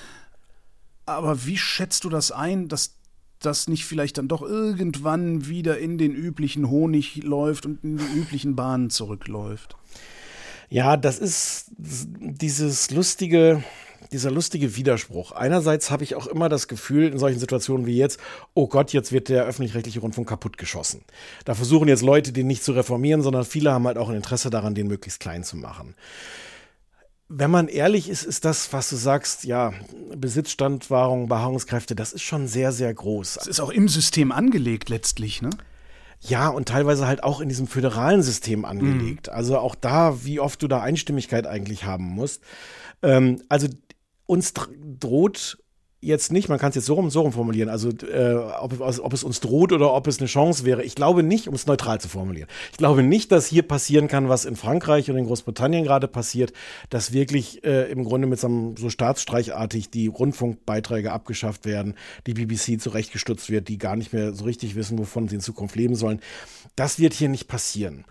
Aber 1.04 1.46
wie 1.46 1.58
schätzt 1.58 2.02
du 2.02 2.08
das 2.08 2.32
ein, 2.32 2.66
dass 2.66 2.96
das 3.38 3.68
nicht 3.68 3.84
vielleicht 3.84 4.18
dann 4.18 4.26
doch 4.26 4.42
irgendwann 4.42 5.46
wieder 5.46 5.78
in 5.78 5.96
den 5.96 6.12
üblichen 6.12 6.68
Honig 6.70 7.22
läuft 7.22 7.66
und 7.66 7.84
in 7.84 7.98
die 7.98 8.18
üblichen 8.18 8.56
Bahnen 8.56 8.90
zurückläuft? 8.90 9.76
Ja, 10.68 10.96
das 10.96 11.20
ist 11.20 11.70
dieses 11.78 12.90
lustige, 12.90 13.62
dieser 14.12 14.30
lustige 14.30 14.76
Widerspruch. 14.76 15.32
Einerseits 15.32 15.90
habe 15.90 16.04
ich 16.04 16.14
auch 16.14 16.26
immer 16.26 16.48
das 16.48 16.68
Gefühl 16.68 17.08
in 17.12 17.18
solchen 17.18 17.38
Situationen 17.38 17.86
wie 17.86 17.96
jetzt, 17.96 18.20
oh 18.54 18.66
Gott, 18.66 18.92
jetzt 18.92 19.12
wird 19.12 19.28
der 19.28 19.44
öffentlich-rechtliche 19.44 20.00
Rundfunk 20.00 20.28
kaputtgeschossen. 20.28 21.02
Da 21.44 21.54
versuchen 21.54 21.88
jetzt 21.88 22.02
Leute, 22.02 22.32
den 22.32 22.46
nicht 22.46 22.64
zu 22.64 22.72
reformieren, 22.72 23.22
sondern 23.22 23.44
viele 23.44 23.72
haben 23.72 23.86
halt 23.86 23.98
auch 23.98 24.08
ein 24.08 24.16
Interesse 24.16 24.50
daran, 24.50 24.74
den 24.74 24.88
möglichst 24.88 25.20
klein 25.20 25.44
zu 25.44 25.56
machen. 25.56 25.94
Wenn 27.28 27.50
man 27.50 27.66
ehrlich 27.66 28.08
ist, 28.08 28.22
ist 28.22 28.44
das, 28.44 28.72
was 28.72 28.88
du 28.88 28.96
sagst, 28.96 29.44
ja, 29.44 29.72
Besitzstandwahrung, 30.14 31.28
Beharrungskräfte, 31.28 31.96
das 31.96 32.12
ist 32.12 32.22
schon 32.22 32.46
sehr, 32.46 32.70
sehr 32.70 32.94
groß. 32.94 33.38
Es 33.40 33.46
ist 33.48 33.60
auch 33.60 33.70
im 33.70 33.88
System 33.88 34.30
angelegt 34.30 34.88
letztlich, 34.88 35.42
ne? 35.42 35.50
Ja, 36.20 36.48
und 36.48 36.68
teilweise 36.68 37.06
halt 37.06 37.22
auch 37.22 37.40
in 37.40 37.48
diesem 37.48 37.66
föderalen 37.66 38.22
System 38.22 38.64
angelegt. 38.64 39.26
Mhm. 39.28 39.32
Also 39.32 39.58
auch 39.58 39.74
da, 39.74 40.24
wie 40.24 40.40
oft 40.40 40.62
du 40.62 40.68
da 40.68 40.80
Einstimmigkeit 40.80 41.46
eigentlich 41.46 41.84
haben 41.84 42.04
musst. 42.04 42.42
Ähm, 43.02 43.42
also 43.48 43.68
uns 44.26 44.52
droht 44.52 45.58
jetzt 46.00 46.32
nicht, 46.32 46.48
man 46.48 46.58
kann 46.58 46.68
es 46.70 46.76
jetzt 46.76 46.86
so 46.86 46.94
rum, 46.94 47.10
so 47.10 47.22
rum 47.22 47.32
formulieren, 47.32 47.68
also 47.68 47.90
äh, 47.90 48.34
ob, 48.34 48.80
ob, 48.80 49.12
es 49.12 49.24
uns 49.24 49.40
droht 49.40 49.72
oder 49.72 49.92
ob 49.92 50.06
es 50.06 50.18
eine 50.18 50.28
Chance 50.28 50.64
wäre. 50.64 50.84
Ich 50.84 50.94
glaube 50.94 51.22
nicht, 51.22 51.48
um 51.48 51.54
es 51.54 51.66
neutral 51.66 52.00
zu 52.00 52.08
formulieren, 52.08 52.48
ich 52.70 52.76
glaube 52.76 53.02
nicht, 53.02 53.32
dass 53.32 53.46
hier 53.46 53.62
passieren 53.62 54.06
kann, 54.06 54.28
was 54.28 54.44
in 54.44 54.56
Frankreich 54.56 55.10
und 55.10 55.16
in 55.16 55.26
Großbritannien 55.26 55.84
gerade 55.84 56.06
passiert, 56.06 56.52
dass 56.90 57.12
wirklich 57.12 57.64
äh, 57.64 57.90
im 57.90 58.04
Grunde 58.04 58.28
mit 58.28 58.38
so, 58.38 58.46
einem, 58.46 58.76
so 58.76 58.90
staatsstreichartig 58.90 59.90
die 59.90 60.06
Rundfunkbeiträge 60.06 61.12
abgeschafft 61.12 61.64
werden, 61.64 61.94
die 62.26 62.34
BBC 62.34 62.80
zurechtgestutzt 62.80 63.50
wird, 63.50 63.68
die 63.68 63.78
gar 63.78 63.96
nicht 63.96 64.12
mehr 64.12 64.32
so 64.32 64.44
richtig 64.44 64.76
wissen, 64.76 64.98
wovon 64.98 65.28
sie 65.28 65.36
in 65.36 65.40
Zukunft 65.40 65.76
leben 65.76 65.96
sollen. 65.96 66.20
Das 66.76 66.98
wird 66.98 67.14
hier 67.14 67.28
nicht 67.28 67.48
passieren. 67.48 68.04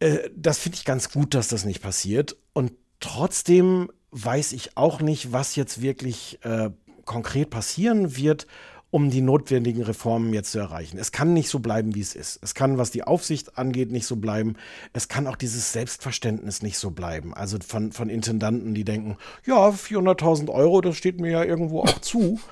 Äh, 0.00 0.30
das 0.36 0.58
finde 0.58 0.76
ich 0.76 0.84
ganz 0.84 1.10
gut, 1.10 1.34
dass 1.34 1.48
das 1.48 1.64
nicht 1.64 1.82
passiert. 1.82 2.36
Und 2.52 2.72
trotzdem 3.00 3.88
weiß 4.10 4.52
ich 4.52 4.76
auch 4.76 5.00
nicht, 5.00 5.32
was 5.32 5.56
jetzt 5.56 5.82
wirklich 5.82 6.38
äh, 6.42 6.70
konkret 7.04 7.50
passieren 7.50 8.16
wird, 8.16 8.46
um 8.90 9.10
die 9.10 9.20
notwendigen 9.20 9.82
Reformen 9.82 10.32
jetzt 10.32 10.52
zu 10.52 10.58
erreichen. 10.58 10.96
Es 10.98 11.12
kann 11.12 11.32
nicht 11.32 11.48
so 11.48 11.58
bleiben, 11.58 11.94
wie 11.94 12.00
es 12.00 12.14
ist. 12.14 12.38
Es 12.42 12.54
kann, 12.54 12.78
was 12.78 12.90
die 12.90 13.02
Aufsicht 13.02 13.58
angeht, 13.58 13.90
nicht 13.90 14.06
so 14.06 14.16
bleiben. 14.16 14.54
Es 14.92 15.08
kann 15.08 15.26
auch 15.26 15.36
dieses 15.36 15.72
Selbstverständnis 15.72 16.62
nicht 16.62 16.78
so 16.78 16.92
bleiben. 16.92 17.34
Also 17.34 17.58
von, 17.66 17.92
von 17.92 18.08
Intendanten, 18.08 18.74
die 18.74 18.84
denken, 18.84 19.16
ja, 19.44 19.68
400.000 19.68 20.48
Euro, 20.50 20.80
das 20.80 20.96
steht 20.96 21.20
mir 21.20 21.30
ja 21.30 21.44
irgendwo 21.44 21.82
auch 21.82 22.00
zu. 22.00 22.40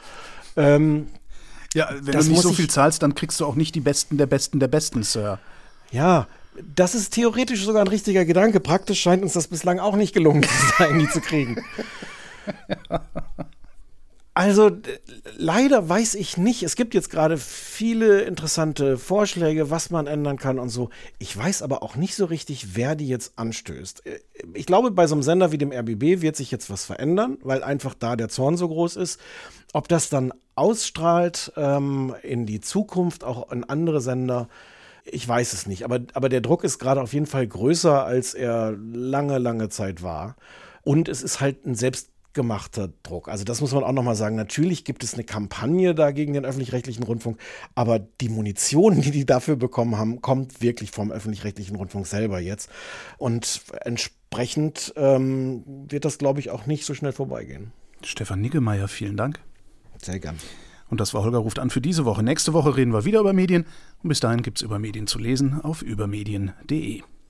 Ähm, 0.56 1.08
ja, 1.74 1.88
wenn 2.00 2.16
du 2.16 2.28
nicht 2.28 2.42
so 2.42 2.52
viel 2.52 2.70
zahlst, 2.70 3.02
dann 3.02 3.16
kriegst 3.16 3.40
du 3.40 3.44
auch 3.44 3.56
nicht 3.56 3.74
die 3.74 3.80
Besten 3.80 4.18
der 4.18 4.26
Besten 4.26 4.60
der 4.60 4.68
Besten, 4.68 5.02
Sir. 5.02 5.40
Ja, 5.90 6.28
das 6.74 6.94
ist 6.94 7.14
theoretisch 7.14 7.64
sogar 7.64 7.82
ein 7.82 7.88
richtiger 7.88 8.24
Gedanke. 8.24 8.60
Praktisch 8.60 9.00
scheint 9.00 9.22
uns 9.22 9.32
das 9.32 9.48
bislang 9.48 9.78
auch 9.78 9.96
nicht 9.96 10.14
gelungen 10.14 10.42
zu 10.42 10.66
sein, 10.78 10.98
die 10.98 11.08
zu 11.08 11.20
kriegen. 11.20 11.62
Also 14.36 14.72
leider 15.36 15.88
weiß 15.88 16.16
ich 16.16 16.36
nicht. 16.36 16.64
Es 16.64 16.74
gibt 16.74 16.92
jetzt 16.92 17.08
gerade 17.08 17.38
viele 17.38 18.22
interessante 18.22 18.98
Vorschläge, 18.98 19.70
was 19.70 19.90
man 19.90 20.08
ändern 20.08 20.38
kann 20.38 20.58
und 20.58 20.70
so. 20.70 20.90
Ich 21.20 21.36
weiß 21.36 21.62
aber 21.62 21.84
auch 21.84 21.94
nicht 21.94 22.16
so 22.16 22.24
richtig, 22.24 22.74
wer 22.74 22.96
die 22.96 23.06
jetzt 23.06 23.38
anstößt. 23.38 24.02
Ich 24.54 24.66
glaube, 24.66 24.90
bei 24.90 25.06
so 25.06 25.14
einem 25.14 25.22
Sender 25.22 25.52
wie 25.52 25.58
dem 25.58 25.70
RBB 25.70 26.20
wird 26.20 26.34
sich 26.34 26.50
jetzt 26.50 26.68
was 26.68 26.84
verändern, 26.84 27.38
weil 27.42 27.62
einfach 27.62 27.94
da 27.94 28.16
der 28.16 28.28
Zorn 28.28 28.56
so 28.56 28.66
groß 28.66 28.96
ist. 28.96 29.20
Ob 29.72 29.86
das 29.86 30.08
dann 30.08 30.32
ausstrahlt 30.56 31.52
ähm, 31.56 32.16
in 32.24 32.44
die 32.44 32.60
Zukunft, 32.60 33.22
auch 33.22 33.52
in 33.52 33.62
andere 33.62 34.00
Sender, 34.00 34.48
ich 35.04 35.26
weiß 35.26 35.52
es 35.52 35.66
nicht, 35.66 35.84
aber, 35.84 36.00
aber 36.14 36.28
der 36.28 36.40
Druck 36.40 36.64
ist 36.64 36.78
gerade 36.78 37.00
auf 37.00 37.12
jeden 37.12 37.26
Fall 37.26 37.46
größer, 37.46 38.04
als 38.04 38.34
er 38.34 38.72
lange, 38.72 39.38
lange 39.38 39.68
Zeit 39.68 40.02
war. 40.02 40.36
Und 40.82 41.08
es 41.08 41.22
ist 41.22 41.40
halt 41.40 41.66
ein 41.66 41.74
selbstgemachter 41.74 42.90
Druck. 43.02 43.28
Also 43.28 43.44
das 43.44 43.60
muss 43.60 43.72
man 43.72 43.84
auch 43.84 43.92
nochmal 43.92 44.16
sagen. 44.16 44.36
Natürlich 44.36 44.84
gibt 44.84 45.04
es 45.04 45.14
eine 45.14 45.24
Kampagne 45.24 45.94
da 45.94 46.10
gegen 46.10 46.32
den 46.32 46.44
öffentlich-rechtlichen 46.44 47.02
Rundfunk, 47.02 47.38
aber 47.74 47.98
die 47.98 48.28
Munition, 48.28 49.00
die 49.00 49.10
die 49.10 49.26
dafür 49.26 49.56
bekommen 49.56 49.96
haben, 49.98 50.20
kommt 50.22 50.62
wirklich 50.62 50.90
vom 50.90 51.10
öffentlich-rechtlichen 51.10 51.76
Rundfunk 51.76 52.06
selber 52.06 52.40
jetzt. 52.40 52.70
Und 53.18 53.62
entsprechend 53.82 54.92
ähm, 54.96 55.64
wird 55.88 56.04
das, 56.04 56.18
glaube 56.18 56.40
ich, 56.40 56.50
auch 56.50 56.66
nicht 56.66 56.84
so 56.84 56.94
schnell 56.94 57.12
vorbeigehen. 57.12 57.72
Stefan 58.02 58.40
Niggemeier, 58.40 58.88
vielen 58.88 59.16
Dank. 59.16 59.40
Sehr 60.02 60.18
gern. 60.18 60.36
Und 60.90 61.00
das 61.00 61.14
war 61.14 61.22
Holger 61.22 61.38
ruft 61.38 61.58
an 61.58 61.70
für 61.70 61.80
diese 61.80 62.04
Woche. 62.04 62.22
Nächste 62.22 62.52
Woche 62.52 62.76
reden 62.76 62.92
wir 62.92 63.04
wieder 63.04 63.20
über 63.20 63.32
Medien. 63.32 63.64
Und 64.02 64.08
bis 64.08 64.20
dahin 64.20 64.42
gibt 64.42 64.58
es 64.58 64.62
über 64.62 64.78
Medien 64.78 65.06
zu 65.06 65.18
lesen 65.18 65.60
auf 65.60 65.82
übermedien.de. 65.82 67.02